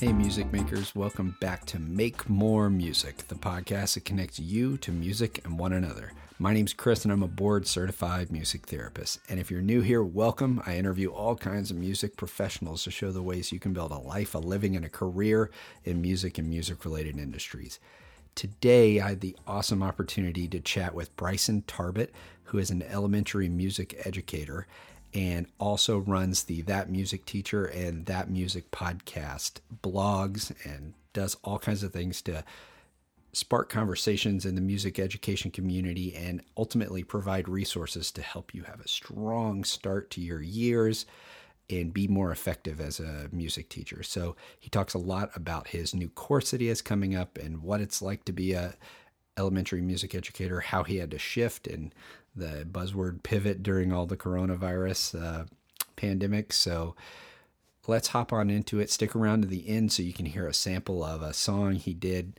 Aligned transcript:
Hey, 0.00 0.14
music 0.14 0.50
makers, 0.50 0.94
welcome 0.94 1.36
back 1.42 1.66
to 1.66 1.78
Make 1.78 2.26
More 2.26 2.70
Music, 2.70 3.28
the 3.28 3.34
podcast 3.34 3.92
that 3.92 4.06
connects 4.06 4.40
you 4.40 4.78
to 4.78 4.92
music 4.92 5.44
and 5.44 5.58
one 5.58 5.74
another. 5.74 6.14
My 6.38 6.54
name's 6.54 6.72
Chris, 6.72 7.04
and 7.04 7.12
I'm 7.12 7.22
a 7.22 7.28
board 7.28 7.66
certified 7.66 8.32
music 8.32 8.64
therapist. 8.64 9.20
And 9.28 9.38
if 9.38 9.50
you're 9.50 9.60
new 9.60 9.82
here, 9.82 10.02
welcome. 10.02 10.62
I 10.64 10.78
interview 10.78 11.10
all 11.10 11.36
kinds 11.36 11.70
of 11.70 11.76
music 11.76 12.16
professionals 12.16 12.82
to 12.84 12.90
show 12.90 13.12
the 13.12 13.20
ways 13.20 13.52
you 13.52 13.60
can 13.60 13.74
build 13.74 13.90
a 13.90 13.98
life, 13.98 14.34
a 14.34 14.38
living, 14.38 14.74
and 14.74 14.86
a 14.86 14.88
career 14.88 15.50
in 15.84 16.00
music 16.00 16.38
and 16.38 16.48
music 16.48 16.86
related 16.86 17.18
industries. 17.18 17.78
Today, 18.34 19.00
I 19.00 19.10
had 19.10 19.20
the 19.20 19.36
awesome 19.46 19.82
opportunity 19.82 20.48
to 20.48 20.60
chat 20.60 20.94
with 20.94 21.14
Bryson 21.16 21.62
Tarbett, 21.66 22.14
who 22.44 22.56
is 22.56 22.70
an 22.70 22.82
elementary 22.84 23.50
music 23.50 24.00
educator 24.06 24.66
and 25.12 25.46
also 25.58 25.98
runs 25.98 26.44
the 26.44 26.62
That 26.62 26.90
Music 26.90 27.24
Teacher 27.26 27.64
and 27.64 28.06
That 28.06 28.30
Music 28.30 28.70
podcast 28.70 29.58
blogs 29.82 30.52
and 30.64 30.94
does 31.12 31.36
all 31.42 31.58
kinds 31.58 31.82
of 31.82 31.92
things 31.92 32.22
to 32.22 32.44
spark 33.32 33.68
conversations 33.68 34.44
in 34.44 34.54
the 34.54 34.60
music 34.60 34.98
education 34.98 35.50
community 35.50 36.14
and 36.14 36.42
ultimately 36.56 37.04
provide 37.04 37.48
resources 37.48 38.10
to 38.10 38.22
help 38.22 38.54
you 38.54 38.62
have 38.64 38.80
a 38.80 38.88
strong 38.88 39.62
start 39.62 40.10
to 40.10 40.20
your 40.20 40.42
years 40.42 41.06
and 41.68 41.94
be 41.94 42.08
more 42.08 42.32
effective 42.32 42.80
as 42.80 42.98
a 42.98 43.28
music 43.30 43.68
teacher. 43.68 44.02
So 44.02 44.34
he 44.58 44.68
talks 44.68 44.94
a 44.94 44.98
lot 44.98 45.30
about 45.36 45.68
his 45.68 45.94
new 45.94 46.08
course 46.08 46.50
that 46.50 46.60
he 46.60 46.66
has 46.66 46.82
coming 46.82 47.14
up 47.14 47.38
and 47.38 47.62
what 47.62 47.80
it's 47.80 48.02
like 48.02 48.24
to 48.24 48.32
be 48.32 48.52
a 48.52 48.74
elementary 49.36 49.80
music 49.80 50.14
educator, 50.14 50.60
how 50.60 50.82
he 50.82 50.96
had 50.96 51.12
to 51.12 51.18
shift 51.18 51.68
and 51.68 51.94
the 52.34 52.66
buzzword 52.70 53.22
pivot 53.22 53.62
during 53.62 53.92
all 53.92 54.06
the 54.06 54.16
coronavirus 54.16 55.20
uh, 55.22 55.44
pandemic. 55.96 56.52
So 56.52 56.94
let's 57.86 58.08
hop 58.08 58.32
on 58.32 58.50
into 58.50 58.80
it. 58.80 58.90
Stick 58.90 59.16
around 59.16 59.42
to 59.42 59.48
the 59.48 59.68
end 59.68 59.92
so 59.92 60.02
you 60.02 60.12
can 60.12 60.26
hear 60.26 60.46
a 60.46 60.54
sample 60.54 61.04
of 61.04 61.22
a 61.22 61.32
song 61.32 61.74
he 61.74 61.94
did 61.94 62.38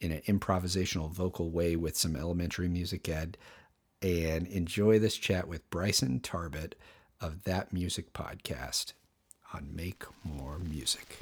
in 0.00 0.12
an 0.12 0.22
improvisational 0.26 1.10
vocal 1.10 1.50
way 1.50 1.76
with 1.76 1.96
some 1.96 2.16
elementary 2.16 2.68
music 2.68 3.08
ed. 3.08 3.36
And 4.02 4.46
enjoy 4.46 4.98
this 4.98 5.16
chat 5.16 5.46
with 5.46 5.68
Bryson 5.70 6.20
Tarbett 6.20 6.74
of 7.20 7.44
That 7.44 7.72
Music 7.72 8.14
Podcast 8.14 8.94
on 9.52 9.74
Make 9.74 10.04
More 10.24 10.58
Music. 10.58 11.18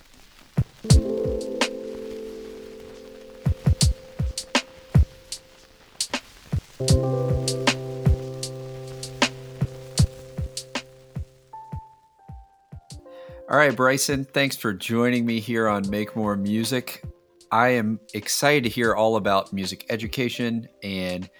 All 13.51 13.57
right, 13.57 13.75
Bryson, 13.75 14.27
thanks 14.27 14.59
for 14.59 14.75
joining 14.75 15.25
me 15.25 15.41
here 15.41 15.69
on 15.69 15.89
Make 15.89 16.15
More 16.15 16.37
Music. 16.37 17.03
I 17.51 17.69
am 17.69 17.99
excited 18.13 18.65
to 18.65 18.69
hear 18.69 18.95
all 18.95 19.17
about 19.17 19.55
music 19.55 19.87
education. 19.89 20.69
And, 20.83 21.31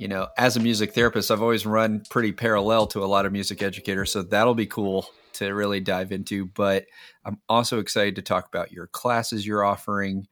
you 0.00 0.08
know, 0.08 0.28
as 0.38 0.56
a 0.56 0.60
music 0.60 0.94
therapist, 0.94 1.30
I've 1.30 1.42
always 1.42 1.66
run 1.66 2.02
pretty 2.08 2.32
parallel 2.32 2.86
to 2.86 3.04
a 3.04 3.06
lot 3.06 3.26
of 3.26 3.32
music 3.32 3.62
educators. 3.62 4.10
So 4.10 4.22
that'll 4.22 4.54
be 4.54 4.64
cool 4.64 5.06
to 5.34 5.52
really 5.52 5.80
dive 5.80 6.12
into. 6.12 6.46
But 6.46 6.86
I'm 7.26 7.38
also 7.46 7.78
excited 7.78 8.16
to 8.16 8.22
talk 8.22 8.48
about 8.48 8.72
your 8.72 8.86
classes 8.86 9.46
you're 9.46 9.64
offering, 9.64 10.26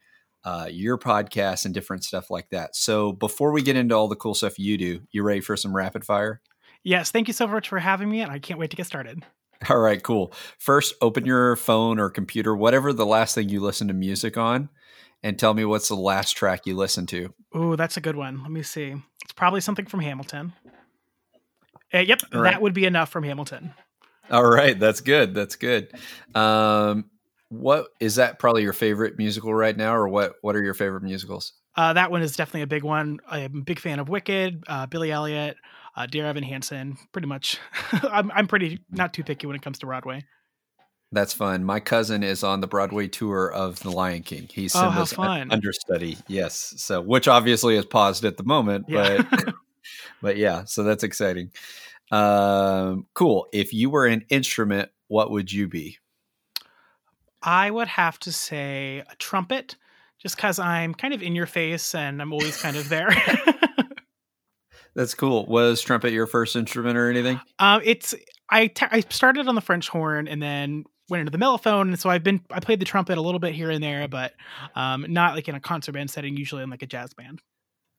uh, 0.45 0.69
your 0.71 0.97
podcast, 0.97 1.67
and 1.67 1.75
different 1.75 2.05
stuff 2.05 2.31
like 2.31 2.49
that. 2.53 2.75
So 2.75 3.13
before 3.13 3.53
we 3.53 3.61
get 3.61 3.77
into 3.77 3.95
all 3.95 4.09
the 4.09 4.17
cool 4.17 4.33
stuff 4.33 4.59
you 4.59 4.79
do, 4.79 5.03
you 5.11 5.23
ready 5.25 5.43
for 5.43 5.59
some 5.59 5.77
rapid 5.77 6.07
fire? 6.07 6.41
Yes. 6.83 7.11
Thank 7.11 7.29
you 7.29 7.35
so 7.35 7.47
much 7.47 7.69
for 7.69 7.81
having 7.81 8.09
me. 8.09 8.23
And 8.23 8.33
I 8.33 8.39
can't 8.39 8.59
wait 8.59 8.71
to 8.71 8.77
get 8.77 8.87
started. 8.87 9.23
All 9.69 9.79
right, 9.79 10.03
cool. 10.03 10.33
First, 10.59 10.95
open 11.01 11.25
your 11.25 11.57
phone 11.57 11.99
or 11.99 12.11
computer, 12.11 12.55
whatever 12.57 12.93
the 12.93 13.07
last 13.07 13.35
thing 13.35 13.49
you 13.49 13.61
listen 13.61 13.89
to 13.89 13.95
music 13.95 14.37
on, 14.37 14.69
and 15.23 15.39
tell 15.39 15.55
me 15.55 15.65
what's 15.65 15.89
the 15.89 15.95
last 15.95 16.33
track 16.33 16.67
you 16.67 16.77
listened 16.77 17.09
to. 17.11 17.33
Oh, 17.55 17.77
that's 17.77 17.97
a 17.97 18.01
good 18.01 18.17
one. 18.17 18.43
Let 18.43 18.51
me 18.51 18.63
see. 18.63 18.95
It's 19.23 19.33
probably 19.33 19.61
something 19.61 19.87
from 19.87 20.01
Hamilton. 20.01 20.53
Uh, 21.95 21.99
yep, 21.99 22.21
right. 22.33 22.53
that 22.53 22.63
would 22.63 22.75
be 22.75 22.87
enough 22.87 23.11
from 23.11 23.25
Hamilton. 23.25 23.75
All 24.31 24.49
right, 24.49 24.79
that's 24.79 25.01
good. 25.01 25.35
That's 25.35 25.57
good. 25.57 25.93
Um, 26.35 27.11
what 27.51 27.89
is 28.01 28.15
that? 28.15 28.39
Probably 28.39 28.63
your 28.63 28.73
favorite 28.73 29.19
musical 29.19 29.53
right 29.55 29.77
now, 29.77 29.95
or 29.95 30.09
what? 30.09 30.37
What 30.41 30.57
are 30.57 30.63
your 30.63 30.75
favorite 30.75 31.03
musicals? 31.03 31.53
Uh, 31.77 31.93
that 31.93 32.11
one 32.11 32.23
is 32.23 32.37
definitely 32.37 32.63
a 32.63 32.67
big 32.67 32.83
one. 32.83 33.19
I'm 33.29 33.59
a 33.59 33.63
big 33.63 33.79
fan 33.79 33.99
of 33.99 34.09
Wicked, 34.09 34.65
uh, 34.67 34.87
Billy 34.87 35.11
Elliot, 35.11 35.57
uh, 35.97 36.07
Dear 36.07 36.27
Evan 36.27 36.43
Hansen. 36.43 36.97
Pretty 37.13 37.29
much, 37.29 37.59
I'm 37.93 38.31
I'm 38.33 38.47
pretty 38.47 38.81
not 38.91 39.15
too 39.15 39.25
picky 39.25 39.47
when 39.47 39.57
it 39.57 39.63
comes 39.63 39.79
to 39.81 39.87
Broadway. 39.87 40.25
That's 41.13 41.35
fun. 41.35 41.65
My 41.65 41.79
cousin 41.79 42.23
is 42.23 42.43
on 42.43 42.63
the 42.63 42.67
Broadway 42.67 43.07
tour 43.07 43.53
of 43.53 43.81
The 43.81 43.91
Lion 43.91 44.23
King. 44.23 44.49
He's 44.51 44.75
oh, 44.75 44.81
Simba's 44.81 45.15
oh, 45.19 45.23
understudy. 45.23 46.17
Yes, 46.27 46.75
so 46.79 47.03
which 47.03 47.29
obviously 47.29 47.77
is 47.77 47.85
paused 47.85 48.25
at 48.25 48.39
the 48.39 48.45
moment, 48.45 48.87
yeah. 48.89 49.23
but 49.31 49.55
but 50.23 50.37
yeah, 50.37 50.65
so 50.65 50.83
that's 50.83 51.05
exciting. 51.05 51.51
Um, 52.11 53.07
cool. 53.15 53.47
If 53.53 53.73
you 53.73 53.91
were 53.91 54.07
an 54.07 54.25
instrument, 54.29 54.91
what 55.09 55.31
would 55.31 55.53
you 55.53 55.69
be? 55.69 55.99
I 57.43 57.71
would 57.71 57.89
have 57.89 58.19
to 58.21 58.33
say 58.33 59.03
a 59.11 59.17
trumpet, 59.17 59.77
just 60.19 60.37
because 60.37 60.59
I'm 60.59 60.95
kind 60.95 61.13
of 61.13 61.23
in 61.23 61.35
your 61.35 61.47
face 61.47 61.95
and 61.95 62.23
I'm 62.23 62.33
always 62.33 62.61
kind 62.61 62.77
of 62.77 62.89
there. 62.89 63.11
That's 64.95 65.15
cool. 65.15 65.47
Was 65.47 65.81
trumpet 65.81 66.13
your 66.13 66.27
first 66.27 66.55
instrument 66.57 66.99
or 66.99 67.09
anything? 67.09 67.41
Um, 67.59 67.81
it's 67.85 68.15
I, 68.51 68.67
t- 68.67 68.87
I 68.91 69.01
started 69.01 69.49
on 69.49 69.55
the 69.55 69.61
French 69.61 69.89
horn 69.89 70.29
and 70.29 70.43
then 70.43 70.85
went 71.09 71.21
into 71.21 71.31
the 71.31 71.43
mellophone, 71.43 71.83
and 71.83 71.99
so 71.99 72.11
I've 72.11 72.23
been 72.23 72.41
I 72.51 72.61
played 72.61 72.81
the 72.81 72.85
trumpet 72.85 73.17
a 73.17 73.23
little 73.23 73.41
bit 73.41 73.55
here 73.55 73.71
and 73.71 73.83
there, 73.83 74.07
but 74.09 74.35
um, 74.75 75.07
not 75.09 75.35
like 75.35 75.49
in 75.49 75.55
a 75.55 75.61
concert 75.61 75.93
band 75.93 76.11
setting. 76.11 76.37
Usually 76.37 76.63
in 76.63 76.71
like 76.71 76.83
a 76.83 76.87
jazz 76.87 77.15
band. 77.15 77.41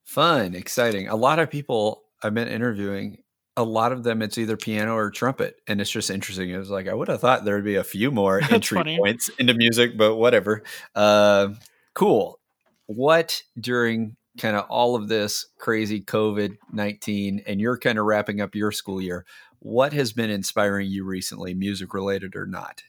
Fun, 0.05 0.53
exciting. 0.53 1.07
A 1.07 1.15
lot 1.15 1.39
of 1.39 1.49
people 1.49 2.03
I've 2.21 2.33
been 2.33 2.47
interviewing. 2.47 3.19
A 3.55 3.63
lot 3.63 3.91
of 3.91 4.03
them, 4.03 4.23
it's 4.23 4.39
either 4.39 4.57
piano 4.57 4.95
or 4.95 5.11
trumpet, 5.11 5.57
and 5.67 5.79
it's 5.79 5.91
just 5.91 6.09
interesting. 6.09 6.49
It 6.49 6.57
was 6.57 6.71
like 6.71 6.87
I 6.87 6.93
would 6.93 7.07
have 7.07 7.21
thought 7.21 7.45
there 7.45 7.55
would 7.55 7.63
be 7.63 7.75
a 7.75 7.83
few 7.83 8.09
more 8.11 8.41
entry 8.51 8.77
funny. 8.77 8.97
points 8.97 9.29
into 9.37 9.53
music, 9.53 9.97
but 9.97 10.15
whatever. 10.15 10.63
Uh, 10.95 11.49
cool. 11.93 12.39
What 12.87 13.43
during 13.59 14.15
kind 14.37 14.55
of 14.55 14.65
all 14.69 14.95
of 14.95 15.07
this 15.07 15.45
crazy 15.57 16.01
COVID 16.01 16.57
19 16.71 17.43
and 17.45 17.61
you're 17.61 17.77
kind 17.77 17.97
of 17.97 18.05
wrapping 18.05 18.41
up 18.41 18.55
your 18.55 18.71
school 18.71 19.01
year, 19.01 19.25
what 19.59 19.93
has 19.93 20.11
been 20.11 20.29
inspiring 20.29 20.89
you 20.89 21.03
recently, 21.03 21.53
music 21.53 21.93
related 21.93 22.35
or 22.35 22.45
not? 22.45 22.83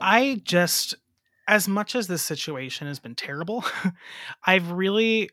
I 0.00 0.40
just, 0.44 0.94
as 1.46 1.68
much 1.68 1.94
as 1.94 2.06
this 2.06 2.22
situation 2.22 2.86
has 2.86 2.98
been 2.98 3.14
terrible, 3.14 3.64
I've 4.46 4.70
really 4.72 5.30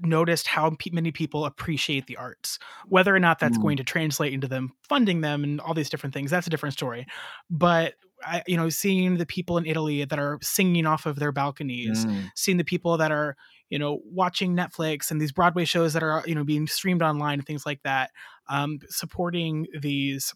noticed 0.00 0.46
how 0.46 0.74
many 0.90 1.12
people 1.12 1.44
appreciate 1.44 2.06
the 2.06 2.16
arts. 2.16 2.58
Whether 2.88 3.14
or 3.14 3.20
not 3.20 3.38
that's 3.38 3.58
mm. 3.58 3.62
going 3.62 3.76
to 3.76 3.84
translate 3.84 4.32
into 4.32 4.48
them 4.48 4.72
funding 4.88 5.20
them 5.20 5.44
and 5.44 5.60
all 5.60 5.74
these 5.74 5.90
different 5.90 6.14
things, 6.14 6.30
that's 6.30 6.46
a 6.46 6.50
different 6.50 6.72
story. 6.72 7.06
But 7.50 7.94
I, 8.24 8.42
you 8.46 8.56
know, 8.56 8.68
seeing 8.68 9.16
the 9.16 9.26
people 9.26 9.58
in 9.58 9.66
Italy 9.66 10.04
that 10.04 10.18
are 10.18 10.38
singing 10.42 10.86
off 10.86 11.06
of 11.06 11.18
their 11.18 11.32
balconies, 11.32 12.06
mm. 12.06 12.30
seeing 12.34 12.56
the 12.56 12.64
people 12.64 12.96
that 12.98 13.10
are, 13.10 13.36
you 13.72 13.78
know, 13.78 14.02
watching 14.04 14.54
Netflix 14.54 15.10
and 15.10 15.18
these 15.18 15.32
Broadway 15.32 15.64
shows 15.64 15.94
that 15.94 16.02
are, 16.02 16.22
you 16.26 16.34
know, 16.34 16.44
being 16.44 16.66
streamed 16.66 17.00
online 17.00 17.38
and 17.38 17.46
things 17.46 17.64
like 17.64 17.82
that, 17.84 18.10
um, 18.50 18.80
supporting 18.90 19.66
these 19.80 20.34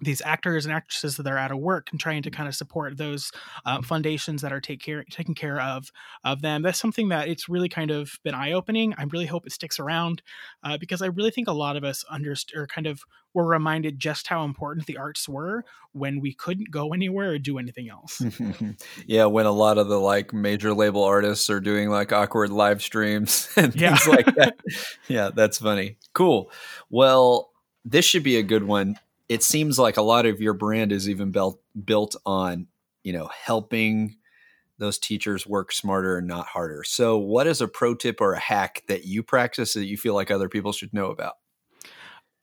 these 0.00 0.20
actors 0.22 0.66
and 0.66 0.74
actresses 0.74 1.16
that 1.16 1.26
are 1.26 1.38
out 1.38 1.50
of 1.50 1.58
work 1.58 1.88
and 1.90 1.98
trying 1.98 2.22
to 2.22 2.30
kind 2.30 2.48
of 2.48 2.54
support 2.54 2.98
those 2.98 3.30
uh, 3.64 3.80
foundations 3.80 4.42
that 4.42 4.52
are 4.52 4.60
take 4.60 4.82
care 4.82 5.04
taking 5.10 5.34
care 5.34 5.60
of 5.60 5.90
of 6.24 6.42
them. 6.42 6.62
That's 6.62 6.78
something 6.78 7.08
that 7.08 7.28
it's 7.28 7.48
really 7.48 7.68
kind 7.68 7.90
of 7.90 8.18
been 8.22 8.34
eye-opening. 8.34 8.94
I 8.98 9.04
really 9.04 9.26
hope 9.26 9.46
it 9.46 9.52
sticks 9.52 9.78
around 9.80 10.22
uh, 10.62 10.76
because 10.78 11.02
i 11.02 11.06
really 11.06 11.30
think 11.30 11.48
a 11.48 11.52
lot 11.52 11.76
of 11.76 11.84
us 11.84 12.04
understand 12.10 12.60
or 12.60 12.66
kind 12.66 12.86
of 12.86 13.02
were 13.34 13.46
reminded 13.46 13.98
just 13.98 14.26
how 14.26 14.44
important 14.44 14.86
the 14.86 14.96
arts 14.96 15.28
were 15.28 15.64
when 15.92 16.20
we 16.20 16.32
couldn't 16.32 16.70
go 16.70 16.92
anywhere 16.92 17.32
or 17.32 17.38
do 17.38 17.58
anything 17.58 17.88
else. 17.90 18.22
Yeah 19.06 19.26
when 19.26 19.46
a 19.46 19.52
lot 19.52 19.78
of 19.78 19.88
the 19.88 20.00
like 20.00 20.32
major 20.32 20.72
label 20.72 21.04
artists 21.04 21.48
are 21.50 21.60
doing 21.60 21.90
like 21.90 22.12
awkward 22.12 22.50
live 22.50 22.82
streams 22.82 23.48
and 23.56 23.74
yeah. 23.74 23.96
things 23.96 24.08
like 24.08 24.34
that. 24.36 24.56
Yeah 25.08 25.30
that's 25.34 25.58
funny. 25.58 25.98
Cool. 26.12 26.50
Well 26.90 27.50
this 27.84 28.04
should 28.04 28.22
be 28.22 28.36
a 28.36 28.42
good 28.42 28.64
one 28.64 28.98
it 29.28 29.42
seems 29.42 29.78
like 29.78 29.96
a 29.96 30.02
lot 30.02 30.26
of 30.26 30.40
your 30.40 30.54
brand 30.54 30.92
is 30.92 31.08
even 31.08 31.30
built 31.30 31.60
built 31.84 32.16
on 32.24 32.66
you 33.02 33.12
know 33.12 33.28
helping 33.44 34.16
those 34.78 34.98
teachers 34.98 35.46
work 35.46 35.72
smarter 35.72 36.18
and 36.18 36.26
not 36.26 36.46
harder. 36.46 36.84
So, 36.84 37.18
what 37.18 37.46
is 37.46 37.60
a 37.60 37.68
pro 37.68 37.94
tip 37.94 38.20
or 38.20 38.34
a 38.34 38.38
hack 38.38 38.82
that 38.88 39.04
you 39.04 39.22
practice 39.22 39.72
that 39.74 39.86
you 39.86 39.96
feel 39.96 40.14
like 40.14 40.30
other 40.30 40.48
people 40.48 40.72
should 40.72 40.92
know 40.92 41.10
about? 41.10 41.34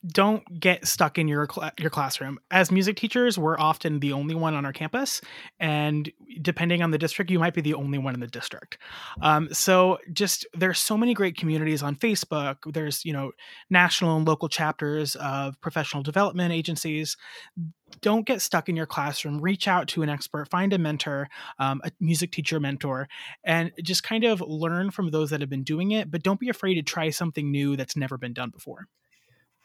Don't 0.06 0.60
get 0.60 0.86
stuck 0.86 1.18
in 1.18 1.28
your 1.28 1.48
cl- 1.50 1.72
your 1.80 1.90
classroom. 1.90 2.40
As 2.52 2.72
music 2.72 2.98
teachers, 2.98 3.38
we're 3.38 3.58
often 3.58 4.00
the 4.00 4.12
only 4.12 4.36
one 4.36 4.54
on 4.54 4.66
our 4.66 4.74
campus, 4.74 5.22
and 5.60 6.12
depending 6.42 6.82
on 6.82 6.92
the 6.92 6.98
district, 6.98 7.32
you 7.32 7.40
might 7.40 7.54
be 7.54 7.62
the 7.62 7.74
only 7.74 7.98
one 7.98 8.14
in 8.14 8.20
the 8.20 8.28
district. 8.28 8.78
Um, 9.22 9.54
so 9.54 10.00
just 10.12 10.46
there's 10.54 10.80
so 10.80 10.98
many 10.98 11.14
great 11.14 11.38
communities 11.38 11.82
on 11.82 11.96
Facebook. 11.96 12.58
There's 12.74 13.06
you 13.06 13.14
know 13.14 13.32
national 13.70 14.18
and 14.18 14.28
local 14.28 14.50
chapters 14.50 15.16
of 15.16 15.60
professional 15.62 16.04
development 16.04 16.52
agencies. 16.52 17.16
Don't 18.02 18.26
get 18.26 18.42
stuck 18.42 18.68
in 18.68 18.76
your 18.76 18.88
classroom. 18.88 19.40
Reach 19.40 19.68
out 19.68 19.88
to 19.90 20.02
an 20.02 20.10
expert, 20.10 20.50
find 20.50 20.74
a 20.74 20.78
mentor, 20.78 21.30
um, 21.60 21.80
a 21.86 21.92
music 22.00 22.32
teacher 22.32 22.60
mentor, 22.60 23.08
and 23.44 23.72
just 23.82 24.04
kind 24.04 24.26
of 24.26 24.42
learn 24.42 24.92
from 24.92 25.12
those 25.12 25.30
that 25.30 25.42
have 25.42 25.50
been 25.50 25.64
doing 25.64 25.92
it. 25.92 26.12
But 26.12 26.24
don't 26.24 26.40
be 26.40 26.50
afraid 26.50 26.74
to 26.76 26.82
try 26.82 27.10
something 27.12 27.52
new 27.52 27.78
that's 27.78 27.96
never 27.96 28.18
been 28.18 28.34
done 28.34 28.50
before. 28.50 28.88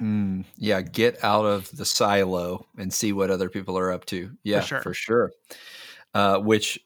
Mm, 0.00 0.45
yeah, 0.56 0.81
get 0.81 1.23
out 1.25 1.45
of 1.45 1.75
the 1.77 1.85
silo 1.85 2.67
and 2.77 2.93
see 2.93 3.12
what 3.12 3.31
other 3.31 3.49
people 3.49 3.77
are 3.77 3.91
up 3.91 4.05
to. 4.06 4.31
Yeah, 4.45 4.61
for 4.61 4.67
sure. 4.67 4.83
For 4.83 4.95
sure. 4.95 5.33
Uh, 6.15 6.39
which 6.39 6.79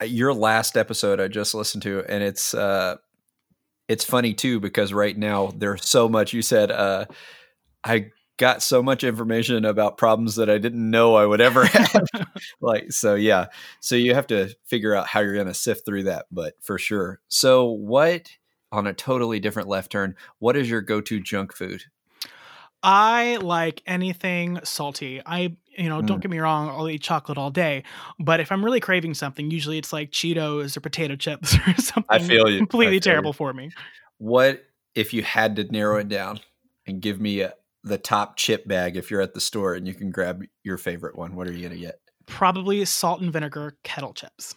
uh, 0.00 0.04
your 0.04 0.32
last 0.32 0.76
episode 0.76 1.20
I 1.20 1.28
just 1.28 1.54
listened 1.54 1.82
to, 1.82 2.04
and 2.08 2.22
it's 2.22 2.54
uh, 2.54 2.96
it's 3.88 4.04
funny 4.04 4.34
too 4.34 4.60
because 4.60 4.92
right 4.92 5.16
now 5.16 5.52
there's 5.56 5.86
so 5.88 6.08
much. 6.08 6.32
You 6.32 6.42
said 6.42 6.70
uh, 6.70 7.06
I 7.82 8.10
got 8.38 8.62
so 8.62 8.82
much 8.82 9.02
information 9.02 9.64
about 9.64 9.98
problems 9.98 10.36
that 10.36 10.48
I 10.48 10.58
didn't 10.58 10.90
know 10.90 11.16
I 11.16 11.26
would 11.26 11.40
ever 11.40 11.64
have. 11.66 12.06
like 12.60 12.92
so, 12.92 13.16
yeah. 13.16 13.46
So 13.80 13.96
you 13.96 14.14
have 14.14 14.28
to 14.28 14.54
figure 14.64 14.94
out 14.94 15.08
how 15.08 15.20
you're 15.20 15.34
going 15.34 15.48
to 15.48 15.54
sift 15.54 15.84
through 15.84 16.04
that, 16.04 16.26
but 16.30 16.54
for 16.60 16.78
sure. 16.78 17.20
So 17.28 17.66
what? 17.66 18.30
On 18.70 18.86
a 18.86 18.92
totally 18.92 19.40
different 19.40 19.66
left 19.66 19.90
turn, 19.90 20.14
what 20.40 20.54
is 20.54 20.68
your 20.68 20.82
go-to 20.82 21.20
junk 21.20 21.54
food? 21.54 21.84
I 22.82 23.36
like 23.36 23.82
anything 23.86 24.60
salty. 24.62 25.20
I, 25.24 25.56
you 25.76 25.88
know, 25.88 26.00
mm. 26.00 26.06
don't 26.06 26.20
get 26.20 26.30
me 26.30 26.38
wrong, 26.38 26.68
I'll 26.68 26.88
eat 26.88 27.02
chocolate 27.02 27.38
all 27.38 27.50
day. 27.50 27.82
But 28.18 28.40
if 28.40 28.52
I'm 28.52 28.64
really 28.64 28.80
craving 28.80 29.14
something, 29.14 29.50
usually 29.50 29.78
it's 29.78 29.92
like 29.92 30.10
Cheetos 30.10 30.76
or 30.76 30.80
potato 30.80 31.16
chips 31.16 31.54
or 31.66 31.74
something 31.74 32.04
I 32.08 32.18
feel 32.20 32.48
you. 32.48 32.58
completely 32.58 32.96
feel 32.96 33.12
terrible 33.12 33.30
you. 33.30 33.34
for 33.34 33.52
me. 33.52 33.70
What 34.18 34.64
if 34.94 35.12
you 35.12 35.22
had 35.22 35.56
to 35.56 35.64
narrow 35.64 35.98
it 35.98 36.08
down 36.08 36.40
and 36.86 37.00
give 37.00 37.20
me 37.20 37.40
a, 37.40 37.54
the 37.84 37.98
top 37.98 38.36
chip 38.36 38.66
bag 38.66 38.96
if 38.96 39.10
you're 39.10 39.20
at 39.20 39.34
the 39.34 39.40
store 39.40 39.74
and 39.74 39.86
you 39.86 39.94
can 39.94 40.10
grab 40.10 40.42
your 40.62 40.76
favorite 40.76 41.16
one? 41.16 41.34
What 41.34 41.48
are 41.48 41.52
you 41.52 41.60
going 41.60 41.78
to 41.78 41.80
get? 41.80 42.00
Probably 42.26 42.84
salt 42.84 43.20
and 43.20 43.32
vinegar 43.32 43.76
kettle 43.82 44.12
chips. 44.12 44.54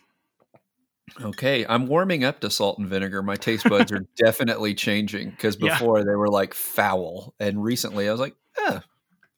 Okay, 1.20 1.66
I'm 1.68 1.88
warming 1.88 2.24
up 2.24 2.40
to 2.42 2.50
salt 2.50 2.80
and 2.80 2.88
vinegar. 2.88 3.22
My 3.22 3.36
taste 3.36 3.68
buds 3.68 3.92
are 3.92 4.06
definitely 4.18 4.74
changing 4.74 5.32
because 5.32 5.56
before 5.56 6.00
yeah. 6.00 6.06
they 6.06 6.16
were 6.16 6.30
like 6.30 6.54
foul, 6.54 7.34
and 7.40 7.64
recently 7.64 8.08
I 8.08 8.12
was 8.12 8.22
like, 8.22 8.36
"Yeah, 8.58 8.80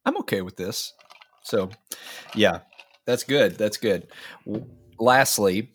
I'm 0.06 0.18
okay 0.18 0.42
with 0.42 0.56
this." 0.56 0.94
So, 1.44 1.70
yeah, 2.36 2.60
that's 3.06 3.24
good. 3.24 3.58
That's 3.58 3.78
good. 3.78 4.08
Lastly, 5.00 5.74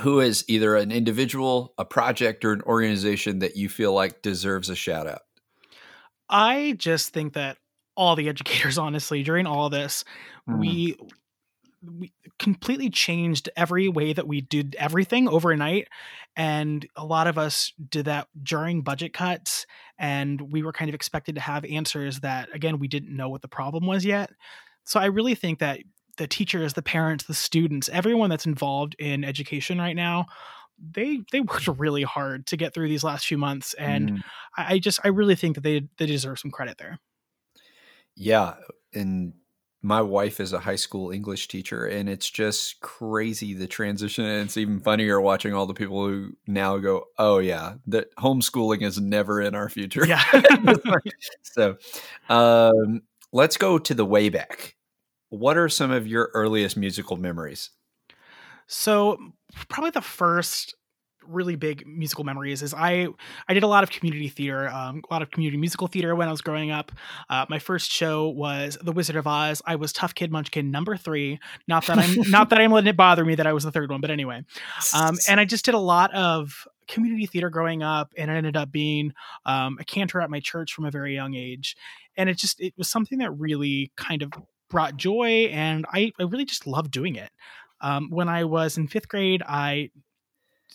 who 0.00 0.20
is 0.20 0.44
either 0.48 0.76
an 0.76 0.92
individual, 0.92 1.74
a 1.78 1.84
project, 1.84 2.44
or 2.44 2.52
an 2.52 2.62
organization 2.62 3.40
that 3.40 3.56
you 3.56 3.68
feel 3.68 3.92
like 3.92 4.22
deserves 4.22 4.70
a 4.70 4.76
shout 4.76 5.06
out? 5.06 5.22
I 6.28 6.74
just 6.78 7.12
think 7.12 7.34
that 7.34 7.58
all 7.96 8.16
the 8.16 8.28
educators, 8.28 8.78
honestly, 8.78 9.22
during 9.22 9.46
all 9.46 9.70
this, 9.70 10.04
mm. 10.48 10.58
we 10.58 10.96
we 11.98 12.12
completely 12.38 12.90
changed 12.90 13.48
every 13.56 13.88
way 13.88 14.12
that 14.12 14.26
we 14.26 14.40
did 14.40 14.76
everything 14.78 15.28
overnight 15.28 15.88
and 16.36 16.86
a 16.96 17.04
lot 17.04 17.26
of 17.26 17.38
us 17.38 17.72
did 17.88 18.06
that 18.06 18.28
during 18.42 18.82
budget 18.82 19.12
cuts 19.12 19.66
and 19.98 20.52
we 20.52 20.62
were 20.62 20.72
kind 20.72 20.88
of 20.88 20.94
expected 20.94 21.34
to 21.34 21.40
have 21.40 21.64
answers 21.64 22.20
that 22.20 22.48
again 22.54 22.78
we 22.78 22.88
didn't 22.88 23.14
know 23.14 23.28
what 23.28 23.42
the 23.42 23.48
problem 23.48 23.86
was 23.86 24.04
yet 24.04 24.30
so 24.84 25.00
i 25.00 25.06
really 25.06 25.34
think 25.34 25.58
that 25.58 25.80
the 26.16 26.26
teachers 26.26 26.72
the 26.74 26.82
parents 26.82 27.24
the 27.24 27.34
students 27.34 27.88
everyone 27.90 28.30
that's 28.30 28.46
involved 28.46 28.94
in 28.98 29.24
education 29.24 29.78
right 29.78 29.96
now 29.96 30.26
they 30.92 31.20
they 31.32 31.40
worked 31.40 31.68
really 31.68 32.02
hard 32.02 32.46
to 32.46 32.56
get 32.56 32.74
through 32.74 32.88
these 32.88 33.04
last 33.04 33.26
few 33.26 33.38
months 33.38 33.74
and 33.74 34.10
mm. 34.10 34.20
I, 34.56 34.74
I 34.74 34.78
just 34.78 35.00
i 35.04 35.08
really 35.08 35.36
think 35.36 35.54
that 35.54 35.62
they 35.62 35.88
they 35.98 36.06
deserve 36.06 36.38
some 36.38 36.50
credit 36.50 36.78
there 36.78 36.98
yeah 38.14 38.54
and 38.94 39.34
my 39.86 40.02
wife 40.02 40.40
is 40.40 40.52
a 40.52 40.58
high 40.58 40.74
school 40.74 41.12
English 41.12 41.46
teacher, 41.46 41.86
and 41.86 42.08
it's 42.08 42.28
just 42.28 42.80
crazy 42.80 43.54
the 43.54 43.68
transition. 43.68 44.24
And 44.24 44.46
it's 44.46 44.56
even 44.56 44.80
funnier 44.80 45.20
watching 45.20 45.54
all 45.54 45.64
the 45.64 45.74
people 45.74 46.08
who 46.08 46.32
now 46.48 46.78
go, 46.78 47.04
"Oh 47.18 47.38
yeah, 47.38 47.74
that 47.86 48.12
homeschooling 48.16 48.82
is 48.82 49.00
never 49.00 49.40
in 49.40 49.54
our 49.54 49.68
future." 49.68 50.04
Yeah. 50.04 50.24
so, 51.42 51.76
um, 52.28 53.02
let's 53.30 53.56
go 53.56 53.78
to 53.78 53.94
the 53.94 54.04
way 54.04 54.28
back. 54.28 54.74
What 55.28 55.56
are 55.56 55.68
some 55.68 55.92
of 55.92 56.04
your 56.04 56.32
earliest 56.34 56.76
musical 56.76 57.16
memories? 57.16 57.70
So, 58.66 59.16
probably 59.68 59.90
the 59.90 60.00
first 60.00 60.74
really 61.28 61.56
big 61.56 61.86
musical 61.86 62.24
memories 62.24 62.62
is 62.62 62.74
I 62.74 63.08
I 63.48 63.54
did 63.54 63.62
a 63.62 63.66
lot 63.66 63.82
of 63.82 63.90
community 63.90 64.28
theater, 64.28 64.68
um, 64.68 65.02
a 65.08 65.12
lot 65.12 65.22
of 65.22 65.30
community 65.30 65.56
musical 65.56 65.86
theater 65.86 66.14
when 66.14 66.28
I 66.28 66.30
was 66.30 66.42
growing 66.42 66.70
up. 66.70 66.92
Uh, 67.28 67.46
my 67.48 67.58
first 67.58 67.90
show 67.90 68.28
was 68.28 68.78
The 68.82 68.92
Wizard 68.92 69.16
of 69.16 69.26
Oz. 69.26 69.62
I 69.66 69.76
was 69.76 69.92
Tough 69.92 70.14
Kid 70.14 70.30
Munchkin 70.30 70.70
number 70.70 70.96
three. 70.96 71.38
Not 71.68 71.86
that 71.86 71.98
I'm 71.98 72.14
not 72.30 72.50
that 72.50 72.60
I'm 72.60 72.72
letting 72.72 72.88
it 72.88 72.96
bother 72.96 73.24
me 73.24 73.34
that 73.34 73.46
I 73.46 73.52
was 73.52 73.64
the 73.64 73.72
third 73.72 73.90
one, 73.90 74.00
but 74.00 74.10
anyway. 74.10 74.42
Um, 74.94 75.16
and 75.28 75.40
I 75.40 75.44
just 75.44 75.64
did 75.64 75.74
a 75.74 75.78
lot 75.78 76.14
of 76.14 76.66
community 76.88 77.26
theater 77.26 77.50
growing 77.50 77.82
up, 77.82 78.12
and 78.16 78.30
I 78.30 78.34
ended 78.34 78.56
up 78.56 78.70
being 78.70 79.12
um, 79.44 79.76
a 79.80 79.84
cantor 79.84 80.20
at 80.20 80.30
my 80.30 80.40
church 80.40 80.72
from 80.72 80.84
a 80.84 80.90
very 80.90 81.14
young 81.14 81.34
age. 81.34 81.76
And 82.16 82.28
it 82.28 82.38
just 82.38 82.60
it 82.60 82.74
was 82.76 82.88
something 82.88 83.18
that 83.18 83.30
really 83.32 83.92
kind 83.96 84.22
of 84.22 84.32
brought 84.70 84.96
joy, 84.96 85.48
and 85.52 85.86
I 85.92 86.12
I 86.18 86.24
really 86.24 86.44
just 86.44 86.66
loved 86.66 86.90
doing 86.90 87.16
it. 87.16 87.30
Um, 87.80 88.08
when 88.10 88.28
I 88.28 88.44
was 88.44 88.78
in 88.78 88.88
fifth 88.88 89.08
grade, 89.08 89.42
I 89.46 89.90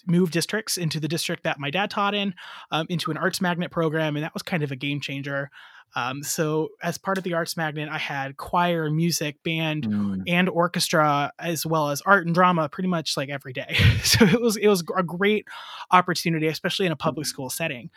move 0.08 0.32
districts 0.32 0.78
into 0.78 1.00
the 1.00 1.08
district 1.08 1.44
that 1.44 1.60
my 1.60 1.70
dad 1.70 1.90
taught 1.90 2.16
in, 2.16 2.34
um, 2.72 2.86
into 2.90 3.12
an 3.12 3.18
arts 3.18 3.42
magnet 3.42 3.72
program, 3.72 4.16
and 4.16 4.24
that 4.24 4.34
was 4.34 4.44
kind 4.44 4.64
of 4.64 4.72
a 4.72 4.76
game 4.76 5.00
changer. 5.00 5.50
Um, 5.96 6.24
so 6.24 6.70
as 6.82 6.98
part 6.98 7.18
of 7.18 7.24
the 7.24 7.34
arts 7.34 7.58
magnet, 7.58 7.90
I 7.90 7.98
had 7.98 8.38
choir, 8.38 8.90
music, 8.90 9.44
band, 9.44 9.88
mm. 9.88 10.24
and 10.26 10.48
orchestra, 10.48 11.34
as 11.38 11.66
well 11.66 11.90
as 11.90 12.02
art 12.02 12.26
and 12.26 12.34
drama, 12.34 12.70
pretty 12.70 12.88
much 12.88 13.18
like 13.18 13.30
every 13.30 13.54
day. 13.54 13.76
so 14.04 14.26
it 14.26 14.42
was 14.42 14.58
it 14.58 14.68
was 14.68 14.84
a 14.96 15.04
great 15.04 15.46
opportunity, 15.92 16.48
especially 16.48 16.86
in 16.86 16.92
a 16.92 16.98
public 16.98 17.28
school 17.28 17.50
setting. 17.50 17.90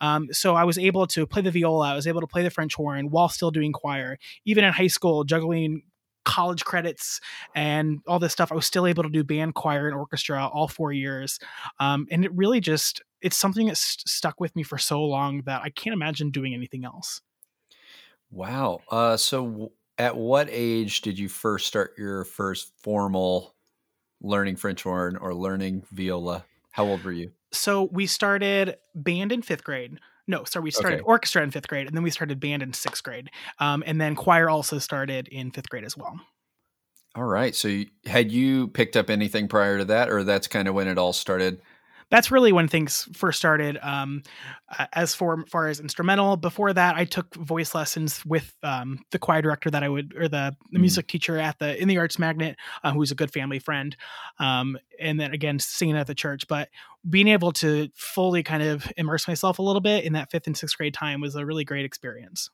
Um, 0.00 0.28
so 0.32 0.56
I 0.56 0.64
was 0.64 0.78
able 0.78 1.06
to 1.08 1.26
play 1.26 1.42
the 1.42 1.50
viola, 1.50 1.92
I 1.92 1.94
was 1.94 2.06
able 2.06 2.22
to 2.22 2.26
play 2.26 2.42
the 2.42 2.50
French 2.50 2.74
horn 2.74 3.10
while 3.10 3.28
still 3.28 3.50
doing 3.50 3.72
choir. 3.72 4.18
Even 4.44 4.64
in 4.64 4.72
high 4.72 4.88
school, 4.88 5.22
juggling 5.22 5.82
college 6.24 6.64
credits 6.64 7.20
and 7.54 8.00
all 8.06 8.18
this 8.18 8.32
stuff 8.32 8.52
i 8.52 8.54
was 8.54 8.66
still 8.66 8.86
able 8.86 9.02
to 9.02 9.08
do 9.08 9.24
band 9.24 9.54
choir 9.54 9.86
and 9.86 9.96
orchestra 9.96 10.46
all 10.46 10.68
four 10.68 10.92
years 10.92 11.38
um, 11.80 12.06
and 12.10 12.24
it 12.24 12.32
really 12.34 12.60
just 12.60 13.02
it's 13.20 13.36
something 13.36 13.66
that 13.66 13.76
st- 13.76 14.08
stuck 14.08 14.40
with 14.40 14.54
me 14.56 14.62
for 14.62 14.78
so 14.78 15.02
long 15.02 15.42
that 15.42 15.62
i 15.62 15.70
can't 15.70 15.94
imagine 15.94 16.30
doing 16.30 16.54
anything 16.54 16.84
else. 16.84 17.20
Wow 18.30 18.80
uh, 18.90 19.16
so 19.16 19.44
w- 19.46 19.70
at 19.98 20.16
what 20.16 20.48
age 20.50 21.02
did 21.02 21.18
you 21.18 21.28
first 21.28 21.66
start 21.66 21.94
your 21.98 22.24
first 22.24 22.72
formal 22.78 23.54
learning 24.22 24.56
french 24.56 24.82
horn 24.82 25.16
or 25.16 25.34
learning 25.34 25.84
viola? 25.90 26.44
How 26.70 26.84
old 26.84 27.04
were 27.04 27.12
you? 27.12 27.32
So 27.52 27.84
we 27.92 28.06
started 28.06 28.76
band 28.94 29.32
in 29.32 29.42
fifth 29.42 29.64
grade 29.64 29.98
no, 30.26 30.44
sorry, 30.44 30.64
we 30.64 30.70
started 30.70 31.00
okay. 31.00 31.04
orchestra 31.04 31.42
in 31.42 31.50
fifth 31.50 31.68
grade, 31.68 31.86
and 31.86 31.96
then 31.96 32.02
we 32.02 32.10
started 32.10 32.40
band 32.40 32.62
in 32.62 32.72
sixth 32.72 33.02
grade, 33.02 33.30
um, 33.58 33.82
and 33.86 34.00
then 34.00 34.14
choir 34.14 34.48
also 34.48 34.78
started 34.78 35.28
in 35.28 35.50
fifth 35.50 35.68
grade 35.68 35.84
as 35.84 35.96
well. 35.96 36.20
All 37.14 37.24
right. 37.24 37.54
So, 37.54 37.68
you, 37.68 37.86
had 38.06 38.32
you 38.32 38.68
picked 38.68 38.96
up 38.96 39.10
anything 39.10 39.48
prior 39.48 39.78
to 39.78 39.84
that, 39.86 40.08
or 40.08 40.24
that's 40.24 40.46
kind 40.46 40.68
of 40.68 40.74
when 40.74 40.88
it 40.88 40.98
all 40.98 41.12
started? 41.12 41.60
That's 42.12 42.30
really 42.30 42.52
when 42.52 42.68
things 42.68 43.08
first 43.14 43.38
started. 43.38 43.78
Um, 43.80 44.22
as 44.92 45.14
for 45.14 45.46
far 45.46 45.68
as 45.68 45.80
instrumental, 45.80 46.36
before 46.36 46.70
that, 46.74 46.94
I 46.94 47.06
took 47.06 47.34
voice 47.34 47.74
lessons 47.74 48.22
with 48.26 48.54
um, 48.62 48.98
the 49.12 49.18
choir 49.18 49.40
director 49.40 49.70
that 49.70 49.82
I 49.82 49.88
would, 49.88 50.14
or 50.14 50.28
the, 50.28 50.54
the 50.70 50.76
mm. 50.76 50.82
music 50.82 51.08
teacher 51.08 51.38
at 51.38 51.58
the 51.58 51.80
in 51.80 51.88
the 51.88 51.96
Arts 51.96 52.18
Magnet, 52.18 52.56
uh, 52.84 52.92
who's 52.92 53.10
a 53.10 53.14
good 53.14 53.32
family 53.32 53.58
friend, 53.58 53.96
um, 54.38 54.76
and 55.00 55.18
then 55.18 55.32
again 55.32 55.58
singing 55.58 55.96
at 55.96 56.06
the 56.06 56.14
church. 56.14 56.46
But 56.46 56.68
being 57.08 57.28
able 57.28 57.50
to 57.52 57.88
fully 57.94 58.42
kind 58.42 58.62
of 58.62 58.92
immerse 58.98 59.26
myself 59.26 59.58
a 59.58 59.62
little 59.62 59.80
bit 59.80 60.04
in 60.04 60.12
that 60.12 60.30
fifth 60.30 60.46
and 60.46 60.56
sixth 60.56 60.76
grade 60.76 60.92
time 60.92 61.22
was 61.22 61.34
a 61.34 61.46
really 61.46 61.64
great 61.64 61.86
experience. 61.86 62.50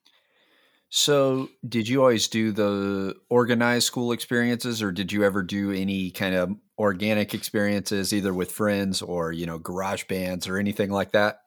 So, 0.91 1.51
did 1.69 1.87
you 1.87 2.01
always 2.01 2.29
do 2.29 2.51
the 2.51 3.15
organized 3.29 3.87
school 3.87 4.11
experiences, 4.13 4.83
or 4.83 4.91
did 4.91 5.13
you 5.13 5.23
ever 5.23 5.43
do 5.43 5.71
any 5.71 6.11
kind 6.11 6.35
of 6.35 6.57
organic 6.79 7.35
experiences, 7.35 8.13
either 8.15 8.33
with 8.33 8.51
friends 8.51 9.03
or 9.03 9.33
you 9.33 9.45
know 9.45 9.59
garage 9.59 10.05
bands 10.05 10.49
or 10.49 10.57
anything 10.57 10.91
like 10.91 11.13
that? 11.13 11.41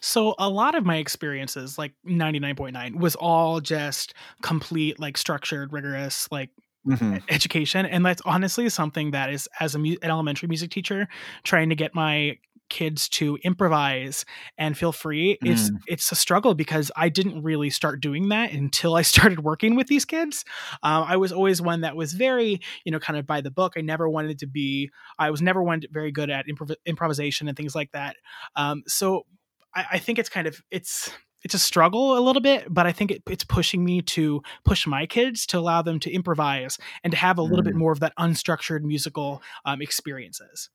So, 0.00 0.34
a 0.38 0.48
lot 0.48 0.74
of 0.74 0.84
my 0.84 0.96
experiences, 0.96 1.78
like 1.78 1.94
ninety 2.04 2.38
nine 2.38 2.56
point 2.56 2.74
nine, 2.74 2.98
was 2.98 3.14
all 3.16 3.60
just 3.60 4.14
complete, 4.42 4.98
like 4.98 5.16
structured, 5.16 5.72
rigorous, 5.72 6.30
like 6.30 6.50
Mm-hmm. 6.86 7.24
education 7.30 7.86
and 7.86 8.06
that's 8.06 8.22
honestly 8.22 8.68
something 8.68 9.12
that 9.12 9.30
is 9.30 9.48
as 9.60 9.74
a 9.74 9.78
mu- 9.78 9.96
an 10.02 10.10
elementary 10.10 10.48
music 10.48 10.70
teacher 10.70 11.08
trying 11.44 11.68
to 11.70 11.76
get 11.76 11.94
my 11.94 12.38
kids 12.70 13.08
to 13.08 13.36
improvise 13.44 14.24
and 14.58 14.76
feel 14.76 14.92
free 14.92 15.38
it's 15.44 15.70
Mm. 15.70 15.76
it's 15.86 16.10
a 16.12 16.14
struggle 16.14 16.54
because 16.54 16.90
i 16.96 17.08
didn't 17.08 17.42
really 17.42 17.70
start 17.70 18.00
doing 18.00 18.28
that 18.30 18.52
until 18.52 18.94
i 18.94 19.02
started 19.14 19.40
working 19.44 19.76
with 19.76 19.86
these 19.86 20.04
kids 20.04 20.44
um, 20.82 21.04
i 21.06 21.16
was 21.16 21.32
always 21.32 21.60
one 21.62 21.82
that 21.82 21.96
was 21.96 22.12
very 22.12 22.60
you 22.84 22.92
know 22.92 22.98
kind 22.98 23.18
of 23.18 23.26
by 23.26 23.40
the 23.40 23.50
book 23.50 23.74
i 23.76 23.80
never 23.80 24.08
wanted 24.08 24.38
to 24.38 24.46
be 24.46 24.90
i 25.18 25.30
was 25.30 25.42
never 25.42 25.62
one 25.62 25.80
very 25.90 26.10
good 26.12 26.30
at 26.30 26.46
improv- 26.46 26.74
improvisation 26.86 27.48
and 27.48 27.56
things 27.56 27.74
like 27.74 27.92
that 27.92 28.16
um, 28.56 28.82
so 28.86 29.26
I, 29.74 29.84
I 29.92 29.98
think 29.98 30.18
it's 30.18 30.28
kind 30.28 30.46
of 30.46 30.62
it's 30.70 31.10
it's 31.42 31.52
a 31.54 31.58
struggle 31.58 32.16
a 32.16 32.20
little 32.20 32.40
bit, 32.40 32.72
but 32.72 32.86
I 32.86 32.92
think 32.92 33.10
it, 33.10 33.22
it's 33.28 33.44
pushing 33.44 33.84
me 33.84 34.00
to 34.00 34.40
push 34.64 34.86
my 34.86 35.04
kids 35.04 35.44
to 35.48 35.58
allow 35.58 35.82
them 35.82 36.00
to 36.00 36.10
improvise 36.10 36.78
and 37.02 37.10
to 37.10 37.18
have 37.18 37.36
a 37.36 37.42
little 37.42 37.62
bit 37.62 37.74
Mm. 37.74 37.78
more 37.80 37.92
of 37.92 38.00
that 38.00 38.14
unstructured 38.18 38.80
musical 38.80 39.42
um, 39.66 39.82
experiences. 39.82 40.70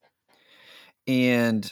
And 1.10 1.72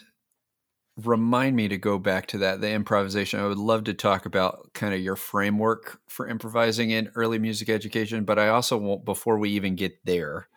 remind 1.04 1.56
me 1.56 1.68
to 1.68 1.78
go 1.78 2.00
back 2.00 2.26
to 2.26 2.40
that 2.40 2.60
the 2.60 2.72
improvisation. 2.72 3.40
I 3.40 3.46
would 3.46 3.60
love 3.60 3.84
to 3.84 3.94
talk 3.94 4.26
about 4.26 4.74
kind 4.74 4.96
of 4.96 5.00
your 5.00 5.16
framework 5.16 6.00
for 6.08 6.28
improvising 6.28 6.90
in 6.90 7.12
early 7.14 7.38
music 7.38 7.70
education, 7.70 8.24
but 8.24 8.40
I 8.40 8.48
also 8.48 8.78
want 8.78 9.06
before 9.06 9.38
we 9.38 9.52
even 9.52 9.76
get 9.76 10.04
there, 10.06 10.48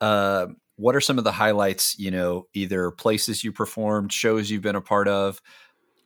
uh, 0.00 0.46
what 0.76 0.94
are 0.94 1.00
some 1.00 1.18
of 1.18 1.24
the 1.24 1.32
highlights? 1.32 1.98
You 1.98 2.12
know, 2.12 2.46
either 2.54 2.92
places 2.92 3.42
you 3.42 3.50
performed, 3.50 4.12
shows 4.12 4.50
you've 4.50 4.62
been 4.62 4.76
a 4.76 4.80
part 4.80 5.08
of. 5.08 5.42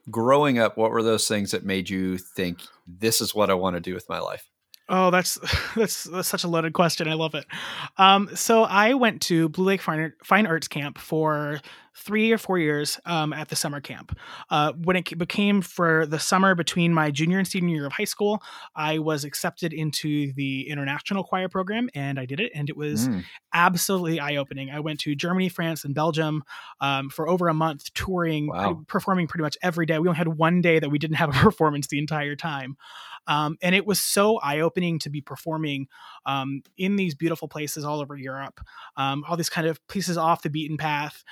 Growing 0.09 0.57
up, 0.57 0.75
what 0.75 0.89
were 0.89 1.03
those 1.03 1.27
things 1.27 1.51
that 1.51 1.65
made 1.65 1.87
you 1.87 2.17
think 2.17 2.61
this 2.87 3.21
is 3.21 3.35
what 3.35 3.51
I 3.51 3.53
want 3.53 3.75
to 3.75 3.79
do 3.79 3.93
with 3.93 4.09
my 4.09 4.19
life? 4.19 4.49
Oh, 4.89 5.11
that's, 5.11 5.37
that's 5.75 6.05
that's 6.05 6.27
such 6.27 6.43
a 6.43 6.47
loaded 6.47 6.73
question. 6.73 7.07
I 7.07 7.13
love 7.13 7.35
it. 7.35 7.45
Um, 7.97 8.29
so 8.35 8.63
I 8.63 8.93
went 8.93 9.21
to 9.23 9.49
Blue 9.49 9.65
Lake 9.65 9.81
Fine, 9.81 10.13
Fine 10.23 10.47
Arts 10.47 10.67
Camp 10.67 10.97
for 10.97 11.59
three 11.97 12.31
or 12.31 12.37
four 12.37 12.59
years 12.59 12.99
um, 13.05 13.33
at 13.33 13.49
the 13.49 13.55
summer 13.55 13.81
camp. 13.81 14.17
Uh, 14.49 14.71
when 14.83 14.95
it 14.95 15.17
became 15.17 15.61
for 15.61 16.05
the 16.05 16.19
summer 16.19 16.55
between 16.55 16.93
my 16.93 17.09
junior 17.11 17.39
and 17.39 17.47
senior 17.47 17.75
year 17.75 17.85
of 17.87 17.93
high 17.93 18.03
school, 18.05 18.41
I 18.75 18.99
was 18.99 19.23
accepted 19.23 19.73
into 19.73 20.31
the 20.33 20.69
international 20.69 21.23
choir 21.23 21.49
program, 21.49 21.89
and 21.95 22.19
I 22.19 22.25
did 22.25 22.39
it, 22.39 22.51
and 22.53 22.69
it 22.69 22.77
was 22.77 23.09
Mm, 23.09 23.27
absolutely 23.53 24.19
eye 24.19 24.35
opening. 24.35 24.69
I 24.69 24.79
went 24.79 24.99
to 25.01 25.15
Germany, 25.15 25.49
France, 25.49 25.83
and 25.83 25.95
Belgium 25.95 26.43
um, 26.81 27.09
for 27.09 27.27
over 27.27 27.47
a 27.47 27.53
month, 27.53 27.93
touring, 27.93 28.53
Wow. 28.53 28.57
pre- 28.57 28.83
performing 28.87 29.27
pretty 29.27 29.43
much 29.43 29.57
every 29.61 29.85
day. 29.85 29.97
We 29.99 30.07
only 30.07 30.17
had 30.17 30.27
one 30.37 30.61
day 30.61 30.79
that 30.79 30.89
we 30.89 30.99
didn't 30.99 31.17
have 31.17 31.29
a 31.29 31.33
performance 31.39 31.87
the 31.87 31.99
entire 31.99 32.35
time. 32.35 32.77
Um, 33.27 33.57
and 33.61 33.75
it 33.75 33.85
was 33.85 33.99
so 33.99 34.37
eye 34.39 34.59
opening 34.61 34.99
to 34.99 35.09
be 35.09 35.21
performing 35.21 35.87
um, 36.25 36.61
in 36.77 36.95
these 36.95 37.13
beautiful 37.13 37.47
places 37.47 37.83
all 37.83 37.99
over 37.99 38.15
Europe, 38.15 38.61
um, 38.95 39.23
all 39.27 39.35
these 39.35 39.49
kind 39.49 39.67
of 39.67 39.85
places 39.87 40.17
off 40.17 40.43
the 40.43 40.49
beaten 40.49 40.77
path. 40.77 41.23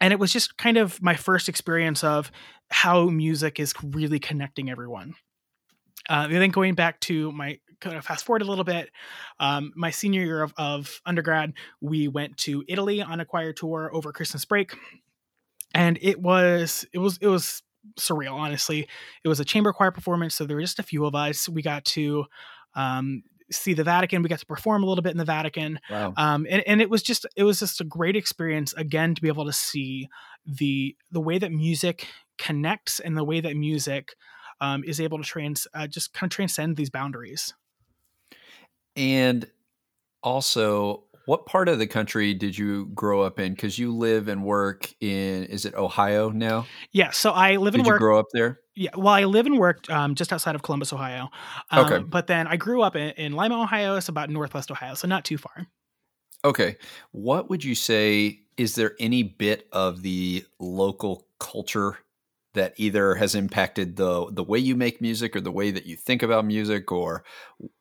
And 0.00 0.12
it 0.12 0.18
was 0.18 0.32
just 0.32 0.56
kind 0.58 0.76
of 0.76 1.00
my 1.02 1.14
first 1.14 1.48
experience 1.48 2.04
of 2.04 2.30
how 2.70 3.06
music 3.06 3.60
is 3.60 3.72
really 3.82 4.18
connecting 4.18 4.70
everyone. 4.70 5.14
Uh, 6.08 6.26
and 6.30 6.34
then 6.34 6.50
going 6.50 6.74
back 6.74 7.00
to 7.00 7.32
my 7.32 7.58
kind 7.80 7.96
of 7.96 8.04
fast 8.04 8.24
forward 8.24 8.42
a 8.42 8.44
little 8.44 8.64
bit, 8.64 8.90
um, 9.40 9.72
my 9.74 9.90
senior 9.90 10.22
year 10.22 10.42
of, 10.42 10.52
of 10.56 11.00
undergrad, 11.06 11.52
we 11.80 12.08
went 12.08 12.36
to 12.38 12.64
Italy 12.68 13.00
on 13.00 13.20
a 13.20 13.24
choir 13.24 13.52
tour 13.52 13.90
over 13.92 14.12
Christmas 14.12 14.44
break, 14.44 14.76
and 15.74 15.98
it 16.02 16.20
was 16.20 16.84
it 16.92 16.98
was 16.98 17.18
it 17.22 17.28
was 17.28 17.62
surreal. 17.98 18.34
Honestly, 18.34 18.86
it 19.24 19.28
was 19.28 19.40
a 19.40 19.44
chamber 19.44 19.72
choir 19.72 19.90
performance, 19.90 20.34
so 20.34 20.44
there 20.44 20.56
were 20.56 20.62
just 20.62 20.78
a 20.78 20.82
few 20.82 21.06
of 21.06 21.14
us. 21.14 21.48
We 21.48 21.62
got 21.62 21.84
to 21.86 22.26
um, 22.74 23.22
see 23.56 23.74
the 23.74 23.84
Vatican. 23.84 24.22
We 24.22 24.28
got 24.28 24.40
to 24.40 24.46
perform 24.46 24.82
a 24.82 24.86
little 24.86 25.02
bit 25.02 25.12
in 25.12 25.18
the 25.18 25.24
Vatican 25.24 25.80
wow. 25.90 26.12
um, 26.16 26.46
and, 26.48 26.62
and 26.66 26.80
it 26.80 26.90
was 26.90 27.02
just 27.02 27.26
it 27.36 27.44
was 27.44 27.60
just 27.60 27.80
a 27.80 27.84
great 27.84 28.16
experience 28.16 28.72
again 28.74 29.14
to 29.14 29.22
be 29.22 29.28
able 29.28 29.46
to 29.46 29.52
see 29.52 30.08
the 30.46 30.96
the 31.10 31.20
way 31.20 31.38
that 31.38 31.52
music 31.52 32.06
connects 32.38 33.00
and 33.00 33.16
the 33.16 33.24
way 33.24 33.40
that 33.40 33.56
music 33.56 34.14
um, 34.60 34.84
is 34.84 35.00
able 35.00 35.18
to 35.18 35.24
trans 35.24 35.66
uh, 35.74 35.86
just 35.86 36.12
kind 36.12 36.30
of 36.30 36.34
transcend 36.34 36.76
these 36.76 36.90
boundaries. 36.90 37.54
And 38.96 39.46
also, 40.22 41.04
what 41.26 41.46
part 41.46 41.68
of 41.68 41.78
the 41.78 41.86
country 41.86 42.34
did 42.34 42.56
you 42.56 42.86
grow 42.86 43.22
up 43.22 43.38
in? 43.38 43.52
Because 43.54 43.78
you 43.78 43.94
live 43.94 44.28
and 44.28 44.44
work 44.44 44.92
in, 45.00 45.44
is 45.44 45.64
it 45.64 45.74
Ohio 45.74 46.30
now? 46.30 46.70
Yeah, 46.92 47.10
so 47.10 47.30
I 47.32 47.56
live 47.56 47.74
Did 47.74 47.78
and 47.80 47.86
you 47.86 47.92
work. 47.92 47.98
grow 47.98 48.18
up 48.18 48.26
there? 48.32 48.60
yeah, 48.76 48.90
well, 48.96 49.14
I 49.14 49.24
live 49.24 49.46
and 49.46 49.58
work 49.58 49.88
um, 49.90 50.14
just 50.14 50.32
outside 50.32 50.54
of 50.54 50.62
Columbus, 50.62 50.92
Ohio. 50.92 51.30
Um, 51.70 51.84
Okay. 51.84 52.04
but 52.04 52.26
then 52.26 52.46
I 52.46 52.56
grew 52.56 52.82
up 52.82 52.96
in, 52.96 53.10
in 53.10 53.32
Lima, 53.34 53.62
Ohio. 53.62 53.96
It's 53.96 54.08
about 54.08 54.30
northwest 54.30 54.70
Ohio, 54.70 54.94
so 54.94 55.06
not 55.08 55.24
too 55.24 55.38
far. 55.38 55.66
Okay. 56.44 56.76
What 57.12 57.48
would 57.50 57.64
you 57.64 57.74
say? 57.74 58.40
Is 58.56 58.74
there 58.74 58.94
any 59.00 59.22
bit 59.22 59.66
of 59.72 60.02
the 60.02 60.44
local 60.60 61.26
culture 61.40 61.98
that 62.52 62.74
either 62.76 63.14
has 63.16 63.34
impacted 63.34 63.96
the 63.96 64.30
the 64.30 64.44
way 64.44 64.58
you 64.58 64.76
make 64.76 65.00
music 65.00 65.34
or 65.34 65.40
the 65.40 65.50
way 65.50 65.70
that 65.72 65.86
you 65.86 65.96
think 65.96 66.22
about 66.22 66.44
music, 66.44 66.92
or 66.92 67.24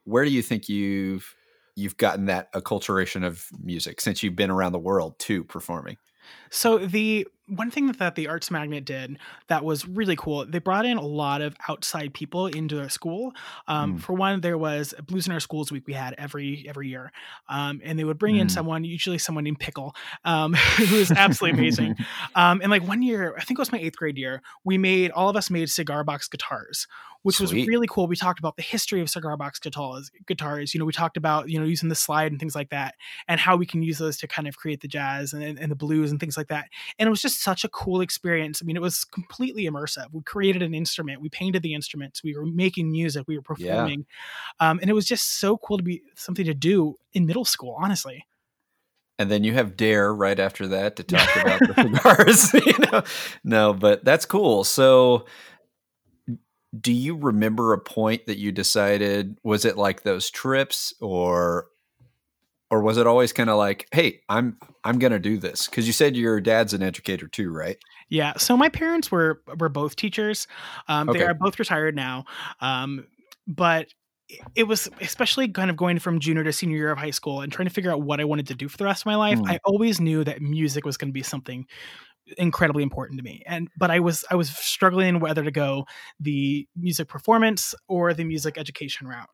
where 0.05 0.25
do 0.25 0.31
you 0.31 0.41
think 0.41 0.69
you've 0.69 1.35
you've 1.75 1.97
gotten 1.97 2.25
that 2.25 2.51
acculturation 2.53 3.25
of 3.25 3.47
music 3.61 4.01
since 4.01 4.23
you've 4.23 4.35
been 4.35 4.51
around 4.51 4.71
the 4.71 4.79
world 4.79 5.17
too 5.19 5.43
performing? 5.43 5.97
So 6.49 6.77
the 6.77 7.27
one 7.47 7.69
thing 7.69 7.91
that, 7.91 8.15
the 8.15 8.29
Arts 8.29 8.49
Magnet 8.49 8.85
did 8.85 9.17
that 9.47 9.65
was 9.65 9.85
really 9.85 10.15
cool, 10.15 10.45
they 10.45 10.59
brought 10.59 10.85
in 10.85 10.95
a 10.97 11.01
lot 11.05 11.41
of 11.41 11.53
outside 11.67 12.13
people 12.13 12.47
into 12.47 12.75
their 12.77 12.87
school. 12.87 13.33
Um, 13.67 13.95
Mm. 13.97 14.01
For 14.01 14.13
one, 14.13 14.39
there 14.39 14.57
was 14.57 14.93
a 14.97 15.03
Blues 15.03 15.27
in 15.27 15.33
Our 15.33 15.41
Schools 15.41 15.69
week 15.69 15.85
we 15.85 15.91
had 15.93 16.15
every 16.17 16.65
every 16.69 16.87
year, 16.87 17.11
um, 17.49 17.81
and 17.83 17.99
they 17.99 18.05
would 18.05 18.17
bring 18.17 18.37
in 18.37 18.47
Mm. 18.47 18.51
someone, 18.51 18.83
usually 18.85 19.17
someone 19.17 19.43
named 19.43 19.59
Pickle, 19.59 19.93
um, 20.23 20.53
who 20.77 20.95
was 20.95 21.11
absolutely 21.11 21.59
amazing. 21.59 21.95
Um, 22.35 22.61
and 22.61 22.71
like 22.71 22.87
one 22.87 23.01
year, 23.01 23.35
I 23.37 23.43
think 23.43 23.59
it 23.59 23.61
was 23.61 23.71
my 23.73 23.79
eighth 23.79 23.97
grade 23.97 24.17
year, 24.17 24.41
we 24.63 24.77
made 24.77 25.11
all 25.11 25.27
of 25.29 25.35
us 25.35 25.49
made 25.49 25.69
cigar 25.69 26.03
box 26.05 26.29
guitars, 26.29 26.87
which 27.23 27.39
was 27.39 27.53
really 27.53 27.87
cool. 27.89 28.07
We 28.07 28.15
talked 28.15 28.39
about 28.39 28.55
the 28.55 28.61
history 28.61 29.01
of 29.01 29.09
cigar 29.09 29.35
box 29.35 29.59
guitars. 29.59 30.11
Guitars, 30.27 30.73
you 30.73 30.79
know, 30.79 30.85
we 30.85 30.93
talked 30.93 31.17
about 31.17 31.49
you 31.49 31.59
know 31.59 31.65
using 31.65 31.89
the 31.89 31.95
slide 31.95 32.31
and 32.31 32.39
things 32.39 32.55
like 32.55 32.69
that, 32.69 32.95
and 33.27 33.39
how 33.39 33.55
we 33.55 33.65
can 33.65 33.81
use 33.81 33.97
those 33.97 34.17
to 34.17 34.27
kind 34.27 34.47
of 34.47 34.57
create 34.57 34.81
the 34.81 34.87
jazz 34.87 35.33
and, 35.33 35.57
and 35.57 35.71
the 35.71 35.75
blues 35.75 36.11
and 36.11 36.19
things 36.19 36.37
like 36.37 36.47
that. 36.47 36.67
And 36.99 37.07
it 37.07 37.09
was 37.09 37.21
just 37.21 37.41
such 37.41 37.63
a 37.63 37.69
cool 37.69 38.01
experience. 38.01 38.61
I 38.61 38.65
mean, 38.65 38.75
it 38.75 38.81
was 38.81 39.03
completely 39.03 39.63
immersive. 39.63 40.07
We 40.11 40.21
created 40.21 40.61
an 40.61 40.73
instrument, 40.73 41.21
we 41.21 41.29
painted 41.29 41.63
the 41.63 41.73
instruments, 41.73 42.23
we 42.23 42.35
were 42.37 42.45
making 42.45 42.91
music, 42.91 43.23
we 43.27 43.37
were 43.37 43.43
Yeah. 43.57 43.71
performing, 43.73 44.05
um, 44.59 44.79
and 44.81 44.89
it 44.89 44.93
was 44.93 45.05
just 45.05 45.39
so 45.39 45.57
cool 45.57 45.77
to 45.77 45.83
be 45.83 46.01
something 46.15 46.45
to 46.45 46.53
do 46.53 46.95
in 47.13 47.25
middle 47.25 47.45
school. 47.45 47.75
Honestly. 47.79 48.25
and 49.19 49.29
then 49.29 49.43
you 49.43 49.53
have 49.53 49.77
Dare 49.77 50.13
right 50.13 50.39
after 50.39 50.67
that 50.69 50.95
to 50.97 51.03
talk 51.15 51.35
about 51.35 51.59
the 51.59 51.75
cigars. 51.75 52.53
you 52.65 52.91
know? 52.91 53.03
No, 53.43 53.73
but 53.73 54.03
that's 54.03 54.25
cool. 54.25 54.63
So, 54.63 55.25
do 56.79 56.91
you 56.91 57.15
remember 57.15 57.73
a 57.73 57.79
point 57.79 58.25
that 58.25 58.37
you 58.37 58.51
decided? 58.51 59.37
Was 59.43 59.65
it 59.65 59.77
like 59.77 60.03
those 60.03 60.29
trips, 60.29 60.93
or 60.99 61.67
or 62.71 62.81
was 62.81 62.97
it 62.97 63.05
always 63.05 63.31
kind 63.31 63.49
of 63.49 63.57
like, 63.57 63.87
"Hey, 63.91 64.21
I'm 64.29 64.57
I'm 64.83 64.97
gonna 64.97 65.19
do 65.19 65.37
this"? 65.37 65.67
Because 65.67 65.85
you 65.85 65.93
said 65.93 66.15
your 66.15 66.41
dad's 66.41 66.73
an 66.73 66.81
educator 66.81 67.27
too, 67.27 67.51
right? 67.51 67.77
Yeah. 68.09 68.33
So 68.37 68.57
my 68.57 68.69
parents 68.69 69.11
were 69.11 69.41
were 69.59 69.69
both 69.69 69.95
teachers. 69.95 70.47
Um, 70.87 71.09
They 71.13 71.23
are 71.23 71.35
both 71.35 71.59
retired 71.59 71.95
now, 71.95 72.25
um, 72.59 73.05
but 73.47 73.93
it 74.55 74.63
was 74.63 74.89
especially 75.01 75.47
kind 75.47 75.69
of 75.69 75.77
going 75.77 75.99
from 75.99 76.19
junior 76.19 76.43
to 76.43 76.53
senior 76.53 76.77
year 76.77 76.91
of 76.91 76.97
high 76.97 77.11
school 77.11 77.41
and 77.41 77.51
trying 77.51 77.67
to 77.67 77.73
figure 77.73 77.91
out 77.91 78.01
what 78.01 78.19
I 78.19 78.23
wanted 78.23 78.47
to 78.47 78.55
do 78.55 78.67
for 78.67 78.77
the 78.77 78.85
rest 78.85 79.03
of 79.03 79.05
my 79.05 79.15
life. 79.15 79.37
Hmm. 79.37 79.45
I 79.45 79.59
always 79.65 79.99
knew 79.99 80.23
that 80.23 80.41
music 80.41 80.85
was 80.85 80.97
going 80.97 81.09
to 81.09 81.13
be 81.13 81.23
something 81.23 81.67
incredibly 82.37 82.83
important 82.83 83.17
to 83.19 83.23
me 83.23 83.43
and 83.45 83.67
but 83.77 83.91
i 83.91 83.99
was 83.99 84.23
i 84.31 84.35
was 84.35 84.49
struggling 84.49 85.19
whether 85.19 85.43
to 85.43 85.51
go 85.51 85.85
the 86.19 86.67
music 86.75 87.07
performance 87.07 87.75
or 87.87 88.13
the 88.13 88.23
music 88.23 88.57
education 88.57 89.07
route. 89.07 89.29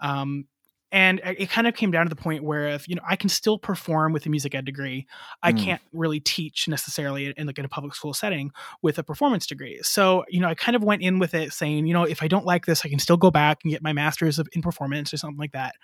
Um 0.00 0.46
and 0.92 1.20
it 1.24 1.50
kind 1.50 1.66
of 1.66 1.74
came 1.74 1.90
down 1.90 2.06
to 2.06 2.10
the 2.10 2.14
point 2.22 2.44
where 2.44 2.68
if 2.68 2.88
you 2.88 2.94
know 2.94 3.02
i 3.08 3.16
can 3.16 3.28
still 3.28 3.58
perform 3.58 4.12
with 4.12 4.24
a 4.24 4.28
music 4.28 4.54
ed 4.54 4.64
degree 4.64 5.04
i 5.42 5.52
Mm. 5.52 5.58
can't 5.64 5.82
really 5.92 6.20
teach 6.20 6.68
necessarily 6.68 7.34
in 7.36 7.46
like 7.46 7.58
in 7.58 7.64
a 7.64 7.68
public 7.68 7.92
school 7.94 8.14
setting 8.14 8.52
with 8.82 8.96
a 8.98 9.02
performance 9.02 9.46
degree. 9.46 9.80
So 9.82 10.24
you 10.28 10.38
know 10.40 10.48
i 10.48 10.54
kind 10.54 10.76
of 10.76 10.84
went 10.84 11.02
in 11.02 11.18
with 11.18 11.34
it 11.34 11.52
saying 11.52 11.86
you 11.86 11.92
know 11.94 12.04
if 12.04 12.22
i 12.22 12.28
don't 12.28 12.46
like 12.46 12.66
this 12.66 12.84
i 12.84 12.88
can 12.88 12.98
still 13.00 13.16
go 13.16 13.30
back 13.32 13.58
and 13.64 13.72
get 13.72 13.82
my 13.82 13.92
master's 13.92 14.38
of 14.38 14.48
in 14.52 14.62
performance 14.62 15.12
or 15.12 15.16
something 15.16 15.38
like 15.38 15.52
that. 15.52 15.74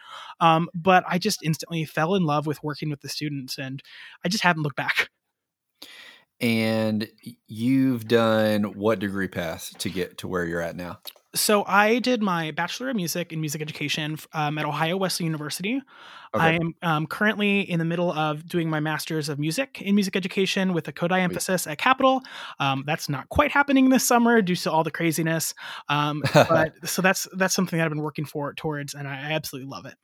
Um, 0.40 0.68
but 0.74 1.02
i 1.08 1.18
just 1.18 1.42
instantly 1.42 1.84
fell 1.84 2.14
in 2.14 2.24
love 2.24 2.46
with 2.46 2.62
working 2.62 2.90
with 2.90 3.00
the 3.00 3.08
students 3.08 3.58
and 3.58 3.82
i 4.24 4.28
just 4.28 4.44
haven't 4.44 4.62
looked 4.62 4.76
back 4.76 5.10
And 6.42 7.08
you've 7.46 8.08
done 8.08 8.64
what 8.74 8.98
degree 8.98 9.28
path 9.28 9.72
to 9.78 9.88
get 9.88 10.18
to 10.18 10.28
where 10.28 10.44
you're 10.44 10.60
at 10.60 10.74
now? 10.74 10.98
So 11.34 11.64
I 11.66 11.98
did 12.00 12.20
my 12.20 12.50
Bachelor 12.50 12.90
of 12.90 12.96
Music 12.96 13.32
in 13.32 13.40
Music 13.40 13.62
Education 13.62 14.18
um, 14.34 14.58
at 14.58 14.66
Ohio 14.66 14.98
Wesleyan 14.98 15.28
University. 15.28 15.80
Okay. 16.34 16.44
I 16.44 16.52
am 16.52 16.74
um, 16.82 17.06
currently 17.06 17.60
in 17.60 17.78
the 17.78 17.84
middle 17.84 18.12
of 18.12 18.46
doing 18.46 18.68
my 18.68 18.80
Master's 18.80 19.28
of 19.28 19.38
Music 19.38 19.80
in 19.80 19.94
Music 19.94 20.14
Education 20.14 20.74
with 20.74 20.88
a 20.88 20.92
Kodály 20.92 21.20
emphasis 21.20 21.66
at 21.66 21.78
Capital. 21.78 22.22
Um, 22.58 22.84
that's 22.86 23.08
not 23.08 23.28
quite 23.30 23.50
happening 23.50 23.88
this 23.88 24.06
summer 24.06 24.42
due 24.42 24.56
to 24.56 24.70
all 24.70 24.84
the 24.84 24.90
craziness, 24.90 25.54
um, 25.88 26.22
but 26.34 26.74
so 26.84 27.00
that's 27.00 27.26
that's 27.34 27.54
something 27.54 27.78
that 27.78 27.84
I've 27.84 27.90
been 27.90 28.02
working 28.02 28.26
for 28.26 28.52
towards, 28.52 28.92
and 28.94 29.08
I 29.08 29.14
absolutely 29.14 29.70
love 29.70 29.86
it. 29.86 29.94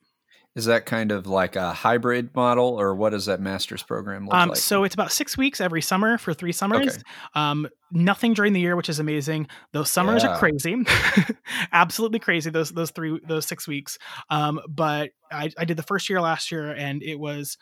Is 0.59 0.65
that 0.65 0.87
kind 0.87 1.13
of 1.13 1.29
like 1.29 1.55
a 1.55 1.73
hybrid 1.73 2.35
model, 2.35 2.81
or 2.81 2.93
what 2.93 3.11
does 3.11 3.27
that 3.27 3.41
master's 3.41 3.81
program 3.85 4.25
look 4.25 4.35
um, 4.35 4.49
like? 4.49 4.59
So 4.59 4.83
it's 4.83 4.93
about 4.93 5.13
six 5.13 5.39
weeks 5.39 5.61
every 5.61 5.81
summer 5.81 6.19
for 6.19 6.35
three 6.35 6.51
summers. 6.51 6.95
Okay. 6.95 7.03
Um, 7.37 7.69
nothing 7.93 8.35
during 8.35 8.55
the 8.55 8.59
year, 8.59 8.75
which 8.75 8.89
is 8.89 8.99
amazing. 8.99 9.47
Those 9.73 9.89
summers 9.89 10.25
yeah. 10.25 10.31
are 10.31 10.39
crazy, 10.41 10.85
absolutely 11.73 12.19
crazy. 12.19 12.51
Those 12.51 12.71
those 12.71 12.91
three 12.91 13.21
those 13.25 13.47
six 13.47 13.69
weeks. 13.69 13.99
Um, 14.31 14.61
but 14.69 15.11
I, 15.31 15.53
I 15.57 15.65
did 15.65 15.77
the 15.77 15.85
first 15.85 16.11
year 16.11 16.21
last 16.21 16.51
year, 16.51 16.73
and 16.73 17.05
it 17.05 17.21
was 17.21 17.57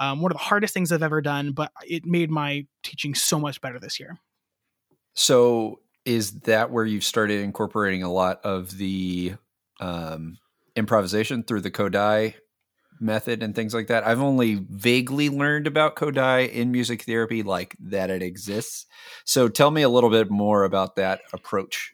um, 0.00 0.20
one 0.20 0.32
of 0.32 0.36
the 0.36 0.42
hardest 0.42 0.74
things 0.74 0.90
I've 0.90 1.04
ever 1.04 1.22
done. 1.22 1.52
But 1.52 1.70
it 1.86 2.04
made 2.04 2.32
my 2.32 2.66
teaching 2.82 3.14
so 3.14 3.38
much 3.38 3.60
better 3.60 3.78
this 3.78 4.00
year. 4.00 4.18
So 5.14 5.82
is 6.04 6.40
that 6.40 6.72
where 6.72 6.84
you've 6.84 7.04
started 7.04 7.42
incorporating 7.42 8.02
a 8.02 8.12
lot 8.12 8.40
of 8.42 8.76
the 8.76 9.34
um, 9.78 10.38
improvisation 10.76 11.42
through 11.42 11.60
the 11.60 11.70
Kodály 11.70 12.34
method 13.00 13.42
and 13.42 13.54
things 13.54 13.72
like 13.72 13.86
that. 13.86 14.06
I've 14.06 14.20
only 14.20 14.56
vaguely 14.68 15.28
learned 15.28 15.66
about 15.66 15.96
Kodály 15.96 16.50
in 16.50 16.70
music 16.70 17.02
therapy, 17.02 17.42
like 17.42 17.76
that 17.80 18.10
it 18.10 18.22
exists. 18.22 18.86
So 19.24 19.48
tell 19.48 19.70
me 19.70 19.82
a 19.82 19.88
little 19.88 20.10
bit 20.10 20.30
more 20.30 20.64
about 20.64 20.96
that 20.96 21.20
approach. 21.32 21.92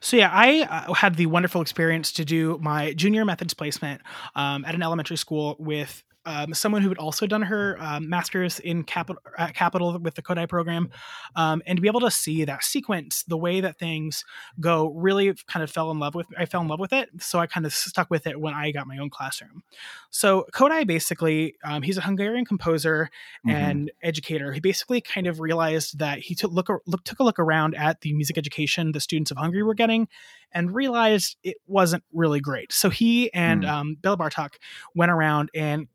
So 0.00 0.16
yeah, 0.18 0.30
I 0.32 0.62
uh, 0.62 0.92
had 0.92 1.16
the 1.16 1.26
wonderful 1.26 1.62
experience 1.62 2.12
to 2.12 2.24
do 2.24 2.58
my 2.60 2.92
junior 2.92 3.24
methods 3.24 3.54
placement 3.54 4.02
um, 4.34 4.64
at 4.66 4.74
an 4.74 4.82
elementary 4.82 5.16
school 5.16 5.56
with 5.58 6.02
um, 6.26 6.54
someone 6.54 6.82
who 6.82 6.88
had 6.88 6.98
also 6.98 7.26
done 7.26 7.42
her 7.42 7.76
um, 7.80 8.08
master's 8.08 8.60
in 8.60 8.84
capital 8.84 9.22
at 9.38 9.54
Capital 9.54 9.98
with 9.98 10.14
the 10.14 10.22
Kodály 10.22 10.48
program, 10.48 10.90
um, 11.36 11.62
and 11.66 11.76
to 11.76 11.82
be 11.82 11.88
able 11.88 12.00
to 12.00 12.10
see 12.10 12.44
that 12.44 12.64
sequence, 12.64 13.24
the 13.24 13.36
way 13.36 13.60
that 13.60 13.78
things 13.78 14.24
go, 14.60 14.88
really 14.88 15.34
kind 15.46 15.62
of 15.62 15.70
fell 15.70 15.90
in 15.90 15.98
love 15.98 16.14
with. 16.14 16.26
I 16.38 16.46
fell 16.46 16.60
in 16.60 16.68
love 16.68 16.80
with 16.80 16.92
it, 16.92 17.08
so 17.20 17.38
I 17.38 17.46
kind 17.46 17.66
of 17.66 17.72
stuck 17.72 18.10
with 18.10 18.26
it 18.26 18.40
when 18.40 18.54
I 18.54 18.70
got 18.70 18.86
my 18.86 18.98
own 18.98 19.10
classroom. 19.10 19.62
So 20.10 20.46
Kodály 20.52 20.86
basically, 20.86 21.56
um, 21.64 21.82
he's 21.82 21.98
a 21.98 22.02
Hungarian 22.02 22.44
composer 22.44 23.10
mm-hmm. 23.46 23.56
and 23.56 23.92
educator. 24.02 24.52
He 24.52 24.60
basically 24.60 25.00
kind 25.00 25.26
of 25.26 25.40
realized 25.40 25.98
that 25.98 26.18
he 26.18 26.34
took 26.34 26.52
look, 26.52 26.68
look 26.86 27.04
took 27.04 27.20
a 27.20 27.24
look 27.24 27.38
around 27.38 27.74
at 27.74 28.00
the 28.00 28.12
music 28.12 28.38
education 28.38 28.92
the 28.92 29.00
students 29.00 29.30
of 29.30 29.36
Hungary 29.36 29.62
were 29.62 29.74
getting, 29.74 30.08
and 30.52 30.74
realized 30.74 31.36
it 31.42 31.56
wasn't 31.66 32.04
really 32.12 32.40
great. 32.40 32.72
So 32.72 32.88
he 32.90 33.32
and 33.34 33.64
mm. 33.64 33.68
um, 33.68 33.96
Béla 34.00 34.16
Bartók 34.16 34.54
went 34.94 35.10
around 35.10 35.50
and 35.54 35.88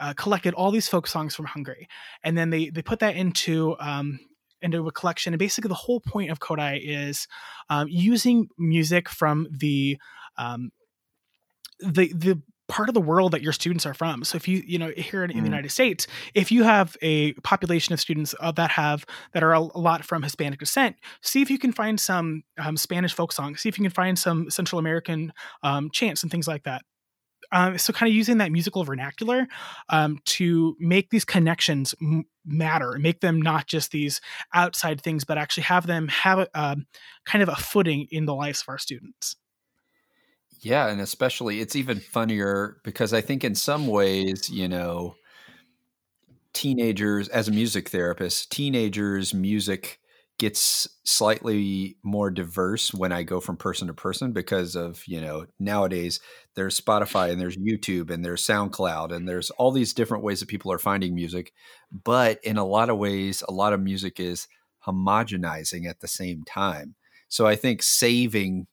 uh, 0.00 0.14
collected 0.14 0.54
all 0.54 0.70
these 0.70 0.88
folk 0.88 1.06
songs 1.06 1.34
from 1.36 1.46
Hungary, 1.46 1.88
and 2.24 2.36
then 2.36 2.50
they 2.50 2.70
they 2.70 2.82
put 2.82 2.98
that 3.00 3.16
into 3.16 3.76
um, 3.78 4.18
into 4.62 4.86
a 4.86 4.92
collection. 4.92 5.32
And 5.32 5.38
basically, 5.38 5.68
the 5.68 5.74
whole 5.74 6.00
point 6.00 6.30
of 6.30 6.40
Kodály 6.40 6.80
is 6.82 7.28
um, 7.68 7.86
using 7.88 8.48
music 8.58 9.08
from 9.08 9.46
the 9.50 9.98
um, 10.36 10.70
the 11.80 12.12
the 12.14 12.42
part 12.70 12.88
of 12.88 12.94
the 12.94 13.00
world 13.00 13.32
that 13.32 13.42
your 13.42 13.52
students 13.52 13.84
are 13.84 13.94
from. 13.94 14.24
So 14.24 14.36
if 14.36 14.46
you 14.48 14.62
you 14.64 14.78
know 14.78 14.92
here 14.96 15.24
in, 15.24 15.30
in 15.30 15.38
the 15.38 15.42
mm. 15.42 15.46
United 15.46 15.70
States, 15.70 16.06
if 16.34 16.50
you 16.52 16.62
have 16.62 16.96
a 17.02 17.32
population 17.34 17.92
of 17.92 18.00
students 18.00 18.34
uh, 18.40 18.52
that 18.52 18.70
have 18.70 19.04
that 19.34 19.42
are 19.42 19.52
a, 19.52 19.60
a, 19.60 19.80
lot 19.80 20.04
from 20.04 20.22
Hispanic 20.22 20.60
descent, 20.60 20.96
see 21.20 21.42
if 21.42 21.50
you 21.50 21.58
can 21.58 21.72
find 21.72 22.00
some 22.00 22.44
um, 22.58 22.76
Spanish 22.76 23.12
folk 23.12 23.32
songs. 23.32 23.60
See 23.60 23.68
if 23.68 23.78
you 23.78 23.84
can 23.84 23.92
find 23.92 24.18
some 24.18 24.50
Central 24.50 24.78
American 24.78 25.32
um, 25.62 25.90
chants 25.90 26.22
and 26.22 26.30
things 26.30 26.48
like 26.48 26.62
that. 26.62 26.82
Um, 27.52 27.78
so 27.78 27.92
kind 27.92 28.08
of 28.08 28.14
using 28.14 28.38
that 28.38 28.52
musical 28.52 28.84
vernacular 28.84 29.46
um, 29.88 30.18
to 30.26 30.76
make 30.78 31.10
these 31.10 31.24
connections 31.24 31.94
m- 32.00 32.24
matter, 32.44 32.96
make 32.98 33.20
them 33.20 33.40
not 33.40 33.66
just 33.66 33.90
these 33.90 34.20
outside 34.54 35.00
things, 35.00 35.24
but 35.24 35.38
actually 35.38 35.64
have 35.64 35.86
them 35.86 36.08
have 36.08 36.38
a, 36.38 36.48
um, 36.54 36.86
kind 37.24 37.42
of 37.42 37.48
a 37.48 37.56
footing 37.56 38.06
in 38.10 38.26
the 38.26 38.34
lives 38.34 38.62
of 38.62 38.68
our 38.68 38.78
students. 38.78 39.36
Yeah, 40.60 40.88
and 40.88 41.00
especially 41.00 41.60
it's 41.60 41.76
even 41.76 42.00
funnier 42.00 42.76
because 42.84 43.14
I 43.14 43.22
think 43.22 43.44
in 43.44 43.54
some 43.54 43.86
ways, 43.86 44.50
you 44.50 44.68
know, 44.68 45.14
teenagers 46.52 47.28
as 47.28 47.48
a 47.48 47.52
music 47.52 47.88
therapist, 47.88 48.50
teenagers 48.50 49.32
music 49.32 49.99
gets 50.40 50.88
slightly 51.04 51.98
more 52.02 52.30
diverse 52.30 52.94
when 52.94 53.12
I 53.12 53.24
go 53.24 53.40
from 53.40 53.58
person 53.58 53.88
to 53.88 53.94
person 53.94 54.32
because 54.32 54.74
of, 54.74 55.06
you 55.06 55.20
know, 55.20 55.44
nowadays 55.58 56.18
there's 56.56 56.80
Spotify 56.80 57.30
and 57.30 57.38
there's 57.38 57.58
YouTube 57.58 58.10
and 58.10 58.24
there's 58.24 58.46
SoundCloud 58.46 59.12
and 59.12 59.28
there's 59.28 59.50
all 59.50 59.70
these 59.70 59.92
different 59.92 60.24
ways 60.24 60.40
that 60.40 60.48
people 60.48 60.72
are 60.72 60.78
finding 60.78 61.14
music. 61.14 61.52
But 61.92 62.42
in 62.42 62.56
a 62.56 62.64
lot 62.64 62.88
of 62.88 62.96
ways, 62.96 63.42
a 63.46 63.52
lot 63.52 63.74
of 63.74 63.82
music 63.82 64.18
is 64.18 64.48
homogenizing 64.86 65.86
at 65.86 66.00
the 66.00 66.08
same 66.08 66.42
time. 66.44 66.94
So 67.28 67.46
I 67.46 67.54
think 67.54 67.82
saving 67.82 68.66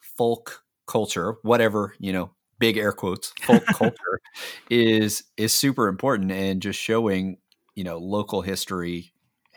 folk 0.00 0.64
culture, 0.88 1.36
whatever, 1.42 1.94
you 2.00 2.12
know, 2.12 2.32
big 2.58 2.76
air 2.76 2.90
quotes, 2.90 3.32
folk 3.42 3.64
culture 3.72 4.20
is 4.68 5.22
is 5.36 5.52
super 5.52 5.86
important 5.86 6.32
and 6.32 6.60
just 6.60 6.80
showing, 6.80 7.38
you 7.76 7.84
know, 7.84 7.98
local 7.98 8.42
history 8.42 9.13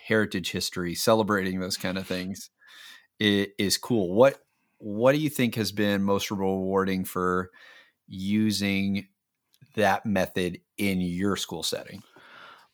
heritage 0.08 0.52
history, 0.52 0.96
celebrating 0.96 1.60
those 1.60 1.78
kind 1.78 1.98
of 1.98 2.08
things 2.08 2.50
is, 3.20 3.48
is 3.58 3.78
cool. 3.78 4.13
What 4.13 4.39
what 4.80 5.13
do 5.13 5.17
you 5.17 5.30
think 5.30 5.56
has 5.56 5.72
been 5.72 6.04
most 6.04 6.30
rewarding 6.30 7.04
for 7.04 7.50
using 8.08 9.08
that 9.76 10.06
method 10.06 10.60
in 10.78 11.02
your 11.02 11.36
school 11.36 11.63
setting? 11.63 12.04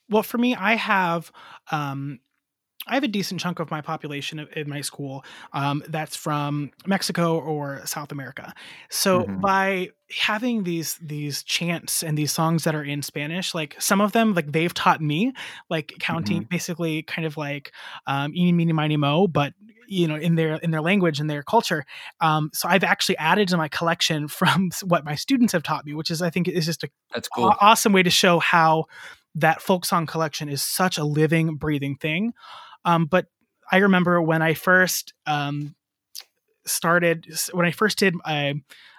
Well, 0.10 0.24
for 0.24 0.38
me, 0.38 0.54
I 0.54 0.76
have 0.76 1.32
um, 1.72 2.20
I 2.88 2.96
have 2.96 3.04
a 3.04 3.08
decent 3.08 3.40
chunk 3.40 3.60
of 3.60 3.72
my 3.72 3.82
population 3.82 4.46
in 4.56 4.70
my 4.70 4.82
school 4.82 5.24
um, 5.54 5.84
that's 5.88 6.16
from 6.16 6.72
Mexico 6.86 7.40
or 7.40 7.82
South 7.86 8.12
America. 8.12 8.54
So 8.90 9.24
mm-hmm. 9.24 9.40
by 9.40 9.90
having 10.18 10.64
these 10.64 11.00
these 11.02 11.44
chants 11.44 12.04
and 12.04 12.18
these 12.18 12.32
songs 12.32 12.66
that 12.66 12.76
are 12.76 12.84
in 12.84 13.02
Spanish, 13.02 13.54
like 13.54 13.76
some 13.80 14.02
of 14.02 14.12
them, 14.12 14.34
like 14.34 14.52
they've 14.52 14.74
taught 14.74 15.02
me, 15.02 15.34
like 15.70 15.94
counting, 16.00 16.42
mm-hmm. 16.42 16.50
basically 16.50 17.04
kind 17.04 17.26
of 17.26 17.38
like 17.38 17.72
um, 18.06 18.34
"eeny, 18.36 18.52
meeny, 18.52 18.74
miny, 18.74 18.98
mo," 18.98 19.28
but 19.28 19.54
you 19.88 20.08
know 20.08 20.16
in 20.16 20.36
their 20.36 20.56
in 20.56 20.72
their 20.72 20.82
language 20.82 21.20
and 21.20 21.30
their 21.30 21.44
culture 21.44 21.86
um, 22.22 22.50
so 22.54 22.68
i've 22.70 22.84
actually 22.84 23.18
added 23.18 23.48
to 23.48 23.58
my 23.58 23.68
collection 23.68 24.28
from 24.30 24.72
what 24.84 25.06
my 25.06 25.16
students 25.16 25.54
have 25.54 25.64
taught 25.64 25.86
me 25.86 25.94
which 25.94 26.10
is 26.10 26.22
i 26.22 26.30
think 26.30 26.48
is 26.48 26.66
just 26.66 26.84
a 26.84 26.90
that's 27.14 27.28
cool 27.28 27.54
awesome 27.60 27.94
way 27.94 28.02
to 28.02 28.10
show 28.10 28.40
how 28.40 28.86
that 29.36 29.62
folk 29.62 29.86
song 29.86 30.06
collection 30.06 30.50
is 30.50 30.62
such 30.62 30.98
a 30.98 31.04
living 31.04 31.56
breathing 31.56 31.96
thing 31.96 32.34
um, 32.86 33.06
but 33.06 33.28
I 33.72 33.78
remember 33.78 34.22
when 34.22 34.42
I 34.42 34.54
first 34.54 35.14
um, 35.26 35.76
started, 36.66 37.28
when 37.52 37.66
I 37.66 37.72
first 37.72 37.98
did 37.98 38.16
a, 38.28 38.56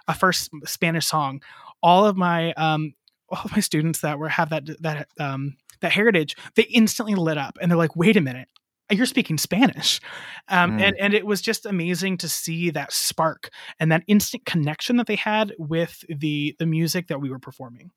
a 0.08 0.14
first 0.14 0.50
Spanish 0.64 1.06
song, 1.06 1.42
all 1.82 2.06
of 2.06 2.16
my 2.16 2.52
um, 2.54 2.94
all 3.28 3.42
of 3.44 3.52
my 3.52 3.60
students 3.60 4.00
that 4.00 4.18
were 4.18 4.28
have 4.28 4.50
that 4.50 4.68
that 4.82 5.08
um, 5.18 5.56
that 5.80 5.92
heritage, 5.92 6.36
they 6.56 6.64
instantly 6.64 7.14
lit 7.14 7.38
up 7.38 7.58
and 7.60 7.70
they're 7.70 7.78
like, 7.78 7.96
"Wait 7.96 8.16
a 8.16 8.20
minute, 8.20 8.48
you're 8.90 9.06
speaking 9.06 9.38
Spanish. 9.38 10.00
Um, 10.48 10.78
mm. 10.78 10.82
and, 10.82 10.96
and 10.98 11.14
it 11.14 11.26
was 11.26 11.40
just 11.40 11.66
amazing 11.66 12.18
to 12.18 12.28
see 12.28 12.70
that 12.70 12.92
spark 12.92 13.50
and 13.80 13.90
that 13.90 14.02
instant 14.06 14.44
connection 14.44 14.96
that 14.96 15.06
they 15.06 15.16
had 15.16 15.52
with 15.58 16.04
the 16.08 16.54
the 16.58 16.66
music 16.66 17.08
that 17.08 17.20
we 17.20 17.30
were 17.30 17.38
performing. 17.38 17.90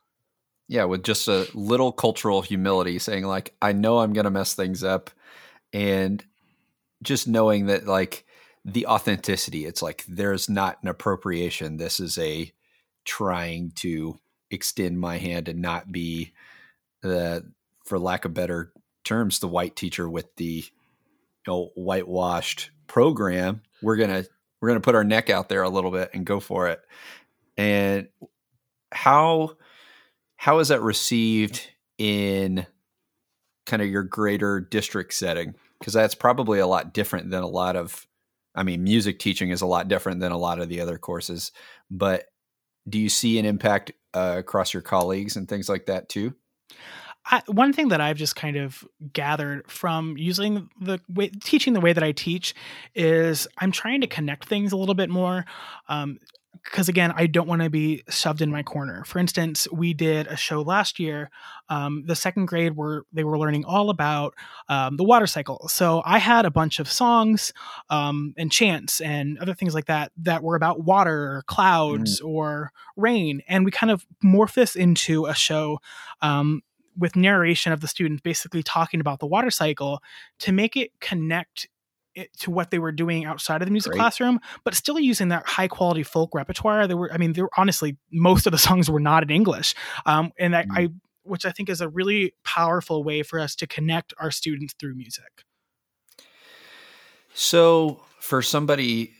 Yeah, 0.69 0.85
with 0.85 1.03
just 1.03 1.27
a 1.27 1.47
little 1.53 1.91
cultural 1.91 2.41
humility 2.41 2.99
saying 2.99 3.25
like, 3.25 3.53
I 3.61 3.73
know 3.73 3.99
I'm 3.99 4.13
gonna 4.13 4.31
mess 4.31 4.53
things 4.53 4.83
up 4.83 5.09
and 5.73 6.23
just 7.03 7.27
knowing 7.27 7.67
that 7.67 7.85
like 7.85 8.25
the 8.65 8.87
authenticity 8.87 9.65
it's 9.65 9.81
like 9.81 10.03
there's 10.07 10.49
not 10.49 10.77
an 10.81 10.89
appropriation. 10.89 11.77
This 11.77 11.99
is 11.99 12.17
a 12.17 12.51
trying 13.05 13.71
to 13.75 14.19
extend 14.51 14.99
my 14.99 15.17
hand 15.17 15.47
and 15.47 15.61
not 15.61 15.91
be 15.91 16.33
the 17.01 17.45
for 17.85 17.97
lack 17.97 18.25
of 18.25 18.33
better 18.33 18.71
terms 19.03 19.39
the 19.39 19.47
white 19.47 19.75
teacher 19.75 20.09
with 20.09 20.35
the 20.35 20.65
you 20.65 21.47
know 21.47 21.71
whitewashed 21.75 22.71
program. 22.87 23.61
We're 23.81 23.95
gonna 23.95 24.25
we're 24.59 24.69
gonna 24.69 24.81
put 24.81 24.95
our 24.95 25.03
neck 25.03 25.29
out 25.29 25.49
there 25.49 25.63
a 25.63 25.69
little 25.69 25.91
bit 25.91 26.11
and 26.13 26.25
go 26.25 26.39
for 26.39 26.67
it. 26.67 26.81
And 27.57 28.09
how 28.91 29.55
how 30.35 30.59
is 30.59 30.67
that 30.67 30.81
received 30.81 31.67
in 31.97 32.65
kind 33.67 33.81
of 33.81 33.89
your 33.89 34.01
greater 34.01 34.59
district 34.59 35.13
setting 35.13 35.53
because 35.79 35.93
that's 35.93 36.15
probably 36.15 36.57
a 36.57 36.65
lot 36.65 36.93
different 36.93 37.29
than 37.29 37.43
a 37.43 37.47
lot 37.47 37.75
of 37.75 38.07
i 38.55 38.63
mean 38.63 38.83
music 38.83 39.19
teaching 39.19 39.51
is 39.51 39.61
a 39.61 39.67
lot 39.67 39.87
different 39.87 40.19
than 40.19 40.31
a 40.31 40.37
lot 40.37 40.59
of 40.59 40.69
the 40.69 40.81
other 40.81 40.97
courses 40.97 41.51
but 41.91 42.25
do 42.89 42.97
you 42.97 43.09
see 43.09 43.37
an 43.37 43.45
impact 43.45 43.91
uh, 44.13 44.35
across 44.37 44.73
your 44.73 44.81
colleagues 44.81 45.35
and 45.35 45.47
things 45.47 45.69
like 45.69 45.85
that 45.85 46.09
too 46.09 46.33
I, 47.29 47.41
one 47.47 47.73
thing 47.73 47.89
that 47.89 47.99
I've 47.99 48.15
just 48.15 48.37
kind 48.37 48.55
of 48.55 48.87
gathered 49.11 49.69
from 49.69 50.15
using 50.17 50.69
the 50.79 50.99
way 51.09 51.27
teaching 51.27 51.73
the 51.73 51.81
way 51.81 51.91
that 51.91 52.03
I 52.03 52.13
teach 52.13 52.55
is 52.95 53.49
I'm 53.57 53.71
trying 53.71 53.99
to 53.99 54.07
connect 54.07 54.47
things 54.47 54.71
a 54.71 54.77
little 54.77 54.95
bit 54.95 55.09
more. 55.09 55.45
Um, 55.89 56.19
because 56.63 56.89
again, 56.89 57.13
I 57.15 57.27
don't 57.27 57.47
want 57.47 57.61
to 57.61 57.69
be 57.69 58.03
shoved 58.09 58.41
in 58.41 58.51
my 58.51 58.63
corner. 58.63 59.03
For 59.05 59.19
instance, 59.19 59.67
we 59.71 59.93
did 59.93 60.27
a 60.27 60.35
show 60.35 60.61
last 60.61 60.99
year. 60.99 61.29
Um, 61.69 62.03
the 62.05 62.15
second 62.15 62.45
grade 62.45 62.75
were 62.75 63.05
they 63.13 63.23
were 63.23 63.37
learning 63.37 63.65
all 63.65 63.89
about 63.89 64.35
um, 64.69 64.97
the 64.97 65.03
water 65.03 65.27
cycle. 65.27 65.67
So 65.67 66.01
I 66.05 66.19
had 66.19 66.45
a 66.45 66.51
bunch 66.51 66.79
of 66.79 66.91
songs 66.91 67.53
um, 67.89 68.33
and 68.37 68.51
chants 68.51 69.01
and 69.01 69.37
other 69.39 69.53
things 69.53 69.73
like 69.73 69.85
that 69.85 70.11
that 70.17 70.43
were 70.43 70.55
about 70.55 70.83
water, 70.83 71.37
or 71.37 71.43
clouds, 71.47 72.21
mm. 72.21 72.27
or 72.27 72.71
rain, 72.95 73.41
and 73.47 73.65
we 73.65 73.71
kind 73.71 73.91
of 73.91 74.05
morphed 74.23 74.53
this 74.53 74.75
into 74.75 75.25
a 75.25 75.35
show 75.35 75.79
um, 76.21 76.61
with 76.97 77.15
narration 77.15 77.71
of 77.71 77.81
the 77.81 77.87
students 77.87 78.21
basically 78.21 78.63
talking 78.63 78.99
about 78.99 79.19
the 79.19 79.27
water 79.27 79.51
cycle 79.51 80.01
to 80.39 80.51
make 80.51 80.75
it 80.75 80.91
connect 80.99 81.67
it 82.17 82.35
to 82.39 82.51
what 82.51 82.71
they 82.71 82.79
were 82.79 82.91
doing 82.91 83.25
outside 83.25 83.61
of 83.61 83.67
the 83.67 83.71
music 83.71 83.91
Great. 83.91 83.99
classroom, 83.99 84.39
but 84.63 84.73
still 84.73 84.99
using 84.99 85.29
that 85.29 85.47
high 85.47 85.67
quality 85.67 86.03
folk 86.03 86.33
repertoire. 86.33 86.87
There 86.87 86.97
were, 86.97 87.11
I 87.13 87.17
mean, 87.17 87.33
there 87.33 87.45
were 87.45 87.51
honestly 87.57 87.97
most 88.11 88.45
of 88.45 88.51
the 88.51 88.57
songs 88.67 88.89
were 88.89 88.99
not 88.99 89.23
in 89.23 89.29
English, 89.29 89.75
um, 90.05 90.31
and 90.37 90.55
I, 90.55 90.63
mm. 90.63 90.67
I, 90.71 90.89
which 91.23 91.45
I 91.45 91.51
think 91.51 91.69
is 91.69 91.81
a 91.81 91.89
really 91.89 92.33
powerful 92.43 93.03
way 93.03 93.23
for 93.23 93.39
us 93.39 93.55
to 93.57 93.67
connect 93.67 94.13
our 94.17 94.31
students 94.31 94.73
through 94.79 94.95
music. 94.95 95.43
So, 97.33 98.01
for 98.19 98.41
somebody 98.41 99.13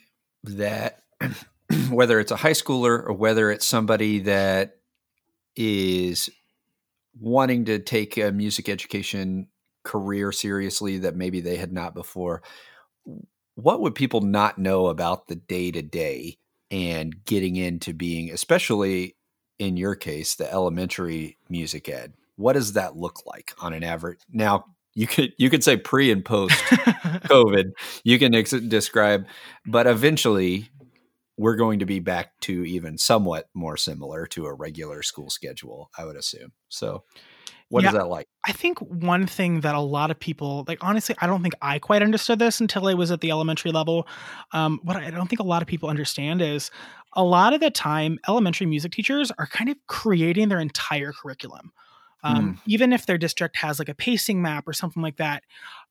that, 0.43 1.03
whether 1.89 2.19
it's 2.19 2.31
a 2.31 2.35
high 2.35 2.51
schooler 2.51 3.05
or 3.05 3.13
whether 3.13 3.51
it's 3.51 3.65
somebody 3.65 4.19
that 4.19 4.77
is 5.55 6.29
wanting 7.19 7.65
to 7.65 7.79
take 7.79 8.17
a 8.17 8.31
music 8.31 8.69
education 8.69 9.47
career 9.83 10.31
seriously 10.31 10.99
that 10.99 11.15
maybe 11.15 11.39
they 11.41 11.55
had 11.55 11.71
not 11.71 11.93
before, 11.93 12.43
what 13.55 13.81
would 13.81 13.95
people 13.95 14.21
not 14.21 14.57
know 14.57 14.87
about 14.87 15.27
the 15.27 15.35
day 15.35 15.71
to 15.71 15.81
day 15.81 16.37
and 16.69 17.25
getting 17.25 17.55
into 17.55 17.93
being, 17.93 18.31
especially 18.31 19.15
in 19.59 19.77
your 19.77 19.95
case, 19.95 20.35
the 20.35 20.51
elementary 20.51 21.37
music 21.49 21.89
ed? 21.89 22.13
What 22.35 22.53
does 22.53 22.73
that 22.73 22.95
look 22.95 23.25
like 23.25 23.53
on 23.59 23.73
an 23.73 23.83
average? 23.83 24.19
Now, 24.31 24.65
you 24.93 25.07
could 25.07 25.33
you 25.37 25.49
could 25.49 25.63
say 25.63 25.77
pre 25.77 26.11
and 26.11 26.23
post 26.23 26.55
COVID. 26.59 27.71
You 28.03 28.19
can 28.19 28.35
ex- 28.35 28.51
describe, 28.51 29.27
but 29.65 29.87
eventually, 29.87 30.69
we're 31.37 31.55
going 31.55 31.79
to 31.79 31.85
be 31.85 31.99
back 31.99 32.39
to 32.41 32.63
even 32.65 32.97
somewhat 32.97 33.47
more 33.53 33.77
similar 33.77 34.25
to 34.27 34.45
a 34.45 34.53
regular 34.53 35.03
school 35.03 35.29
schedule. 35.29 35.89
I 35.97 36.05
would 36.05 36.15
assume. 36.15 36.51
So, 36.69 37.03
what 37.69 37.83
yeah, 37.83 37.89
is 37.89 37.95
that 37.95 38.07
like? 38.07 38.27
I 38.45 38.53
think 38.53 38.79
one 38.79 39.27
thing 39.27 39.61
that 39.61 39.75
a 39.75 39.79
lot 39.79 40.09
of 40.09 40.19
people 40.19 40.63
like, 40.67 40.79
honestly, 40.81 41.15
I 41.19 41.27
don't 41.27 41.41
think 41.41 41.53
I 41.61 41.79
quite 41.79 42.01
understood 42.01 42.39
this 42.39 42.61
until 42.61 42.87
I 42.87 42.93
was 42.93 43.11
at 43.11 43.21
the 43.21 43.29
elementary 43.29 43.71
level. 43.71 44.07
Um, 44.53 44.79
what 44.83 44.95
I 44.95 45.09
don't 45.11 45.27
think 45.27 45.41
a 45.41 45.43
lot 45.43 45.61
of 45.61 45.67
people 45.67 45.89
understand 45.89 46.41
is 46.41 46.71
a 47.13 47.23
lot 47.23 47.53
of 47.53 47.59
the 47.59 47.69
time, 47.69 48.19
elementary 48.27 48.67
music 48.67 48.93
teachers 48.93 49.31
are 49.37 49.47
kind 49.47 49.69
of 49.69 49.75
creating 49.87 50.49
their 50.49 50.59
entire 50.59 51.11
curriculum. 51.11 51.73
Um, 52.23 52.53
mm. 52.53 52.59
Even 52.67 52.93
if 52.93 53.05
their 53.05 53.17
district 53.17 53.57
has 53.57 53.79
like 53.79 53.89
a 53.89 53.95
pacing 53.95 54.41
map 54.41 54.67
or 54.67 54.73
something 54.73 55.03
like 55.03 55.17
that, 55.17 55.43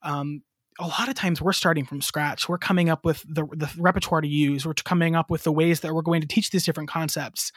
um, 0.02 0.42
a 0.78 0.86
lot 0.86 1.08
of 1.08 1.14
times 1.14 1.40
we're 1.40 1.52
starting 1.52 1.84
from 1.84 2.02
scratch. 2.02 2.48
We're 2.48 2.58
coming 2.58 2.90
up 2.90 3.04
with 3.04 3.24
the, 3.26 3.46
the 3.52 3.70
repertoire 3.78 4.20
to 4.20 4.28
use. 4.28 4.66
We're 4.66 4.74
coming 4.74 5.16
up 5.16 5.30
with 5.30 5.44
the 5.44 5.52
ways 5.52 5.80
that 5.80 5.94
we're 5.94 6.02
going 6.02 6.20
to 6.20 6.26
teach 6.26 6.50
these 6.50 6.64
different 6.64 6.90
concepts. 6.90 7.50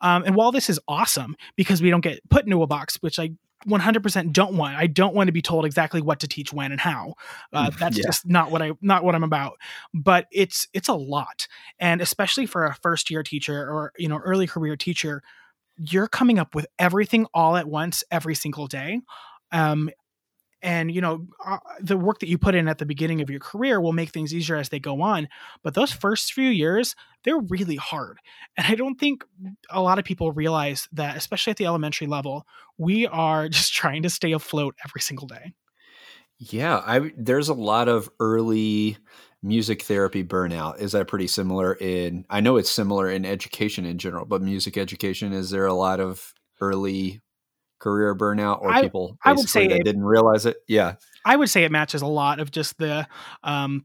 Um, 0.00 0.24
and 0.24 0.34
while 0.34 0.50
this 0.50 0.68
is 0.68 0.80
awesome 0.88 1.36
because 1.56 1.80
we 1.80 1.90
don't 1.90 2.00
get 2.00 2.28
put 2.30 2.44
into 2.44 2.62
a 2.62 2.66
box, 2.66 2.96
which 3.00 3.18
I 3.18 3.30
100% 3.66 4.32
don't 4.32 4.56
want. 4.56 4.76
I 4.76 4.86
don't 4.86 5.14
want 5.14 5.28
to 5.28 5.32
be 5.32 5.42
told 5.42 5.64
exactly 5.64 6.00
what 6.00 6.20
to 6.20 6.28
teach 6.28 6.52
when 6.52 6.72
and 6.72 6.80
how. 6.80 7.14
Uh, 7.52 7.70
that's 7.78 7.98
yeah. 7.98 8.04
just 8.06 8.26
not 8.26 8.50
what 8.50 8.62
I 8.62 8.72
not 8.80 9.04
what 9.04 9.14
I'm 9.14 9.24
about. 9.24 9.58
But 9.92 10.26
it's 10.30 10.68
it's 10.72 10.88
a 10.88 10.94
lot, 10.94 11.46
and 11.78 12.00
especially 12.00 12.46
for 12.46 12.64
a 12.64 12.74
first 12.74 13.10
year 13.10 13.22
teacher 13.22 13.56
or 13.56 13.92
you 13.98 14.08
know 14.08 14.18
early 14.18 14.46
career 14.46 14.76
teacher, 14.76 15.22
you're 15.76 16.08
coming 16.08 16.38
up 16.38 16.54
with 16.54 16.66
everything 16.78 17.26
all 17.34 17.56
at 17.56 17.66
once 17.66 18.04
every 18.10 18.34
single 18.34 18.66
day. 18.66 19.00
Um, 19.52 19.90
and 20.64 20.90
you 20.90 21.00
know 21.00 21.24
uh, 21.46 21.58
the 21.80 21.96
work 21.96 22.18
that 22.18 22.28
you 22.28 22.38
put 22.38 22.56
in 22.56 22.66
at 22.66 22.78
the 22.78 22.86
beginning 22.86 23.20
of 23.20 23.30
your 23.30 23.38
career 23.38 23.80
will 23.80 23.92
make 23.92 24.10
things 24.10 24.34
easier 24.34 24.56
as 24.56 24.70
they 24.70 24.80
go 24.80 25.00
on 25.02 25.28
but 25.62 25.74
those 25.74 25.92
first 25.92 26.32
few 26.32 26.48
years 26.48 26.96
they're 27.22 27.38
really 27.38 27.76
hard 27.76 28.18
and 28.56 28.66
i 28.66 28.74
don't 28.74 28.98
think 28.98 29.22
a 29.70 29.80
lot 29.80 29.98
of 29.98 30.04
people 30.04 30.32
realize 30.32 30.88
that 30.92 31.16
especially 31.16 31.52
at 31.52 31.58
the 31.58 31.66
elementary 31.66 32.08
level 32.08 32.46
we 32.78 33.06
are 33.06 33.48
just 33.56 33.72
trying 33.72 34.02
to 34.02 34.10
stay 34.10 34.32
afloat 34.32 34.74
every 34.84 35.00
single 35.00 35.28
day. 35.28 35.52
Yeah 36.38 36.82
i 36.84 37.12
there's 37.16 37.48
a 37.48 37.54
lot 37.54 37.88
of 37.88 38.10
early 38.18 38.96
music 39.42 39.82
therapy 39.82 40.24
burnout. 40.24 40.80
Is 40.80 40.92
that 40.92 41.06
pretty 41.06 41.28
similar 41.28 41.74
in 41.74 42.24
i 42.30 42.40
know 42.40 42.56
it's 42.56 42.70
similar 42.70 43.10
in 43.10 43.24
education 43.24 43.84
in 43.84 43.98
general 43.98 44.24
but 44.24 44.42
music 44.42 44.76
education 44.76 45.32
is 45.32 45.50
there 45.50 45.66
a 45.66 45.74
lot 45.74 46.00
of 46.00 46.34
early 46.60 47.20
career 47.84 48.14
burnout 48.14 48.62
or 48.62 48.70
I, 48.70 48.82
people 48.82 49.18
I 49.22 49.34
would 49.34 49.48
say 49.48 49.68
that 49.68 49.80
it, 49.80 49.84
didn't 49.84 50.04
realize 50.04 50.46
it? 50.46 50.56
Yeah. 50.66 50.94
I 51.24 51.36
would 51.36 51.50
say 51.50 51.64
it 51.64 51.70
matches 51.70 52.00
a 52.00 52.06
lot 52.06 52.40
of 52.40 52.50
just 52.50 52.78
the 52.78 53.06
um 53.42 53.84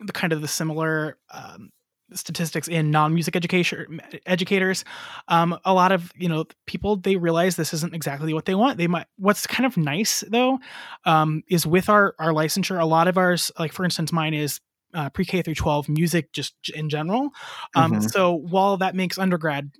the 0.00 0.12
kind 0.12 0.32
of 0.32 0.40
the 0.40 0.48
similar 0.48 1.18
um 1.30 1.70
statistics 2.12 2.68
in 2.68 2.90
non-music 2.90 3.34
education 3.34 4.00
educators 4.26 4.84
um, 5.28 5.58
a 5.64 5.72
lot 5.72 5.90
of 5.90 6.12
you 6.16 6.28
know 6.28 6.44
people 6.66 6.96
they 6.96 7.16
realize 7.16 7.56
this 7.56 7.72
isn't 7.72 7.94
exactly 7.94 8.32
what 8.32 8.44
they 8.44 8.54
want 8.54 8.76
they 8.76 8.86
might 8.86 9.06
what's 9.16 9.46
kind 9.46 9.66
of 9.66 9.76
nice 9.76 10.22
though 10.28 10.58
um, 11.06 11.42
is 11.48 11.66
with 11.66 11.88
our 11.88 12.14
our 12.18 12.30
licensure 12.30 12.78
a 12.80 12.84
lot 12.84 13.08
of 13.08 13.18
ours 13.18 13.50
like 13.58 13.72
for 13.72 13.84
instance 13.84 14.12
mine 14.12 14.34
is 14.34 14.60
uh, 14.92 15.10
pre-K 15.10 15.42
through 15.42 15.56
12 15.56 15.88
music 15.88 16.32
just 16.32 16.54
in 16.72 16.88
general. 16.88 17.30
Um, 17.74 17.92
mm-hmm. 17.92 18.00
So 18.02 18.32
while 18.32 18.76
that 18.76 18.94
makes 18.94 19.18
undergrad 19.18 19.72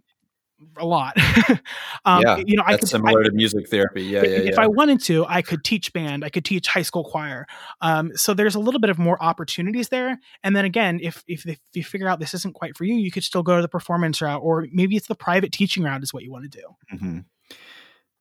a 0.77 0.87
lot. 0.87 1.17
um, 2.05 2.23
yeah, 2.23 2.43
you 2.45 2.57
know, 2.57 2.63
I 2.67 2.77
could 2.77 2.89
similar 2.89 3.21
I, 3.21 3.25
to 3.25 3.31
music 3.33 3.69
therapy. 3.69 4.03
Yeah, 4.03 4.23
yeah. 4.23 4.29
If 4.29 4.55
yeah. 4.57 4.63
I 4.63 4.67
wanted 4.67 5.01
to, 5.05 5.27
I 5.27 5.43
could 5.43 5.65
teach 5.65 5.93
band. 5.93 6.25
I 6.25 6.29
could 6.29 6.45
teach 6.45 6.69
high 6.69 6.83
school 6.83 7.05
choir. 7.05 7.47
Um, 7.81 8.17
so 8.17 8.35
there's 8.35 8.55
a 8.55 8.61
little 8.61 8.81
bit 8.81 8.91
of 8.91 8.99
more 8.99 9.23
opportunities 9.23 9.89
there. 9.89 10.19
And 10.43 10.55
then 10.55 10.65
again, 10.65 11.01
if, 11.03 11.23
if 11.27 11.47
if 11.47 11.59
you 11.75 11.85
figure 11.85 12.09
out 12.09 12.21
this 12.21 12.35
isn't 12.35 12.55
quite 12.55 12.77
for 12.77 12.85
you, 12.85 12.95
you 12.95 13.11
could 13.11 13.25
still 13.25 13.43
go 13.43 13.57
to 13.57 13.63
the 13.63 13.69
performance 13.69 14.21
route, 14.21 14.41
or 14.43 14.67
maybe 14.73 14.97
it's 14.97 15.07
the 15.07 15.15
private 15.15 15.53
teaching 15.53 15.83
route 15.83 16.03
is 16.03 16.13
what 16.13 16.23
you 16.23 16.33
want 16.33 16.51
to 16.51 16.59
do. 16.59 16.97
Mm-hmm. 16.97 17.19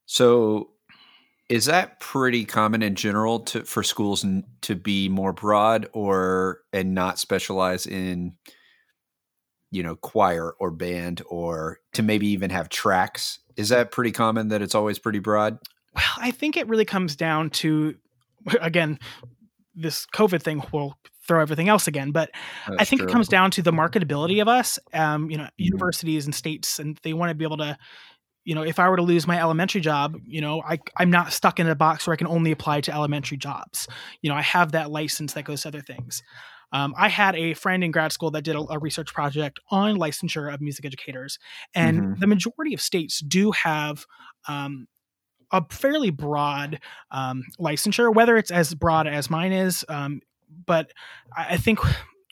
So 0.05 0.69
is 1.49 1.65
that 1.65 1.99
pretty 1.99 2.45
common 2.45 2.81
in 2.81 2.95
general 2.95 3.39
to 3.41 3.63
for 3.63 3.83
schools 3.83 4.25
to 4.61 4.75
be 4.75 5.09
more 5.09 5.33
broad 5.33 5.87
or 5.93 6.61
and 6.71 6.93
not 6.93 7.19
specialize 7.19 7.85
in 7.85 8.33
you 9.73 9.83
know 9.83 9.95
choir 9.95 10.53
or 10.59 10.71
band 10.71 11.21
or 11.27 11.79
to 11.93 12.03
maybe 12.03 12.27
even 12.27 12.49
have 12.49 12.69
tracks. 12.69 13.39
Is 13.57 13.69
that 13.69 13.91
pretty 13.91 14.11
common 14.11 14.49
that 14.49 14.61
it's 14.61 14.75
always 14.75 14.99
pretty 14.99 15.19
broad? 15.19 15.59
Well 15.95 16.03
i 16.17 16.31
think 16.31 16.57
it 16.57 16.67
really 16.67 16.85
comes 16.85 17.15
down 17.15 17.49
to 17.51 17.95
again 18.61 18.99
this 19.75 20.05
covid 20.07 20.41
thing 20.41 20.63
will 20.71 20.95
throw 21.27 21.41
everything 21.41 21.69
else 21.69 21.87
again 21.87 22.11
but 22.11 22.29
That's 22.67 22.81
i 22.81 22.85
think 22.85 23.01
true. 23.01 23.09
it 23.09 23.11
comes 23.11 23.27
down 23.27 23.51
to 23.51 23.61
the 23.61 23.71
marketability 23.71 24.41
of 24.41 24.47
us. 24.47 24.77
Um, 24.93 25.29
you 25.29 25.37
know 25.37 25.45
mm-hmm. 25.45 25.63
universities 25.63 26.25
and 26.25 26.35
states 26.35 26.79
and 26.79 26.99
they 27.03 27.13
want 27.13 27.29
to 27.29 27.35
be 27.35 27.45
able 27.45 27.57
to 27.57 27.77
you 28.43 28.55
know 28.55 28.63
if 28.63 28.79
i 28.79 28.89
were 28.89 28.97
to 28.97 29.03
lose 29.03 29.25
my 29.25 29.39
elementary 29.39 29.81
job 29.81 30.17
you 30.25 30.41
know 30.41 30.61
I, 30.61 30.79
i'm 30.97 31.09
not 31.09 31.31
stuck 31.31 31.59
in 31.59 31.67
a 31.67 31.75
box 31.75 32.05
where 32.05 32.13
i 32.13 32.17
can 32.17 32.27
only 32.27 32.51
apply 32.51 32.81
to 32.81 32.93
elementary 32.93 33.37
jobs. 33.37 33.87
You 34.21 34.29
know 34.29 34.35
i 34.35 34.41
have 34.41 34.73
that 34.73 34.91
license 34.91 35.33
that 35.33 35.45
goes 35.45 35.61
to 35.61 35.69
other 35.69 35.81
things 35.81 36.21
um, 36.73 36.93
I 36.97 37.07
had 37.07 37.35
a 37.35 37.53
friend 37.53 37.83
in 37.83 37.91
grad 37.91 38.11
school 38.11 38.31
that 38.31 38.41
did 38.41 38.55
a, 38.55 38.65
a 38.69 38.79
research 38.79 39.13
project 39.13 39.59
on 39.69 39.95
licensure 39.97 40.53
of 40.53 40.59
music 40.59 40.85
educators, 40.85 41.39
and 41.73 42.01
mm-hmm. 42.01 42.19
the 42.19 42.27
majority 42.27 42.73
of 42.73 42.81
states 42.81 43.19
do 43.19 43.51
have 43.51 44.05
um, 44.47 44.87
a 45.51 45.63
fairly 45.69 46.09
broad 46.09 46.79
um, 47.11 47.43
licensure, 47.59 48.13
whether 48.13 48.35
it's 48.35 48.51
as 48.51 48.73
broad 48.73 49.07
as 49.07 49.29
mine 49.29 49.53
is. 49.53 49.85
Um, 49.87 50.21
but 50.65 50.91
I, 51.37 51.53
I 51.53 51.57
think 51.57 51.79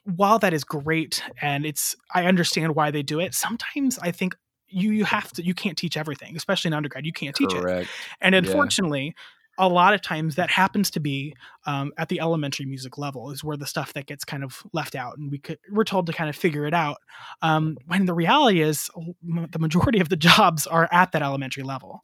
while 0.04 0.40
that 0.40 0.54
is 0.54 0.64
great 0.64 1.24
and 1.40 1.66
it's, 1.66 1.96
I 2.14 2.26
understand 2.26 2.76
why 2.76 2.90
they 2.90 3.04
do 3.04 3.20
it. 3.20 3.36
Sometimes 3.36 4.00
I 4.00 4.12
think 4.12 4.36
you 4.74 4.92
you 4.92 5.04
have 5.04 5.32
to 5.34 5.44
you 5.44 5.54
can't 5.54 5.78
teach 5.78 5.98
everything, 5.98 6.36
especially 6.38 6.70
in 6.70 6.74
undergrad. 6.74 7.06
You 7.06 7.12
can't 7.12 7.36
teach 7.36 7.52
Correct. 7.52 7.84
it, 7.84 7.90
and 8.20 8.34
unfortunately. 8.34 9.08
Yeah 9.08 9.24
a 9.62 9.69
lot 9.69 9.93
of 9.93 10.02
times 10.02 10.36
that 10.36 10.50
happens 10.50 10.89
to 10.89 11.00
be 11.00 11.36
um, 11.65 11.93
at 11.97 12.10
the 12.10 12.19
elementary 12.19 12.65
music 12.65 12.97
level 12.97 13.30
is 13.30 13.43
where 13.43 13.56
the 13.56 13.67
stuff 13.67 13.93
that 13.93 14.08
gets 14.08 14.26
kind 14.26 14.43
of 14.43 14.63
left 14.74 14.95
out 14.95 15.17
and 15.17 15.32
we 15.32 15.38
could 15.38 15.60
we're 15.71 15.84
told 15.84 16.08
to 16.08 16.13
kind 16.13 16.30
of 16.30 16.36
figure 16.36 16.65
it 16.65 16.74
out 16.74 16.97
um, 17.43 17.78
when 17.86 18.06
the 18.06 18.13
reality 18.13 18.62
is 18.62 18.89
the 19.24 19.60
majority 19.60 20.00
of 20.00 20.10
the 20.10 20.15
jobs 20.32 20.65
are 20.65 20.89
at 20.91 21.12
that 21.12 21.21
elementary 21.21 21.63
level. 21.63 22.04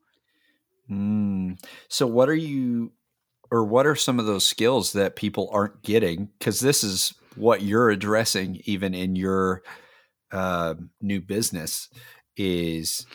Mm. 0.89 1.59
so 1.89 2.07
what 2.07 2.29
are 2.29 2.35
you 2.35 2.93
or 3.51 3.65
what 3.65 3.85
are 3.85 3.95
some 3.95 4.19
of 4.19 4.25
those 4.25 4.45
skills 4.45 4.93
that 4.93 5.15
people 5.15 5.49
aren't 5.51 5.81
getting? 5.81 6.29
Because 6.37 6.59
this 6.59 6.83
is 6.83 7.13
what 7.35 7.61
you're 7.61 7.89
addressing 7.89 8.61
even 8.65 8.93
in 8.93 9.15
your 9.15 9.63
uh, 10.31 10.75
new 11.01 11.21
business 11.21 11.89
is 12.37 13.05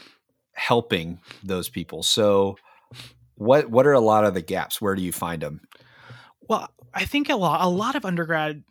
helping 0.55 1.21
those 1.43 1.69
people. 1.69 2.03
So 2.03 2.57
what 3.37 3.71
what 3.71 3.87
are 3.87 3.93
a 3.93 4.01
lot 4.01 4.25
of 4.25 4.35
the 4.35 4.43
gaps? 4.43 4.81
Where 4.81 4.95
do 4.95 5.03
you 5.03 5.13
find 5.13 5.43
them? 5.43 5.61
Well, 6.49 6.69
I 6.95 7.05
think 7.05 7.29
a 7.29 7.37
lot 7.37 7.65
a 7.65 7.69
lot 7.69 7.95
of 7.95 8.05
undergrad 8.05 8.63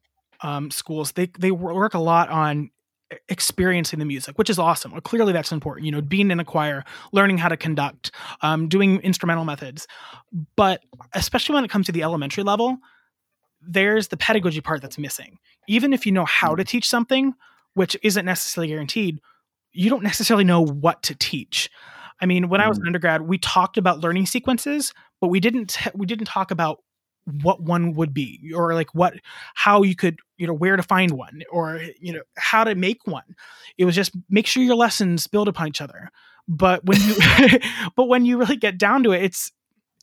um, 0.41 0.71
schools 0.71 1.13
they 1.13 1.27
they 1.39 1.51
work 1.51 1.93
a 1.93 1.99
lot 1.99 2.29
on 2.29 2.71
experiencing 3.29 3.99
the 3.99 4.05
music, 4.05 4.37
which 4.37 4.49
is 4.49 4.59
awesome. 4.59 4.91
Well, 4.91 5.01
clearly, 5.01 5.33
that's 5.33 5.51
important. 5.51 5.85
You 5.85 5.91
know, 5.91 6.01
being 6.01 6.31
in 6.31 6.39
a 6.39 6.45
choir, 6.45 6.83
learning 7.11 7.37
how 7.37 7.49
to 7.49 7.57
conduct, 7.57 8.11
um, 8.41 8.67
doing 8.69 8.99
instrumental 9.01 9.45
methods. 9.45 9.87
But 10.55 10.83
especially 11.13 11.55
when 11.55 11.65
it 11.65 11.71
comes 11.71 11.87
to 11.87 11.91
the 11.91 12.03
elementary 12.03 12.43
level, 12.43 12.77
there's 13.61 14.07
the 14.07 14.17
pedagogy 14.17 14.61
part 14.61 14.81
that's 14.81 14.97
missing. 14.97 15.37
Even 15.67 15.93
if 15.93 16.05
you 16.05 16.11
know 16.11 16.25
how 16.25 16.55
to 16.55 16.63
teach 16.63 16.87
something, 16.87 17.33
which 17.73 17.97
isn't 18.01 18.25
necessarily 18.25 18.69
guaranteed, 18.69 19.19
you 19.73 19.89
don't 19.89 20.03
necessarily 20.03 20.43
know 20.43 20.61
what 20.61 21.03
to 21.03 21.15
teach. 21.15 21.69
I 22.21 22.25
mean, 22.25 22.49
when 22.49 22.61
mm. 22.61 22.65
I 22.65 22.69
was 22.69 22.77
an 22.77 22.85
undergrad, 22.85 23.23
we 23.23 23.37
talked 23.37 23.77
about 23.77 23.99
learning 23.99 24.27
sequences, 24.27 24.93
but 25.19 25.27
we 25.27 25.39
didn't 25.39 25.77
we 25.93 26.05
didn't 26.05 26.25
talk 26.25 26.51
about 26.51 26.79
what 27.43 27.61
one 27.61 27.93
would 27.93 28.13
be 28.13 28.51
or 28.55 28.73
like 28.73 28.95
what 28.95 29.13
how 29.53 29.83
you 29.83 29.95
could 29.95 30.17
you 30.37 30.47
know 30.47 30.53
where 30.53 30.75
to 30.75 30.81
find 30.81 31.11
one 31.11 31.43
or 31.51 31.79
you 31.99 32.13
know 32.13 32.21
how 32.37 32.63
to 32.63 32.75
make 32.75 32.99
one. 33.05 33.35
It 33.77 33.85
was 33.85 33.95
just 33.95 34.11
make 34.29 34.47
sure 34.47 34.63
your 34.63 34.75
lessons 34.75 35.27
build 35.27 35.47
upon 35.47 35.67
each 35.67 35.81
other. 35.81 36.09
But 36.47 36.85
when 36.85 36.99
you 37.01 37.15
but 37.95 38.05
when 38.05 38.25
you 38.25 38.37
really 38.37 38.57
get 38.57 38.77
down 38.77 39.03
to 39.03 39.11
it 39.11 39.23
it's 39.23 39.51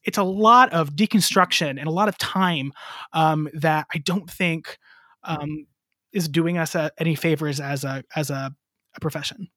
it's 0.05 0.19
a 0.19 0.23
lot 0.23 0.73
of 0.73 0.91
deconstruction 0.91 1.71
and 1.79 1.87
a 1.87 1.91
lot 1.91 2.09
of 2.09 2.17
time 2.19 2.73
um, 3.13 3.49
that 3.53 3.87
i 3.93 3.99
don't 3.99 4.31
think 4.31 4.79
um, 5.25 5.67
is 6.13 6.29
doing 6.29 6.57
us 6.57 6.75
a, 6.75 6.91
any 6.99 7.15
favors 7.15 7.61
as 7.61 7.85
a 7.85 8.03
as 8.15 8.31
a, 8.31 8.55
a 8.97 9.01
profession 9.01 9.49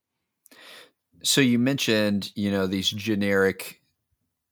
so 1.23 1.41
you 1.41 1.59
mentioned 1.59 2.31
you 2.35 2.51
know 2.51 2.67
these 2.67 2.89
generic 2.89 3.81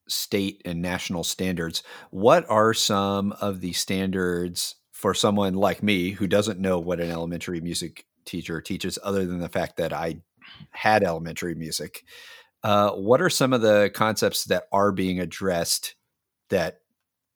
state 0.10 0.62
and 0.66 0.82
national 0.82 1.24
standards. 1.24 1.84
What 2.12 2.50
are 2.50 2.74
some 2.74 3.32
of 3.34 3.62
the 3.62 3.74
standards 3.74 4.76
for 4.92 5.14
someone 5.14 5.54
like 5.54 5.84
me 5.84 6.12
who 6.12 6.28
doesn't 6.28 6.60
know 6.60 6.80
what 6.80 7.00
an 7.00 7.10
elementary 7.10 7.62
music 7.62 8.06
teacher 8.26 8.62
teaches, 8.62 9.00
other 9.04 9.26
than 9.26 9.40
the 9.40 9.50
fact 9.50 9.78
that 9.78 9.94
I 9.94 10.22
had 10.72 11.04
elementary 11.04 11.56
music? 11.56 12.04
Uh, 12.64 12.92
what 12.92 13.22
are 13.22 13.30
some 13.30 13.54
of 13.54 13.62
the 13.62 13.90
concepts 13.94 14.46
that 14.46 14.64
are 14.72 14.92
being 14.92 15.20
addressed 15.20 15.96
that, 16.50 16.80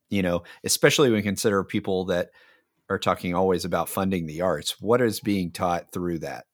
you 0.09 0.21
know, 0.21 0.43
especially 0.63 1.09
when 1.09 1.17
you 1.17 1.23
consider 1.23 1.63
people 1.63 2.05
that 2.05 2.31
are 2.89 2.99
talking 2.99 3.33
always 3.33 3.63
about 3.63 3.87
funding 3.87 4.25
the 4.25 4.41
arts? 4.41 4.81
What 4.81 5.01
is 5.01 5.21
being 5.21 5.51
taught 5.51 5.91
through 5.91 6.19
that? 6.19 6.45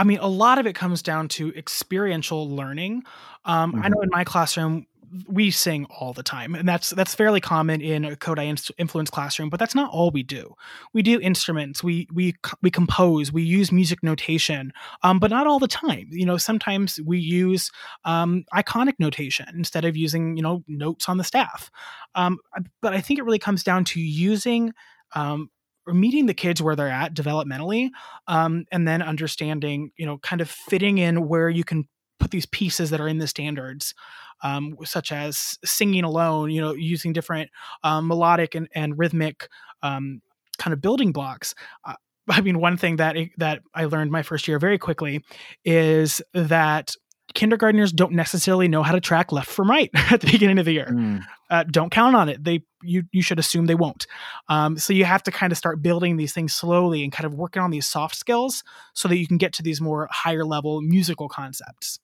I 0.00 0.04
mean, 0.04 0.18
a 0.20 0.28
lot 0.28 0.58
of 0.58 0.66
it 0.66 0.74
comes 0.74 1.02
down 1.02 1.28
to 1.28 1.52
experiential 1.54 2.48
learning. 2.48 3.02
Um, 3.44 3.72
mm-hmm. 3.74 3.84
I 3.84 3.88
know 3.88 4.00
in 4.00 4.08
my 4.10 4.24
classroom, 4.24 4.86
we 5.28 5.50
sing 5.50 5.86
all 5.86 6.12
the 6.12 6.22
time 6.22 6.54
and 6.54 6.68
that's 6.68 6.90
that's 6.90 7.16
fairly 7.16 7.40
common 7.40 7.80
in 7.80 8.04
a 8.04 8.14
Kodály 8.14 8.70
influence 8.78 9.10
classroom 9.10 9.50
but 9.50 9.58
that's 9.58 9.74
not 9.74 9.90
all 9.90 10.12
we 10.12 10.22
do. 10.22 10.54
We 10.94 11.02
do 11.02 11.20
instruments. 11.20 11.82
We 11.82 12.06
we 12.12 12.36
we 12.62 12.70
compose. 12.70 13.32
We 13.32 13.42
use 13.42 13.72
music 13.72 14.04
notation 14.04 14.72
um, 15.02 15.18
but 15.18 15.30
not 15.30 15.48
all 15.48 15.58
the 15.58 15.66
time. 15.66 16.06
You 16.12 16.26
know 16.26 16.36
sometimes 16.36 17.00
we 17.04 17.18
use 17.18 17.72
um, 18.04 18.44
iconic 18.54 18.94
notation 19.00 19.46
instead 19.52 19.84
of 19.84 19.96
using 19.96 20.36
you 20.36 20.44
know 20.44 20.62
notes 20.68 21.08
on 21.08 21.16
the 21.18 21.24
staff. 21.24 21.72
Um, 22.14 22.38
but 22.80 22.94
i 22.94 23.00
think 23.00 23.18
it 23.18 23.24
really 23.24 23.38
comes 23.38 23.64
down 23.64 23.84
to 23.86 24.00
using 24.00 24.72
um, 25.14 25.50
meeting 25.86 26.26
the 26.26 26.34
kids 26.34 26.62
where 26.62 26.76
they're 26.76 26.88
at 26.88 27.14
developmentally 27.14 27.90
um, 28.28 28.64
and 28.70 28.86
then 28.86 29.02
understanding 29.02 29.90
you 29.96 30.06
know 30.06 30.18
kind 30.18 30.40
of 30.40 30.50
fitting 30.50 30.98
in 30.98 31.28
where 31.28 31.48
you 31.48 31.64
can 31.64 31.88
put 32.18 32.30
these 32.30 32.46
pieces 32.46 32.90
that 32.90 33.00
are 33.00 33.08
in 33.08 33.18
the 33.18 33.26
standards 33.26 33.94
um, 34.42 34.76
such 34.84 35.12
as 35.12 35.58
singing 35.64 36.04
alone, 36.04 36.50
you 36.50 36.60
know, 36.60 36.74
using 36.74 37.12
different 37.12 37.50
um, 37.82 38.06
melodic 38.06 38.54
and, 38.54 38.68
and 38.74 38.98
rhythmic 38.98 39.48
um, 39.82 40.22
kind 40.58 40.72
of 40.72 40.80
building 40.80 41.12
blocks. 41.12 41.54
Uh, 41.84 41.94
I 42.28 42.42
mean, 42.42 42.60
one 42.60 42.76
thing 42.76 42.96
that 42.96 43.16
that 43.38 43.62
I 43.74 43.86
learned 43.86 44.12
my 44.12 44.22
first 44.22 44.46
year 44.46 44.58
very 44.58 44.78
quickly 44.78 45.24
is 45.64 46.22
that 46.32 46.94
kindergartners 47.34 47.92
don't 47.92 48.12
necessarily 48.12 48.68
know 48.68 48.82
how 48.82 48.92
to 48.92 49.00
track 49.00 49.32
left 49.32 49.50
from 49.50 49.70
right 49.70 49.90
at 49.94 50.20
the 50.20 50.30
beginning 50.30 50.58
of 50.58 50.64
the 50.64 50.72
year. 50.72 50.90
Mm. 50.92 51.22
Uh, 51.50 51.64
don't 51.64 51.90
count 51.90 52.14
on 52.14 52.28
it. 52.28 52.42
They 52.42 52.62
you 52.82 53.04
you 53.12 53.22
should 53.22 53.38
assume 53.38 53.66
they 53.66 53.74
won't. 53.74 54.06
Um, 54.48 54.78
so 54.78 54.92
you 54.92 55.04
have 55.04 55.22
to 55.24 55.30
kind 55.30 55.52
of 55.52 55.58
start 55.58 55.82
building 55.82 56.16
these 56.16 56.32
things 56.32 56.54
slowly 56.54 57.02
and 57.02 57.12
kind 57.12 57.26
of 57.26 57.34
working 57.34 57.62
on 57.62 57.70
these 57.70 57.88
soft 57.88 58.14
skills 58.14 58.62
so 58.94 59.08
that 59.08 59.18
you 59.18 59.26
can 59.26 59.36
get 59.36 59.52
to 59.54 59.62
these 59.62 59.80
more 59.80 60.08
higher 60.10 60.44
level 60.44 60.80
musical 60.80 61.28
concepts. 61.28 61.98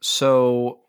So 0.00 0.80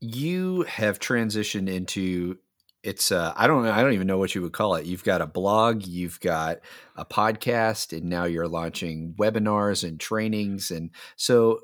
you 0.00 0.62
have 0.62 0.98
transitioned 0.98 1.68
into 1.68 2.38
it's 2.82 3.12
uh, 3.12 3.34
I 3.36 3.46
don't 3.46 3.66
I 3.66 3.82
don't 3.82 3.92
even 3.92 4.06
know 4.06 4.18
what 4.18 4.34
you 4.34 4.42
would 4.42 4.52
call 4.52 4.74
it. 4.76 4.86
You've 4.86 5.04
got 5.04 5.20
a 5.20 5.26
blog, 5.26 5.86
you've 5.86 6.18
got 6.20 6.60
a 6.96 7.04
podcast, 7.04 7.96
and 7.96 8.08
now 8.08 8.24
you're 8.24 8.48
launching 8.48 9.14
webinars 9.18 9.86
and 9.86 10.00
trainings. 10.00 10.70
And 10.70 10.90
so, 11.16 11.60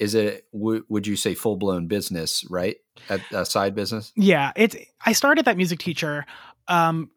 is 0.00 0.14
it 0.14 0.46
w- 0.52 0.84
would 0.88 1.06
you 1.06 1.14
say 1.14 1.34
full 1.34 1.56
blown 1.56 1.86
business, 1.86 2.44
right? 2.50 2.78
A, 3.10 3.20
a, 3.32 3.46
side 3.46 3.74
business? 3.74 4.12
Yeah, 4.16 4.52
it's. 4.56 4.74
I 5.04 5.12
started 5.12 5.44
that 5.44 5.56
music 5.56 5.78
teacher 5.78 6.26
um, 6.66 7.10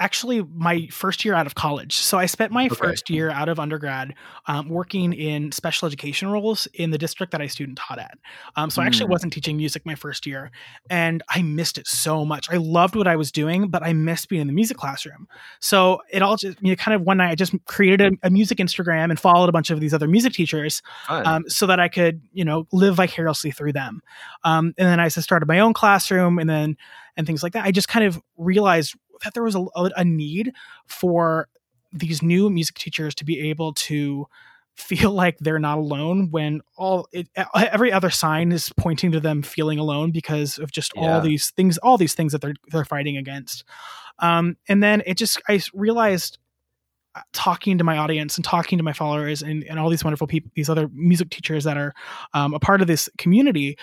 actually 0.00 0.42
my 0.54 0.88
first 0.90 1.24
year 1.24 1.34
out 1.34 1.46
of 1.46 1.54
college. 1.54 1.96
So 1.96 2.18
I 2.18 2.26
spent 2.26 2.50
my 2.50 2.66
okay. 2.66 2.74
first 2.74 3.10
year 3.10 3.30
out 3.30 3.48
of 3.48 3.60
undergrad 3.60 4.14
um, 4.46 4.70
working 4.70 5.12
in 5.12 5.52
special 5.52 5.86
education 5.86 6.28
roles 6.30 6.66
in 6.72 6.90
the 6.90 6.98
district 6.98 7.32
that 7.32 7.42
I 7.42 7.46
student 7.46 7.78
taught 7.78 7.98
at. 7.98 8.18
Um, 8.56 8.70
so 8.70 8.80
mm. 8.80 8.84
I 8.84 8.86
actually 8.86 9.06
hmm. 9.06 9.12
wasn't 9.12 9.32
teaching 9.34 9.58
music 9.58 9.84
my 9.84 9.94
first 9.94 10.26
year, 10.26 10.50
and 10.88 11.22
I 11.28 11.42
missed 11.42 11.76
it 11.76 11.86
so 11.86 12.24
much. 12.24 12.50
I 12.50 12.56
loved 12.56 12.96
what 12.96 13.06
I 13.06 13.16
was 13.16 13.30
doing, 13.30 13.68
but 13.68 13.82
I 13.82 13.92
missed 13.92 14.30
being 14.30 14.40
in 14.40 14.46
the 14.46 14.52
music 14.54 14.78
classroom. 14.78 15.28
So 15.60 16.00
it 16.10 16.22
all 16.22 16.36
just 16.36 16.60
you 16.62 16.72
know, 16.72 16.76
kind 16.76 16.94
of 16.94 17.02
one 17.02 17.18
night 17.18 17.30
I 17.30 17.34
just 17.34 17.54
created 17.66 18.00
a, 18.00 18.26
a 18.26 18.30
music 18.30 18.58
Instagram 18.58 19.10
and 19.10 19.20
followed 19.20 19.50
a 19.50 19.52
bunch 19.52 19.70
of 19.70 19.80
these 19.80 19.92
other 19.92 20.08
music 20.08 20.32
teachers 20.32 20.82
um, 21.08 21.44
so 21.48 21.66
that 21.66 21.78
I 21.78 21.88
could 21.88 22.22
you 22.32 22.44
know 22.44 22.66
live 22.72 22.94
vicariously 22.94 23.50
through 23.50 23.74
them. 23.74 24.00
Um, 24.44 24.74
and 24.78 24.88
then 24.88 24.98
I 24.98 25.08
started 25.08 25.46
my 25.46 25.60
own 25.60 25.74
classroom, 25.74 26.38
and 26.38 26.48
then 26.48 26.76
and 27.16 27.26
things 27.26 27.42
like 27.42 27.52
that. 27.52 27.66
I 27.66 27.70
just 27.70 27.88
kind 27.88 28.06
of 28.06 28.20
realized 28.38 28.96
that 29.22 29.34
there 29.34 29.42
was 29.42 29.54
a, 29.54 29.64
a 29.74 30.04
need 30.04 30.52
for 30.86 31.48
these 31.92 32.22
new 32.22 32.50
music 32.50 32.76
teachers 32.76 33.14
to 33.16 33.24
be 33.24 33.50
able 33.50 33.72
to 33.74 34.26
feel 34.76 35.10
like 35.12 35.38
they're 35.38 35.58
not 35.58 35.78
alone 35.78 36.30
when 36.30 36.60
all 36.76 37.06
it, 37.12 37.28
every 37.54 37.92
other 37.92 38.10
sign 38.10 38.52
is 38.52 38.72
pointing 38.76 39.12
to 39.12 39.20
them 39.20 39.42
feeling 39.42 39.78
alone 39.78 40.10
because 40.10 40.58
of 40.58 40.70
just 40.72 40.92
yeah. 40.94 41.02
all 41.02 41.20
these 41.20 41.50
things 41.50 41.76
all 41.78 41.98
these 41.98 42.14
things 42.14 42.32
that 42.32 42.40
they're 42.40 42.54
they're 42.68 42.84
fighting 42.84 43.16
against 43.16 43.64
um, 44.20 44.56
and 44.68 44.82
then 44.82 45.02
it 45.06 45.16
just 45.16 45.40
i 45.48 45.60
realized 45.74 46.38
uh, 47.14 47.20
talking 47.32 47.78
to 47.78 47.84
my 47.84 47.98
audience 47.98 48.36
and 48.36 48.44
talking 48.44 48.78
to 48.78 48.84
my 48.84 48.92
followers 48.92 49.42
and, 49.42 49.64
and 49.64 49.78
all 49.78 49.90
these 49.90 50.04
wonderful 50.04 50.26
people 50.26 50.50
these 50.54 50.70
other 50.70 50.88
music 50.94 51.28
teachers 51.30 51.64
that 51.64 51.76
are 51.76 51.92
um, 52.32 52.54
a 52.54 52.60
part 52.60 52.80
of 52.80 52.86
this 52.86 53.08
community 53.18 53.76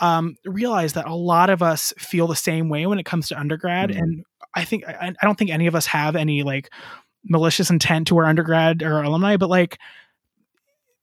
um, 0.00 0.36
realize 0.46 0.94
that 0.94 1.06
a 1.06 1.14
lot 1.14 1.50
of 1.50 1.62
us 1.62 1.92
feel 1.98 2.26
the 2.26 2.34
same 2.34 2.70
way 2.70 2.86
when 2.86 2.98
it 2.98 3.04
comes 3.04 3.28
to 3.28 3.38
undergrad 3.38 3.90
mm-hmm. 3.90 4.00
and 4.00 4.24
I 4.54 4.64
think 4.64 4.86
I, 4.86 5.12
I 5.20 5.26
don't 5.26 5.38
think 5.38 5.50
any 5.50 5.66
of 5.66 5.74
us 5.74 5.86
have 5.86 6.16
any 6.16 6.42
like 6.42 6.70
malicious 7.24 7.70
intent 7.70 8.08
to 8.08 8.18
our 8.18 8.24
undergrad 8.24 8.82
or 8.82 9.02
alumni, 9.02 9.36
but 9.36 9.50
like 9.50 9.78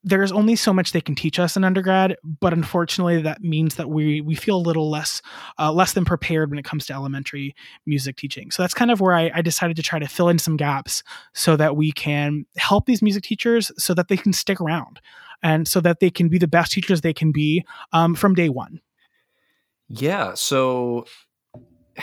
there's 0.04 0.32
only 0.32 0.56
so 0.56 0.72
much 0.72 0.92
they 0.92 1.02
can 1.02 1.16
teach 1.16 1.38
us 1.38 1.58
in 1.58 1.64
undergrad 1.64 2.16
but 2.24 2.54
unfortunately 2.54 3.22
that 3.22 3.42
means 3.42 3.76
that 3.76 3.90
we 3.90 4.22
we 4.22 4.36
feel 4.36 4.56
a 4.56 4.58
little 4.58 4.90
less 4.90 5.22
uh, 5.60 5.72
less 5.72 5.94
than 5.94 6.06
prepared 6.06 6.50
when 6.50 6.58
it 6.60 6.64
comes 6.66 6.86
to 6.86 6.94
elementary 6.94 7.56
music 7.86 8.16
teaching. 8.16 8.52
So 8.52 8.64
that's 8.64 8.74
kind 8.74 8.92
of 8.92 9.02
where 9.02 9.14
I, 9.14 9.32
I, 9.36 9.42
decided 9.42 9.76
to 9.78 9.84
try 9.84 10.00
to 10.00 10.08
fill 10.08 10.30
in 10.30 10.40
some 10.40 10.56
gaps 10.56 11.04
so 11.34 11.56
that 11.58 11.76
we 11.76 11.92
can 11.92 12.46
help 12.56 12.86
these 12.86 13.02
music 13.02 13.24
teachers 13.24 13.72
so 13.78 13.94
that 13.96 14.08
they 14.08 14.18
can 14.18 14.34
stick 14.34 14.62
around 14.62 15.02
and 15.44 15.68
so 15.68 15.82
that 15.82 16.00
they 16.00 16.10
can 16.10 16.30
be 16.30 16.38
the 16.38 16.48
best 16.48 16.72
teachers 16.72 17.02
they 17.02 17.14
can 17.14 17.32
be 17.32 17.66
um, 17.92 18.16
from 18.16 18.34
day 18.34 18.50
one. 18.50 18.80
Yeah 19.90 20.36
so 20.36 21.06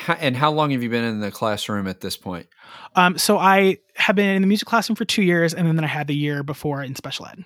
and 0.08 0.36
how 0.36 0.50
long 0.50 0.70
have 0.70 0.82
you 0.82 0.90
been 0.90 1.04
in 1.04 1.20
the 1.20 1.30
classroom 1.30 1.86
at 1.86 2.00
this 2.00 2.16
point? 2.16 2.48
Um, 2.96 3.18
so 3.18 3.38
I 3.38 3.78
have 3.96 4.16
been 4.16 4.28
in 4.28 4.42
the 4.42 4.48
music 4.48 4.66
classroom 4.68 4.96
for 4.96 5.04
two 5.04 5.22
years, 5.22 5.54
and 5.54 5.66
then 5.66 5.84
I 5.84 5.88
had 5.88 6.06
the 6.06 6.16
year 6.16 6.42
before 6.42 6.82
in 6.82 6.94
special 6.94 7.26
ed. 7.26 7.44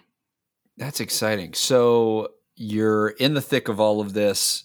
That's 0.77 1.01
exciting. 1.01 1.55
So 1.55 2.29
you're 2.55 3.09
in 3.09 3.35
the 3.35 3.41
thick 3.41 3.69
of 3.69 3.81
all 3.81 4.01
of 4.01 4.13
this, 4.13 4.65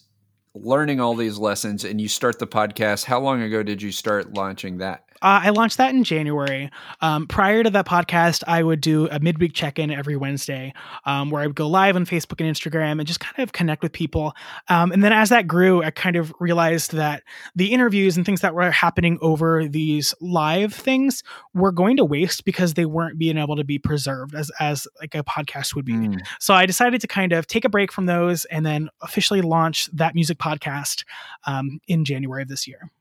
learning 0.54 1.00
all 1.00 1.15
these 1.15 1.38
lessons, 1.38 1.84
and 1.84 2.00
you 2.00 2.08
start 2.08 2.39
the 2.39 2.48
podcast. 2.48 3.06
How 3.06 3.19
long 3.19 3.41
ago 3.41 3.63
did 3.63 3.82
you 3.82 3.91
start 3.91 4.34
launching 4.34 4.78
that? 4.78 5.06
Uh, 5.24 5.40
I 5.44 5.50
launched 5.52 5.78
that 5.78 5.96
in 5.96 6.04
January. 6.04 6.70
Um, 7.02 7.28
prior 7.28 7.64
to 7.64 7.70
that 7.70 7.88
podcast, 7.88 8.44
I 8.46 8.62
would 8.62 8.82
do 8.82 9.08
a 9.08 9.20
midweek 9.20 9.54
check 9.54 9.80
in 9.80 9.90
every 9.90 10.18
Wednesday 10.18 10.74
um, 11.06 11.30
where 11.30 11.42
I 11.42 11.48
would 11.48 11.56
go 11.56 11.70
live 11.70 11.96
on 11.96 12.06
Facebook 12.06 12.46
and 12.46 12.54
Instagram 12.54 13.00
and 13.00 13.08
just 13.08 13.22
kind 13.22 13.42
of 13.42 13.54
connect 13.54 13.82
with 13.82 13.94
people. 13.94 14.34
Um, 14.68 14.92
and 14.92 15.02
then 15.02 15.14
as 15.14 15.30
that 15.30 15.48
grew, 15.48 15.82
I 15.82 15.92
kind 15.92 16.18
of 16.18 16.34
realized 16.40 16.92
that 16.92 17.24
the 17.56 17.72
interviews 17.72 18.18
and 18.18 18.26
things 18.26 18.42
that 18.42 18.54
were 18.54 18.70
happening 18.70 19.18
over 19.22 19.66
these 19.66 20.14
live 20.20 20.74
things 20.74 21.24
were 21.54 21.72
going 21.72 21.96
to 21.98 22.06
waste 22.06 22.44
because 22.44 22.74
they 22.74 22.86
weren't 22.86 23.18
being 23.18 23.38
able 23.38 23.56
to 23.56 23.64
be 23.64 23.80
preserved 23.80 24.36
as, 24.36 24.52
as 24.60 24.88
like 25.00 25.16
a 25.16 25.24
podcast 25.24 25.74
would 25.74 25.86
be. 25.86 25.94
Mm. 25.94 26.20
So 26.42 26.54
I 26.54 26.66
decided 26.66 27.00
to 27.00 27.08
kind 27.08 27.32
of 27.32 27.48
take 27.48 27.64
a 27.64 27.70
break 27.70 27.94
from 27.94 28.08
those 28.08 28.44
and 28.46 28.66
then 28.66 28.90
officially 29.02 29.42
launch 29.42 29.90
that 29.94 30.16
music 30.16 30.38
podcast 30.38 31.06
um, 31.46 31.80
in 31.88 32.04
January 32.04 32.42
of 32.42 32.50
this 32.50 32.68
year. 32.68 32.92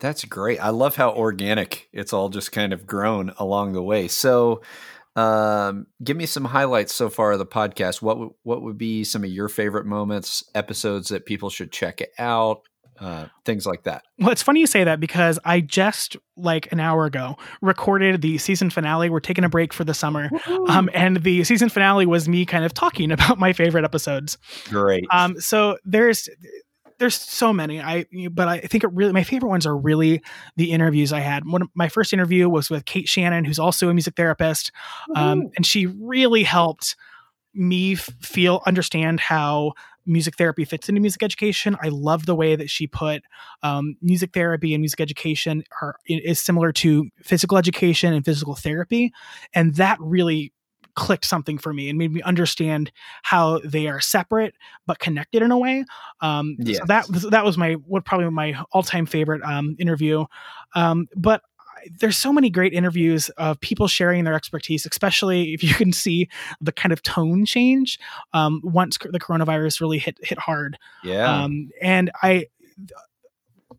That's 0.00 0.24
great. 0.24 0.58
I 0.58 0.70
love 0.70 0.96
how 0.96 1.10
organic 1.10 1.88
it's 1.92 2.12
all 2.12 2.28
just 2.28 2.52
kind 2.52 2.72
of 2.72 2.86
grown 2.86 3.32
along 3.38 3.72
the 3.72 3.82
way. 3.82 4.08
So, 4.08 4.62
um, 5.16 5.86
give 6.04 6.16
me 6.16 6.26
some 6.26 6.44
highlights 6.44 6.94
so 6.94 7.08
far 7.08 7.32
of 7.32 7.40
the 7.40 7.46
podcast. 7.46 8.00
What 8.00 8.14
w- 8.14 8.34
what 8.44 8.62
would 8.62 8.78
be 8.78 9.02
some 9.02 9.24
of 9.24 9.30
your 9.30 9.48
favorite 9.48 9.86
moments, 9.86 10.44
episodes 10.54 11.08
that 11.08 11.26
people 11.26 11.50
should 11.50 11.72
check 11.72 12.00
out, 12.18 12.60
uh, 13.00 13.26
things 13.44 13.66
like 13.66 13.82
that? 13.84 14.04
Well, 14.18 14.30
it's 14.30 14.42
funny 14.42 14.60
you 14.60 14.66
say 14.68 14.84
that 14.84 15.00
because 15.00 15.38
I 15.44 15.60
just 15.60 16.16
like 16.36 16.70
an 16.70 16.78
hour 16.78 17.04
ago 17.04 17.36
recorded 17.60 18.22
the 18.22 18.38
season 18.38 18.70
finale. 18.70 19.10
We're 19.10 19.18
taking 19.18 19.44
a 19.44 19.48
break 19.48 19.72
for 19.72 19.82
the 19.82 19.94
summer, 19.94 20.30
um, 20.68 20.88
and 20.94 21.16
the 21.22 21.42
season 21.42 21.68
finale 21.68 22.06
was 22.06 22.28
me 22.28 22.44
kind 22.44 22.64
of 22.64 22.72
talking 22.72 23.10
about 23.12 23.38
my 23.38 23.52
favorite 23.52 23.84
episodes. 23.84 24.38
Great. 24.66 25.04
Um, 25.10 25.40
so 25.40 25.78
there's 25.84 26.28
there's 26.98 27.14
so 27.14 27.52
many. 27.52 27.80
I 27.80 28.06
but 28.30 28.48
I 28.48 28.60
think 28.60 28.84
it 28.84 28.92
really 28.92 29.12
my 29.12 29.24
favorite 29.24 29.48
ones 29.48 29.66
are 29.66 29.76
really 29.76 30.22
the 30.56 30.72
interviews 30.72 31.12
I 31.12 31.20
had. 31.20 31.46
One 31.46 31.62
of, 31.62 31.68
my 31.74 31.88
first 31.88 32.12
interview 32.12 32.48
was 32.48 32.70
with 32.70 32.84
Kate 32.84 33.08
Shannon, 33.08 33.44
who's 33.44 33.58
also 33.58 33.88
a 33.88 33.94
music 33.94 34.14
therapist, 34.16 34.72
um, 35.14 35.50
and 35.56 35.64
she 35.64 35.86
really 35.86 36.42
helped 36.42 36.96
me 37.54 37.94
f- 37.94 38.10
feel 38.20 38.62
understand 38.66 39.20
how 39.20 39.72
music 40.06 40.36
therapy 40.36 40.64
fits 40.64 40.88
into 40.88 41.00
music 41.00 41.22
education. 41.22 41.76
I 41.82 41.88
love 41.88 42.26
the 42.26 42.34
way 42.34 42.56
that 42.56 42.70
she 42.70 42.86
put 42.86 43.22
um, 43.62 43.96
music 44.00 44.32
therapy 44.32 44.74
and 44.74 44.80
music 44.80 45.00
education 45.00 45.64
are 45.82 45.96
is 46.06 46.40
similar 46.40 46.72
to 46.72 47.08
physical 47.22 47.58
education 47.58 48.12
and 48.12 48.24
physical 48.24 48.54
therapy, 48.54 49.12
and 49.54 49.74
that 49.74 49.98
really 50.00 50.52
clicked 50.98 51.24
something 51.24 51.58
for 51.58 51.72
me 51.72 51.88
and 51.88 51.96
made 51.96 52.12
me 52.12 52.20
understand 52.22 52.90
how 53.22 53.60
they 53.64 53.86
are 53.86 54.00
separate 54.00 54.56
but 54.84 54.98
connected 54.98 55.42
in 55.42 55.52
a 55.52 55.56
way. 55.56 55.84
Um, 56.20 56.56
yes. 56.58 56.78
so 56.78 56.84
that 56.86 57.06
that 57.30 57.44
was 57.44 57.56
my 57.56 57.74
what 57.74 58.04
probably 58.04 58.28
my 58.30 58.60
all 58.72 58.82
time 58.82 59.06
favorite 59.06 59.40
um, 59.44 59.76
interview. 59.78 60.24
Um, 60.74 61.06
but 61.14 61.42
there's 62.00 62.16
so 62.16 62.32
many 62.32 62.50
great 62.50 62.72
interviews 62.72 63.28
of 63.30 63.60
people 63.60 63.86
sharing 63.86 64.24
their 64.24 64.34
expertise, 64.34 64.84
especially 64.90 65.54
if 65.54 65.62
you 65.62 65.72
can 65.82 65.92
see 65.92 66.28
the 66.60 66.72
kind 66.72 66.92
of 66.92 67.00
tone 67.02 67.46
change 67.46 68.00
um, 68.32 68.60
once 68.64 68.98
the 68.98 69.20
coronavirus 69.20 69.80
really 69.80 69.98
hit 69.98 70.18
hit 70.20 70.38
hard. 70.38 70.76
Yeah, 71.04 71.42
um, 71.44 71.70
and 71.80 72.10
I 72.24 72.46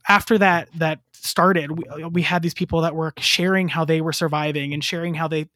after 0.07 0.37
that 0.37 0.69
that 0.75 0.99
started 1.21 1.71
we, 1.71 1.85
uh, 1.85 2.09
we 2.09 2.21
had 2.21 2.41
these 2.41 2.53
people 2.53 2.81
that 2.81 2.95
were 2.95 3.13
sharing 3.17 3.67
how 3.67 3.83
they 3.83 4.01
were 4.01 4.13
surviving 4.13 4.73
and 4.73 4.83
sharing 4.83 5.13
how 5.13 5.27
they 5.27 5.47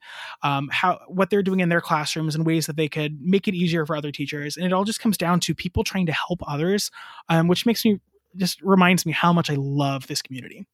um, 0.41 0.69
how 0.71 0.99
what 1.07 1.29
they're 1.29 1.43
doing 1.43 1.61
in 1.61 1.69
their 1.69 1.81
classrooms 1.81 2.35
and 2.35 2.45
ways 2.45 2.65
that 2.67 2.75
they 2.75 2.89
could 2.89 3.21
make 3.21 3.47
it 3.47 3.55
easier 3.55 3.85
for 3.85 3.95
other 3.95 4.11
teachers. 4.11 4.57
And 4.57 4.65
it 4.65 4.73
all 4.73 4.83
just 4.83 4.99
comes 4.99 5.17
down 5.17 5.39
to 5.41 5.55
people 5.55 5.83
trying 5.83 6.05
to 6.07 6.11
help 6.11 6.41
others 6.47 6.91
um, 7.29 7.47
which 7.47 7.65
makes 7.65 7.85
me 7.85 7.99
just 8.35 8.61
reminds 8.61 9.05
me 9.05 9.11
how 9.11 9.31
much 9.31 9.49
i 9.49 9.55
love 9.55 10.07
this 10.07 10.21
community. 10.21 10.65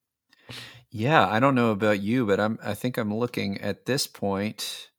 Yeah 0.91 1.27
i 1.27 1.39
don't 1.39 1.55
know 1.55 1.69
about 1.69 2.01
you 2.01 2.25
but 2.25 2.39
i'm 2.39 2.57
i 2.63 2.73
think 2.73 2.97
i'm 2.97 3.13
looking 3.13 3.61
at 3.61 3.85
this 3.85 4.07
point 4.07 4.89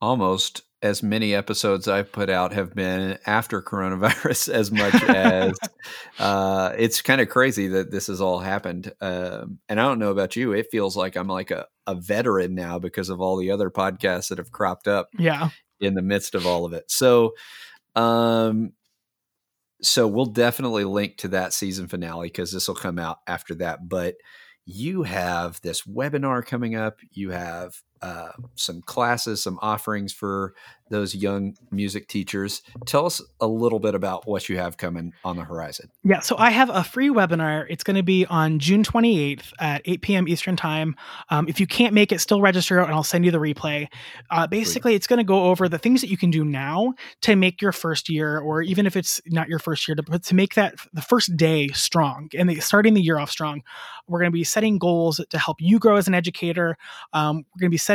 almost 0.00 0.62
as 0.82 1.02
many 1.02 1.32
episodes 1.34 1.86
I've 1.86 2.10
put 2.10 2.28
out 2.28 2.52
have 2.52 2.74
been 2.74 3.18
after 3.24 3.62
coronavirus 3.62 4.48
as 4.52 4.72
much 4.72 4.94
as 5.04 5.56
uh, 6.18 6.74
it's 6.76 7.00
kind 7.02 7.20
of 7.20 7.28
crazy 7.28 7.68
that 7.68 7.90
this 7.92 8.08
has 8.08 8.20
all 8.20 8.40
happened. 8.40 8.92
Um, 9.00 9.60
and 9.68 9.80
I 9.80 9.84
don't 9.84 10.00
know 10.00 10.10
about 10.10 10.34
you, 10.34 10.52
it 10.52 10.66
feels 10.72 10.96
like 10.96 11.16
I'm 11.16 11.28
like 11.28 11.52
a, 11.52 11.66
a 11.86 11.94
veteran 11.94 12.54
now 12.54 12.80
because 12.80 13.10
of 13.10 13.20
all 13.20 13.36
the 13.36 13.52
other 13.52 13.70
podcasts 13.70 14.28
that 14.28 14.38
have 14.38 14.50
cropped 14.50 14.88
up 14.88 15.08
yeah. 15.18 15.50
in 15.80 15.94
the 15.94 16.02
midst 16.02 16.34
of 16.34 16.46
all 16.46 16.64
of 16.64 16.72
it. 16.72 16.90
So, 16.90 17.32
um, 17.94 18.72
so 19.82 20.08
we'll 20.08 20.26
definitely 20.26 20.84
link 20.84 21.16
to 21.18 21.28
that 21.28 21.52
season 21.52 21.86
finale 21.86 22.28
because 22.28 22.52
this 22.52 22.66
will 22.66 22.74
come 22.74 22.98
out 22.98 23.18
after 23.26 23.54
that. 23.56 23.88
But 23.88 24.16
you 24.64 25.02
have 25.02 25.60
this 25.60 25.82
webinar 25.82 26.44
coming 26.44 26.74
up. 26.74 26.98
You 27.10 27.30
have 27.30 27.74
uh, 28.02 28.32
some 28.56 28.82
classes, 28.82 29.42
some 29.42 29.58
offerings 29.62 30.12
for 30.12 30.54
those 30.92 31.14
young 31.14 31.56
music 31.70 32.06
teachers. 32.06 32.62
Tell 32.86 33.06
us 33.06 33.20
a 33.40 33.46
little 33.46 33.80
bit 33.80 33.94
about 33.94 34.26
what 34.28 34.48
you 34.48 34.58
have 34.58 34.76
coming 34.76 35.12
on 35.24 35.36
the 35.36 35.44
horizon. 35.44 35.90
Yeah, 36.04 36.20
so 36.20 36.36
I 36.38 36.50
have 36.50 36.68
a 36.68 36.84
free 36.84 37.08
webinar. 37.08 37.66
It's 37.68 37.82
going 37.82 37.96
to 37.96 38.02
be 38.02 38.26
on 38.26 38.58
June 38.58 38.84
28th 38.84 39.52
at 39.58 39.82
8 39.84 40.02
p.m. 40.02 40.28
Eastern 40.28 40.54
Time. 40.54 40.94
Um, 41.30 41.48
if 41.48 41.58
you 41.58 41.66
can't 41.66 41.94
make 41.94 42.12
it, 42.12 42.20
still 42.20 42.40
register 42.40 42.78
and 42.78 42.92
I'll 42.92 43.02
send 43.02 43.24
you 43.24 43.30
the 43.30 43.38
replay. 43.38 43.88
Uh, 44.30 44.46
basically, 44.46 44.94
it's 44.94 45.06
going 45.06 45.18
to 45.18 45.24
go 45.24 45.44
over 45.44 45.68
the 45.68 45.78
things 45.78 46.02
that 46.02 46.10
you 46.10 46.16
can 46.16 46.30
do 46.30 46.44
now 46.44 46.92
to 47.22 47.36
make 47.36 47.62
your 47.62 47.72
first 47.72 48.08
year, 48.08 48.38
or 48.38 48.62
even 48.62 48.86
if 48.86 48.94
it's 48.94 49.20
not 49.26 49.48
your 49.48 49.58
first 49.58 49.88
year, 49.88 49.94
to, 49.94 50.18
to 50.18 50.34
make 50.34 50.54
that 50.54 50.74
the 50.92 51.02
first 51.02 51.36
day 51.36 51.68
strong 51.68 52.28
and 52.36 52.50
the, 52.50 52.60
starting 52.60 52.94
the 52.94 53.02
year 53.02 53.18
off 53.18 53.30
strong. 53.30 53.62
We're 54.08 54.18
going 54.18 54.30
to 54.30 54.34
be 54.34 54.44
setting 54.44 54.78
goals 54.78 55.20
to 55.30 55.38
help 55.38 55.58
you 55.60 55.78
grow 55.78 55.96
as 55.96 56.06
an 56.06 56.14
educator. 56.14 56.76
Um, 57.12 57.46
we're 57.54 57.60
going 57.60 57.70
to 57.70 57.74
be 57.74 57.78
setting, 57.78 57.91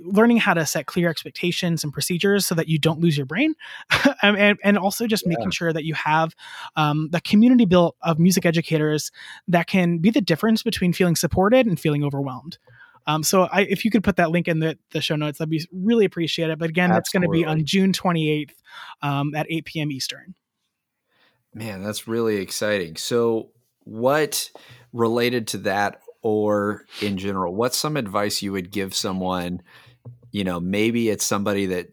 learning 0.00 0.38
how 0.38 0.54
to 0.54 0.66
set 0.66 0.86
clear 0.86 1.08
expectations 1.08 1.84
and 1.84 1.92
procedures 1.92 2.46
so 2.46 2.54
that 2.54 2.68
you 2.68 2.78
don't 2.78 3.00
lose 3.00 3.16
your 3.16 3.26
brain, 3.26 3.54
and, 4.22 4.58
and 4.62 4.78
also 4.78 5.06
just 5.06 5.24
yeah. 5.24 5.36
making 5.36 5.50
sure 5.50 5.72
that 5.72 5.84
you 5.84 5.94
have 5.94 6.34
um, 6.76 7.08
the 7.10 7.20
community 7.20 7.64
built 7.64 7.96
of 8.02 8.18
music 8.18 8.46
educators 8.46 9.10
that 9.48 9.66
can 9.66 9.98
be 9.98 10.10
the 10.10 10.20
difference 10.20 10.62
between 10.62 10.92
feeling 10.92 11.16
supported 11.16 11.66
and 11.66 11.78
feeling 11.78 12.04
overwhelmed. 12.04 12.58
Um, 13.06 13.22
so 13.22 13.42
I, 13.44 13.62
if 13.62 13.84
you 13.84 13.90
could 13.90 14.04
put 14.04 14.16
that 14.16 14.30
link 14.30 14.46
in 14.46 14.60
the, 14.60 14.78
the 14.90 15.00
show 15.00 15.16
notes, 15.16 15.38
that'd 15.38 15.50
be 15.50 15.66
really 15.72 16.04
appreciated. 16.04 16.58
But 16.58 16.68
again, 16.68 16.90
Absolutely. 16.90 16.96
that's 16.96 17.12
going 17.12 17.22
to 17.22 17.28
be 17.30 17.44
on 17.44 17.64
June 17.64 17.92
28th 17.92 18.54
um, 19.02 19.34
at 19.34 19.46
8 19.48 19.64
p.m. 19.64 19.90
Eastern. 19.90 20.34
Man, 21.54 21.82
that's 21.82 22.06
really 22.06 22.36
exciting. 22.36 22.96
So, 22.96 23.50
what 23.84 24.50
related 24.92 25.48
to 25.48 25.58
that 25.58 26.00
or 26.22 26.84
in 27.00 27.16
general, 27.16 27.54
what's 27.54 27.78
some 27.78 27.96
advice 27.96 28.42
you 28.42 28.52
would 28.52 28.70
give 28.70 28.94
someone? 28.94 29.62
You 30.32 30.44
know, 30.44 30.60
maybe 30.60 31.08
it's 31.08 31.24
somebody 31.24 31.66
that 31.66 31.88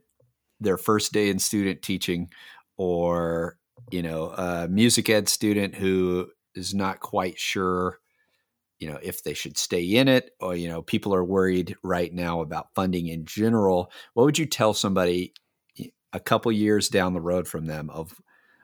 their 0.59 0.77
first 0.77 1.13
day 1.13 1.29
in 1.29 1.39
student 1.39 1.81
teaching, 1.81 2.29
or 2.77 3.57
you 3.91 4.01
know, 4.01 4.31
a 4.31 4.67
music 4.67 5.09
ed 5.09 5.29
student 5.29 5.75
who 5.75 6.27
is 6.55 6.73
not 6.73 6.99
quite 6.99 7.39
sure, 7.39 7.99
you 8.79 8.89
know, 8.89 8.99
if 9.01 9.23
they 9.23 9.33
should 9.33 9.57
stay 9.57 9.83
in 9.83 10.07
it, 10.07 10.31
or 10.39 10.55
you 10.55 10.67
know, 10.67 10.81
people 10.81 11.13
are 11.13 11.23
worried 11.23 11.75
right 11.83 12.13
now 12.13 12.41
about 12.41 12.73
funding 12.75 13.07
in 13.07 13.25
general. 13.25 13.91
What 14.13 14.25
would 14.25 14.37
you 14.37 14.45
tell 14.45 14.73
somebody 14.73 15.33
a 16.13 16.19
couple 16.19 16.51
years 16.51 16.89
down 16.89 17.13
the 17.13 17.21
road 17.21 17.47
from 17.47 17.65
them 17.65 17.89
of 17.89 18.19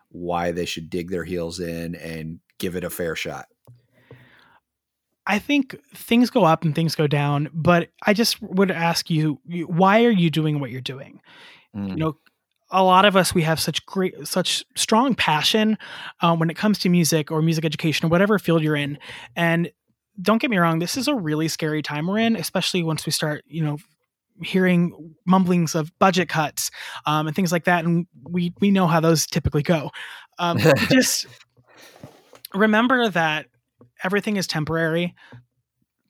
why 0.10 0.52
they 0.52 0.66
should 0.66 0.90
dig 0.90 1.10
their 1.10 1.24
heels 1.24 1.60
in 1.60 1.96
and 1.96 2.40
give 2.58 2.76
it 2.76 2.84
a 2.84 2.90
fair 2.90 3.16
shot? 3.16 3.46
I 5.26 5.40
think 5.40 5.76
things 5.96 6.30
go 6.30 6.44
up 6.44 6.64
and 6.64 6.76
things 6.76 6.96
go 6.96 7.08
down, 7.08 7.50
but 7.54 7.90
I 8.06 8.14
just 8.14 8.42
would 8.42 8.72
ask 8.72 9.10
you, 9.10 9.40
why 9.68 10.04
are 10.04 10.12
you 10.12 10.30
doing 10.30 10.60
what 10.60 10.70
you're 10.70 10.82
doing? 10.82 11.22
Mm. 11.76 11.90
You 11.90 11.96
know, 11.96 12.18
a 12.72 12.84
lot 12.84 13.06
of 13.06 13.16
us 13.16 13.34
we 13.34 13.44
have 13.44 13.60
such 13.60 13.86
great, 13.86 14.28
such 14.28 14.66
strong 14.76 15.16
passion 15.16 15.78
um, 16.22 16.40
when 16.40 16.50
it 16.50 16.56
comes 16.56 16.80
to 16.80 16.90
music 16.90 17.32
or 17.32 17.42
music 17.42 17.64
education 17.64 18.06
or 18.06 18.10
whatever 18.10 18.38
field 18.38 18.64
you're 18.64 18.76
in. 18.76 18.98
And 19.36 19.72
don't 20.22 20.42
get 20.42 20.50
me 20.50 20.58
wrong, 20.58 20.80
this 20.80 20.98
is 20.98 21.08
a 21.08 21.16
really 21.16 21.48
scary 21.48 21.82
time 21.82 22.08
we're 22.08 22.20
in, 22.20 22.36
especially 22.36 22.84
once 22.84 23.06
we 23.06 23.12
start, 23.12 23.44
you 23.48 23.64
know, 23.64 23.78
hearing 24.42 25.14
mumblings 25.26 25.76
of 25.76 25.92
budget 26.00 26.28
cuts 26.28 26.72
um, 27.06 27.28
and 27.28 27.36
things 27.36 27.52
like 27.52 27.66
that, 27.66 27.86
and 27.86 28.08
we 28.28 28.54
we 28.60 28.72
know 28.72 28.88
how 28.88 29.00
those 29.00 29.26
typically 29.26 29.64
go. 29.64 29.92
Um, 30.40 30.58
just 30.92 31.28
remember 32.54 33.10
that 33.10 33.48
everything 34.04 34.38
is 34.38 34.48
temporary. 34.48 35.16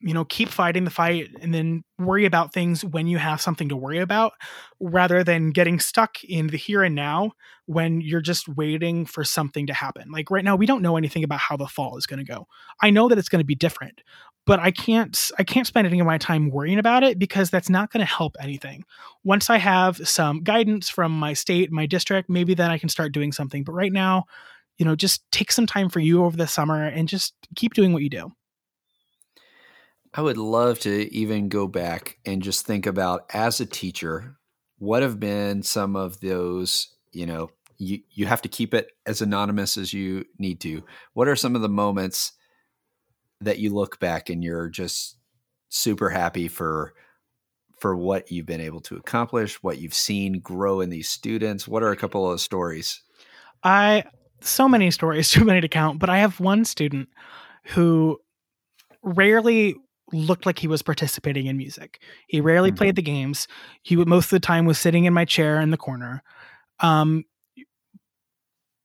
You 0.05 0.13
know 0.13 0.25
keep 0.25 0.49
fighting 0.49 0.83
the 0.83 0.91
fight 0.91 1.29
and 1.41 1.53
then 1.53 1.83
worry 1.97 2.25
about 2.25 2.53
things 2.53 2.83
when 2.83 3.07
you 3.07 3.19
have 3.19 3.39
something 3.39 3.69
to 3.69 3.77
worry 3.77 3.99
about 3.99 4.33
rather 4.81 5.23
than 5.23 5.51
getting 5.51 5.79
stuck 5.79 6.21
in 6.25 6.47
the 6.47 6.57
here 6.57 6.83
and 6.83 6.93
now 6.93 7.31
when 7.67 8.01
you're 8.01 8.19
just 8.19 8.49
waiting 8.49 9.05
for 9.05 9.23
something 9.23 9.65
to 9.67 9.73
happen. 9.73 10.11
Like 10.11 10.29
right 10.29 10.43
now 10.43 10.57
we 10.57 10.65
don't 10.65 10.81
know 10.81 10.97
anything 10.97 11.23
about 11.23 11.39
how 11.39 11.55
the 11.55 11.67
fall 11.67 11.95
is 11.95 12.05
going 12.05 12.17
to 12.17 12.29
go. 12.29 12.47
I 12.81 12.89
know 12.89 13.07
that 13.07 13.17
it's 13.17 13.29
going 13.29 13.39
to 13.39 13.45
be 13.45 13.55
different 13.55 14.01
but 14.45 14.59
i 14.59 14.71
can't 14.71 15.31
i 15.37 15.43
can't 15.43 15.67
spend 15.67 15.87
any 15.87 15.99
of 15.99 16.05
my 16.05 16.17
time 16.17 16.49
worrying 16.49 16.79
about 16.79 17.03
it 17.03 17.17
because 17.17 17.49
that's 17.49 17.69
not 17.69 17.91
going 17.91 18.05
to 18.05 18.11
help 18.11 18.35
anything. 18.39 18.83
Once 19.23 19.49
i 19.49 19.57
have 19.57 20.05
some 20.07 20.43
guidance 20.43 20.89
from 20.89 21.11
my 21.11 21.33
state 21.33 21.71
my 21.71 21.85
district 21.85 22.29
maybe 22.29 22.53
then 22.53 22.71
i 22.71 22.77
can 22.77 22.89
start 22.89 23.11
doing 23.11 23.31
something 23.31 23.63
but 23.63 23.73
right 23.73 23.93
now 23.93 24.25
you 24.77 24.85
know, 24.85 24.95
just 24.95 25.29
take 25.31 25.51
some 25.51 25.65
time 25.65 25.89
for 25.89 25.99
you 25.99 26.23
over 26.23 26.35
the 26.35 26.47
summer 26.47 26.83
and 26.83 27.07
just 27.07 27.33
keep 27.55 27.73
doing 27.73 27.93
what 27.93 28.03
you 28.03 28.09
do. 28.09 28.31
I 30.13 30.21
would 30.21 30.37
love 30.37 30.79
to 30.79 31.13
even 31.13 31.49
go 31.49 31.67
back 31.67 32.17
and 32.25 32.43
just 32.43 32.65
think 32.65 32.85
about 32.85 33.25
as 33.33 33.59
a 33.59 33.65
teacher, 33.65 34.37
what 34.77 35.01
have 35.01 35.19
been 35.19 35.63
some 35.63 35.95
of 35.95 36.19
those, 36.19 36.93
you 37.11 37.25
know, 37.25 37.49
you, 37.77 37.99
you 38.11 38.27
have 38.27 38.41
to 38.43 38.49
keep 38.49 38.73
it 38.73 38.91
as 39.05 39.21
anonymous 39.21 39.77
as 39.77 39.91
you 39.91 40.25
need 40.37 40.59
to. 40.61 40.83
What 41.13 41.27
are 41.27 41.35
some 41.35 41.55
of 41.55 41.61
the 41.61 41.69
moments 41.69 42.33
that 43.41 43.59
you 43.59 43.73
look 43.73 43.99
back 43.99 44.29
and 44.29 44.43
you're 44.43 44.69
just 44.69 45.17
super 45.69 46.09
happy 46.09 46.47
for 46.47 46.93
for 47.79 47.97
what 47.97 48.31
you've 48.31 48.45
been 48.45 48.61
able 48.61 48.79
to 48.79 48.95
accomplish, 48.95 49.61
what 49.61 49.77
you've 49.77 49.93
seen 49.93 50.39
grow 50.39 50.79
in 50.79 50.89
these 50.89 51.09
students? 51.09 51.67
What 51.67 51.83
are 51.83 51.91
a 51.91 51.97
couple 51.97 52.31
of 52.31 52.39
stories? 52.39 53.01
I 53.61 54.05
so 54.47 54.67
many 54.67 54.91
stories, 54.91 55.29
too 55.31 55.45
many 55.45 55.61
to 55.61 55.67
count, 55.67 55.99
but 55.99 56.09
I 56.09 56.19
have 56.19 56.39
one 56.39 56.65
student 56.65 57.09
who 57.65 58.19
rarely 59.01 59.75
looked 60.11 60.45
like 60.45 60.59
he 60.59 60.67
was 60.67 60.81
participating 60.81 61.47
in 61.47 61.57
music. 61.57 62.01
He 62.27 62.41
rarely 62.41 62.69
mm-hmm. 62.69 62.77
played 62.77 62.95
the 62.95 63.01
games. 63.01 63.47
He 63.81 63.95
would 63.95 64.07
most 64.07 64.25
of 64.25 64.31
the 64.31 64.39
time 64.39 64.65
was 64.65 64.79
sitting 64.79 65.05
in 65.05 65.13
my 65.13 65.25
chair 65.25 65.59
in 65.59 65.71
the 65.71 65.77
corner. 65.77 66.23
Um, 66.79 67.25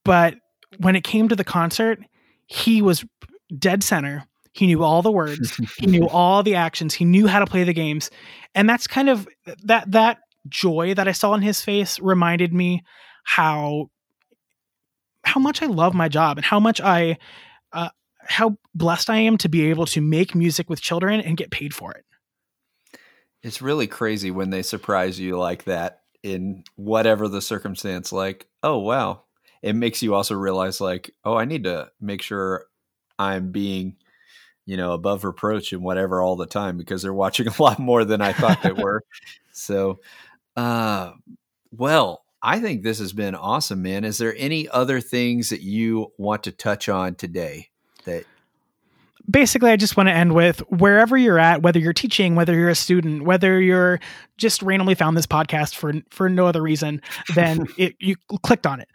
but 0.05 0.37
when 0.79 0.97
it 0.97 1.05
came 1.05 1.29
to 1.29 1.37
the 1.37 1.45
concert, 1.45 1.99
he 2.47 2.81
was 2.81 3.05
dead 3.59 3.83
center. 3.83 4.25
He 4.53 4.67
knew 4.67 4.83
all 4.83 5.03
the 5.03 5.13
words. 5.13 5.61
he 5.79 5.87
knew 5.87 6.09
all 6.09 6.43
the 6.43 6.55
actions. 6.55 6.95
He 6.95 7.05
knew 7.05 7.27
how 7.27 7.39
to 7.39 7.47
play 7.47 7.65
the 7.65 7.75
games. 7.75 8.11
And 8.55 8.69
that's 8.69 8.87
kind 8.87 9.09
of 9.09 9.29
that 9.65 9.91
that 9.93 10.19
joy 10.49 10.95
that 10.95 11.07
I 11.07 11.13
saw 11.13 11.35
in 11.35 11.43
his 11.43 11.61
face 11.61 12.01
reminded 12.01 12.55
me 12.55 12.83
how 13.25 13.91
how 15.29 15.41
much 15.41 15.63
I 15.63 15.67
love 15.67 15.95
my 15.95 16.09
job 16.09 16.39
and 16.39 16.45
how 16.45 16.59
much 16.59 16.81
I 16.81 17.19
uh, 17.73 17.91
how 18.21 18.57
blessed 18.75 19.11
I 19.11 19.19
am 19.19 19.39
to 19.39 19.49
be 19.49 19.71
able 19.71 19.87
to 19.87 20.01
make 20.01 20.35
music 20.35 20.69
with 20.69 20.81
children 20.81 21.21
and 21.21 21.37
get 21.37 21.51
paid 21.51 21.75
for 21.75 21.93
it. 21.93 22.05
It's 23.43 23.63
really 23.63 23.87
crazy 23.87 24.31
when 24.31 24.51
they 24.51 24.63
surprise 24.63 25.21
you 25.21 25.39
like 25.39 25.65
that 25.65 26.01
in 26.23 26.65
whatever 26.77 27.29
the 27.29 27.41
circumstance 27.41 28.11
like, 28.13 28.47
oh 28.63 28.79
wow. 28.79 29.23
It 29.61 29.75
makes 29.75 30.03
you 30.03 30.15
also 30.15 30.35
realize 30.35 30.81
like, 30.81 31.11
oh, 31.25 31.37
I 31.37 31.45
need 31.45 31.65
to 31.65 31.91
make 32.01 32.23
sure 32.23 32.67
I'm 33.19 33.51
being 33.51 33.97
you 34.69 34.77
know, 34.77 34.93
above 34.93 35.25
reproach 35.25 35.73
and 35.73 35.83
whatever 35.83 36.21
all 36.21 36.37
the 36.37 36.45
time 36.45 36.77
because 36.77 37.01
they're 37.01 37.15
watching 37.15 37.49
a 37.59 37.63
lot 37.63 37.79
more 37.79 38.05
than 38.05 38.21
I 38.21 38.35
thought 38.35 38.63
they 38.63 38.73
were. 38.73 39.03
so, 39.53 39.99
uh, 40.57 41.13
well, 41.71 42.23
I 42.43 42.61
think 42.61 42.83
this 42.83 42.99
has 43.01 43.13
been 43.13 43.35
awesome, 43.35 43.83
man. 43.83 44.05
Is 44.05 44.19
there 44.19 44.35
any 44.37 44.69
other 44.69 45.01
things 45.01 45.51
that 45.51 45.61
you 45.61 46.13
want 46.19 46.45
to 46.45 46.53
touch 46.53 46.89
on 46.89 47.17
today 47.17 47.69
that 48.05 48.25
basically, 49.31 49.71
I 49.71 49.77
just 49.77 49.97
want 49.97 50.09
to 50.09 50.13
end 50.13 50.35
with 50.35 50.61
wherever 50.71 51.17
you're 51.17 51.39
at, 51.39 51.63
whether 51.63 51.79
you're 51.79 51.93
teaching, 51.93 52.35
whether 52.35 52.55
you're 52.55 52.69
a 52.69 52.75
student, 52.75 53.25
whether 53.25 53.61
you're 53.61 54.01
just 54.37 54.63
randomly 54.63 54.95
found 54.95 55.17
this 55.17 55.27
podcast 55.27 55.75
for 55.75 55.95
for 56.11 56.29
no 56.29 56.47
other 56.47 56.63
reason 56.63 57.03
than 57.35 57.67
it, 57.77 57.97
you 57.99 58.17
clicked 58.43 58.67
on 58.67 58.81
it. 58.81 58.89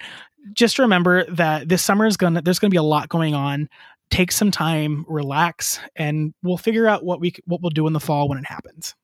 Just 0.53 0.79
remember 0.79 1.25
that 1.31 1.69
this 1.69 1.81
summer 1.81 2.05
is 2.05 2.17
gonna 2.17 2.41
there's 2.41 2.59
gonna 2.59 2.71
be 2.71 2.77
a 2.77 2.83
lot 2.83 3.09
going 3.09 3.33
on. 3.33 3.69
Take 4.09 4.31
some 4.31 4.51
time, 4.51 5.05
relax, 5.07 5.79
and 5.95 6.33
we'll 6.43 6.57
figure 6.57 6.87
out 6.87 7.03
what 7.03 7.19
we 7.19 7.33
what 7.45 7.61
we'll 7.61 7.71
do 7.71 7.87
in 7.87 7.93
the 7.93 7.99
fall 7.99 8.29
when 8.29 8.37
it 8.37 8.45
happens. 8.45 8.95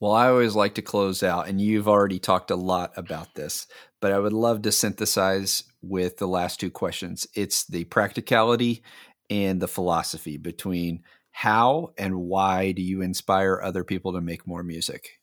Well, 0.00 0.12
I 0.12 0.28
always 0.28 0.56
like 0.56 0.74
to 0.76 0.82
close 0.82 1.22
out, 1.22 1.46
and 1.48 1.60
you've 1.60 1.88
already 1.88 2.18
talked 2.18 2.50
a 2.50 2.56
lot 2.56 2.92
about 2.96 3.34
this, 3.34 3.66
but 4.00 4.12
I 4.12 4.18
would 4.18 4.32
love 4.32 4.62
to 4.62 4.72
synthesize 4.72 5.64
with 5.82 6.16
the 6.16 6.26
last 6.26 6.58
two 6.58 6.70
questions. 6.70 7.26
It's 7.34 7.66
the 7.66 7.84
practicality 7.84 8.82
and 9.28 9.60
the 9.60 9.68
philosophy 9.68 10.38
between 10.38 11.02
how 11.32 11.90
and 11.98 12.16
why 12.16 12.72
do 12.72 12.82
you 12.82 13.02
inspire 13.02 13.60
other 13.62 13.84
people 13.84 14.14
to 14.14 14.22
make 14.22 14.46
more 14.46 14.62
music? 14.62 15.18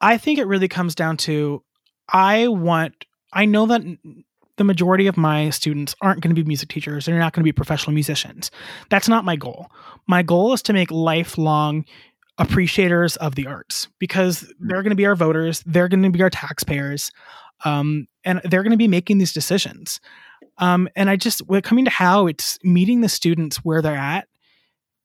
I 0.00 0.18
think 0.18 0.38
it 0.38 0.46
really 0.46 0.68
comes 0.68 0.94
down 0.94 1.16
to 1.18 1.62
I 2.08 2.48
want, 2.48 3.06
I 3.32 3.46
know 3.46 3.66
that 3.66 3.82
the 4.56 4.64
majority 4.64 5.06
of 5.06 5.16
my 5.16 5.48
students 5.50 5.94
aren't 6.02 6.20
going 6.20 6.34
to 6.34 6.42
be 6.42 6.46
music 6.46 6.68
teachers. 6.68 7.06
They're 7.06 7.18
not 7.18 7.32
going 7.32 7.42
to 7.42 7.48
be 7.48 7.52
professional 7.52 7.94
musicians. 7.94 8.50
That's 8.90 9.08
not 9.08 9.24
my 9.24 9.36
goal. 9.36 9.70
My 10.06 10.22
goal 10.22 10.52
is 10.52 10.62
to 10.62 10.72
make 10.72 10.90
lifelong 10.90 11.86
appreciators 12.40 13.16
of 13.16 13.34
the 13.34 13.46
arts 13.46 13.88
because 13.98 14.40
hmm. 14.40 14.68
they're 14.68 14.82
going 14.82 14.90
to 14.90 14.96
be 14.96 15.06
our 15.06 15.16
voters, 15.16 15.62
they're 15.66 15.88
going 15.88 16.02
to 16.02 16.10
be 16.10 16.22
our 16.22 16.30
taxpayers, 16.30 17.12
um, 17.64 18.08
and 18.24 18.40
they're 18.44 18.62
going 18.62 18.72
to 18.72 18.76
be 18.76 18.88
making 18.88 19.18
these 19.18 19.32
decisions. 19.32 20.00
Um, 20.58 20.88
and 20.96 21.08
I 21.08 21.16
just, 21.16 21.40
when 21.46 21.62
coming 21.62 21.84
to 21.84 21.90
how 21.90 22.26
it's 22.26 22.58
meeting 22.62 23.00
the 23.00 23.08
students 23.08 23.58
where 23.58 23.80
they're 23.80 23.96
at 23.96 24.26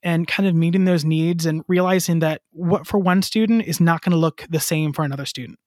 and 0.03 0.27
kind 0.27 0.47
of 0.47 0.55
meeting 0.55 0.86
those 0.86 1.05
needs 1.05 1.45
and 1.45 1.63
realizing 1.67 2.19
that 2.19 2.41
what 2.51 2.86
for 2.86 2.97
one 2.97 3.21
student 3.21 3.63
is 3.63 3.79
not 3.79 4.01
going 4.01 4.11
to 4.11 4.17
look 4.17 4.45
the 4.49 4.59
same 4.59 4.93
for 4.93 5.03
another 5.03 5.25
student. 5.25 5.59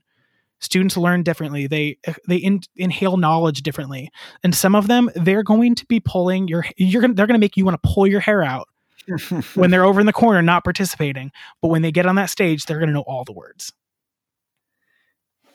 Students 0.61 0.97
learn 0.97 1.23
differently. 1.23 1.67
They 1.67 1.99
they 2.27 2.37
in, 2.37 2.61
inhale 2.77 3.17
knowledge 3.17 3.63
differently, 3.63 4.11
and 4.43 4.55
some 4.55 4.75
of 4.75 4.89
them 4.89 5.09
they're 5.15 5.45
going 5.45 5.77
to 5.77 5.87
be 5.87 6.01
pulling 6.01 6.49
your. 6.49 6.65
You're 6.77 7.01
gonna 7.01 7.15
they're 7.15 7.29
going 7.29 7.39
to 7.39 7.45
make 7.45 7.57
you 7.57 7.65
want 7.65 7.81
to 7.81 7.89
pull 7.89 8.09
your 8.09 8.19
hair 8.19 8.43
out 8.43 8.69
when 9.55 9.71
they're 9.71 9.85
over 9.85 10.01
in 10.01 10.07
the 10.07 10.13
corner 10.13 10.43
not 10.43 10.65
participating. 10.65 11.31
But 11.63 11.69
when 11.69 11.83
they 11.83 11.93
get 11.93 12.07
on 12.07 12.17
that 12.17 12.31
stage, 12.31 12.67
they're 12.67 12.79
going 12.79 12.89
to 12.89 12.95
know 12.95 13.05
all 13.07 13.25
the 13.25 13.33
words. 13.33 13.73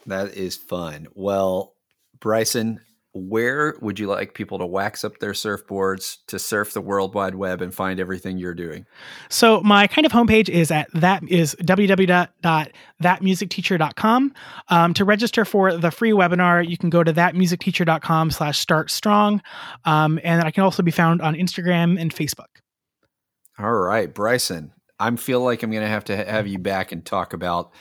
That 0.06 0.36
is 0.36 0.58
fun. 0.58 1.08
Well, 1.16 1.76
Bryson, 2.20 2.82
where 3.14 3.76
would 3.80 3.98
you 4.00 4.08
like 4.08 4.34
people 4.34 4.58
to 4.58 4.66
wax 4.66 5.04
up 5.04 5.20
their 5.20 5.34
surfboards 5.34 6.18
to 6.26 6.40
surf 6.40 6.74
the 6.74 6.82
world 6.82 7.14
wide 7.14 7.36
web 7.36 7.62
and 7.62 7.72
find 7.74 8.00
everything 8.00 8.40
you're 8.40 8.56
doing 8.56 8.88
so 9.30 9.62
my 9.62 9.86
kind 9.86 10.04
of 10.06 10.12
homepage 10.12 10.50
is 10.50 10.72
at 10.72 10.88
that 10.94 11.22
is 11.30 11.56
www.thatmusicteacher.com 11.62 14.34
um, 14.70 14.96
to 14.96 15.06
register 15.06 15.46
for 15.46 15.78
the 15.78 15.92
free 15.92 16.12
webinar 16.12 16.68
you 16.68 16.76
can 16.76 16.90
go 16.90 17.04
to 17.04 17.14
thatmusicteacher.com 17.14 18.32
slash 18.32 18.58
start 18.58 18.90
strong 18.90 19.44
um, 19.86 20.20
and 20.24 20.42
i 20.42 20.50
can 20.50 20.64
also 20.64 20.82
be 20.82 20.90
found 20.90 21.22
on 21.22 21.36
instagram 21.36 22.02
and 22.02 22.16
facebook 22.16 22.63
all 23.60 23.74
right, 23.74 24.14
Bryson. 24.14 24.74
I 25.00 25.16
feel 25.16 25.42
like 25.42 25.64
I'm 25.64 25.72
going 25.72 25.84
to 25.84 25.90
have 25.90 26.06
to 26.06 26.16
have 26.16 26.48
you 26.48 26.60
back 26.60 26.92
and 26.92 27.06
talk 27.06 27.34
about 27.34 27.72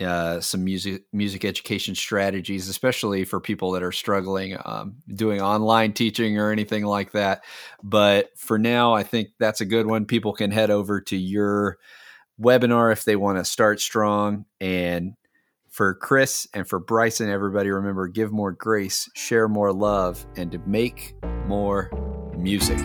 uh, 0.00 0.40
some 0.40 0.64
music 0.64 1.04
music 1.12 1.44
education 1.44 1.94
strategies, 1.94 2.68
especially 2.68 3.24
for 3.24 3.40
people 3.40 3.72
that 3.72 3.82
are 3.82 3.92
struggling 3.92 4.56
um, 4.64 4.96
doing 5.14 5.40
online 5.40 5.92
teaching 5.92 6.38
or 6.38 6.50
anything 6.50 6.84
like 6.84 7.12
that. 7.12 7.44
But 7.82 8.36
for 8.36 8.58
now, 8.58 8.92
I 8.92 9.04
think 9.04 9.28
that's 9.38 9.60
a 9.60 9.66
good 9.66 9.86
one. 9.86 10.04
People 10.04 10.32
can 10.32 10.50
head 10.50 10.70
over 10.70 11.00
to 11.02 11.16
your 11.16 11.78
webinar 12.40 12.92
if 12.92 13.04
they 13.04 13.16
want 13.16 13.38
to 13.38 13.44
start 13.44 13.80
strong. 13.80 14.44
And 14.60 15.14
for 15.70 15.94
Chris 15.94 16.46
and 16.52 16.68
for 16.68 16.78
Bryson, 16.78 17.30
everybody 17.30 17.70
remember 17.70 18.06
give 18.08 18.32
more 18.32 18.52
grace, 18.52 19.08
share 19.14 19.48
more 19.48 19.72
love, 19.72 20.26
and 20.36 20.52
to 20.52 20.58
make 20.66 21.14
more 21.46 21.90
music. 22.36 22.78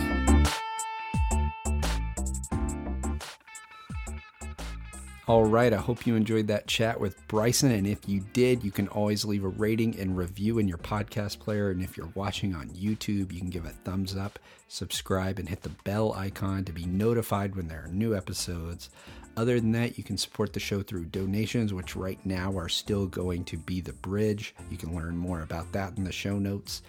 All 5.32 5.46
right, 5.46 5.72
I 5.72 5.78
hope 5.78 6.06
you 6.06 6.18
enjoyed 6.18 6.48
that 6.48 6.68
chat 6.68 7.00
with 7.00 7.26
Bryson. 7.30 7.72
And 7.72 7.88
if 7.88 8.00
you 8.06 8.20
did, 8.34 8.66
you 8.66 8.70
can 8.70 8.90
always 8.90 9.24
leave 9.24 9.46
a 9.46 9.48
rating 9.48 9.98
and 9.98 10.18
review 10.18 10.60
in 10.60 10.68
your 10.68 10.78
podcast 10.78 11.40
player. 11.40 11.72
And 11.72 11.82
if 11.82 11.96
you're 11.96 12.12
watching 12.16 12.54
on 12.54 12.68
YouTube, 12.72 13.32
you 13.32 13.40
can 13.40 13.50
give 13.50 13.64
a 13.64 13.70
thumbs 13.70 14.14
up, 14.14 14.40
subscribe, 14.68 15.40
and 15.40 15.48
hit 15.48 15.62
the 15.62 15.70
bell 15.86 16.12
icon 16.16 16.66
to 16.66 16.74
be 16.74 16.84
notified 16.84 17.56
when 17.56 17.70
there 17.70 17.86
are 17.86 17.88
new 17.88 18.14
episodes. 18.14 18.90
Other 19.38 19.58
than 19.58 19.72
that, 19.72 19.98
you 19.98 20.04
can 20.04 20.18
support 20.18 20.52
the 20.52 20.60
show 20.60 20.82
through 20.82 21.06
donations, 21.06 21.74
which 21.74 21.96
right 21.96 22.20
now 22.26 22.52
are 22.58 22.68
still 22.68 23.08
going 23.08 23.46
to 23.46 23.58
be 23.58 23.80
the 23.80 23.94
bridge. 23.94 24.54
You 24.70 24.76
can 24.76 24.94
learn 24.94 25.16
more 25.16 25.44
about 25.44 25.72
that 25.72 25.96
in 25.96 26.04
the 26.04 26.12
show 26.12 26.40
notes 26.40 26.82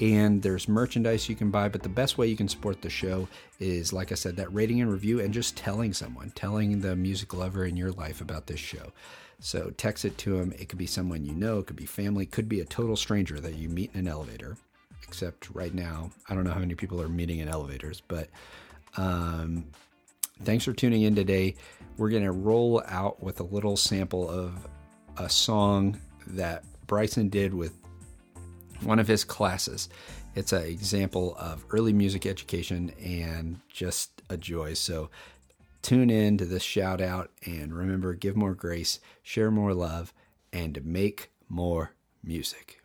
and 0.00 0.42
there's 0.42 0.68
merchandise 0.68 1.28
you 1.28 1.36
can 1.36 1.50
buy. 1.50 1.68
But 1.68 1.82
the 1.82 1.88
best 1.88 2.16
way 2.16 2.26
you 2.26 2.36
can 2.36 2.48
support 2.48 2.80
the 2.80 2.90
show 2.90 3.28
is, 3.58 3.92
like 3.92 4.12
I 4.12 4.14
said, 4.14 4.36
that 4.36 4.52
rating 4.52 4.80
and 4.80 4.90
review 4.90 5.20
and 5.20 5.32
just 5.32 5.56
telling 5.56 5.92
someone, 5.92 6.30
telling 6.30 6.80
the 6.80 6.96
music 6.96 7.34
lover 7.34 7.66
in 7.66 7.76
your 7.76 7.92
life 7.92 8.20
about 8.20 8.46
this 8.46 8.60
show. 8.60 8.92
So 9.40 9.70
text 9.76 10.04
it 10.04 10.16
to 10.18 10.38
them. 10.38 10.52
It 10.58 10.68
could 10.68 10.78
be 10.78 10.86
someone 10.86 11.24
you 11.24 11.34
know, 11.34 11.58
it 11.58 11.66
could 11.66 11.76
be 11.76 11.86
family, 11.86 12.26
could 12.26 12.48
be 12.48 12.60
a 12.60 12.64
total 12.64 12.96
stranger 12.96 13.40
that 13.40 13.54
you 13.54 13.68
meet 13.68 13.90
in 13.94 14.00
an 14.00 14.08
elevator. 14.08 14.56
Except 15.02 15.50
right 15.50 15.74
now, 15.74 16.10
I 16.28 16.34
don't 16.34 16.44
know 16.44 16.52
how 16.52 16.60
many 16.60 16.74
people 16.74 17.00
are 17.02 17.08
meeting 17.08 17.40
in 17.40 17.48
elevators, 17.48 18.02
but 18.06 18.28
um, 18.96 19.64
thanks 20.44 20.64
for 20.64 20.72
tuning 20.72 21.02
in 21.02 21.14
today. 21.14 21.56
We're 21.96 22.10
going 22.10 22.24
to 22.24 22.32
roll 22.32 22.82
out 22.86 23.22
with 23.22 23.40
a 23.40 23.44
little 23.44 23.76
sample 23.76 24.28
of 24.28 24.66
a 25.16 25.28
song 25.28 25.98
that 26.28 26.64
Bryson 26.86 27.28
did 27.28 27.52
with 27.52 27.79
one 28.82 28.98
of 28.98 29.08
his 29.08 29.24
classes. 29.24 29.88
It's 30.34 30.52
an 30.52 30.62
example 30.62 31.36
of 31.38 31.64
early 31.70 31.92
music 31.92 32.26
education 32.26 32.92
and 33.02 33.60
just 33.68 34.22
a 34.28 34.36
joy. 34.36 34.74
So 34.74 35.10
tune 35.82 36.10
in 36.10 36.38
to 36.38 36.44
this 36.44 36.62
shout 36.62 37.00
out 37.00 37.30
and 37.44 37.74
remember 37.74 38.14
give 38.14 38.36
more 38.36 38.54
grace, 38.54 39.00
share 39.22 39.50
more 39.50 39.74
love, 39.74 40.12
and 40.52 40.84
make 40.84 41.30
more 41.48 41.92
music. 42.22 42.79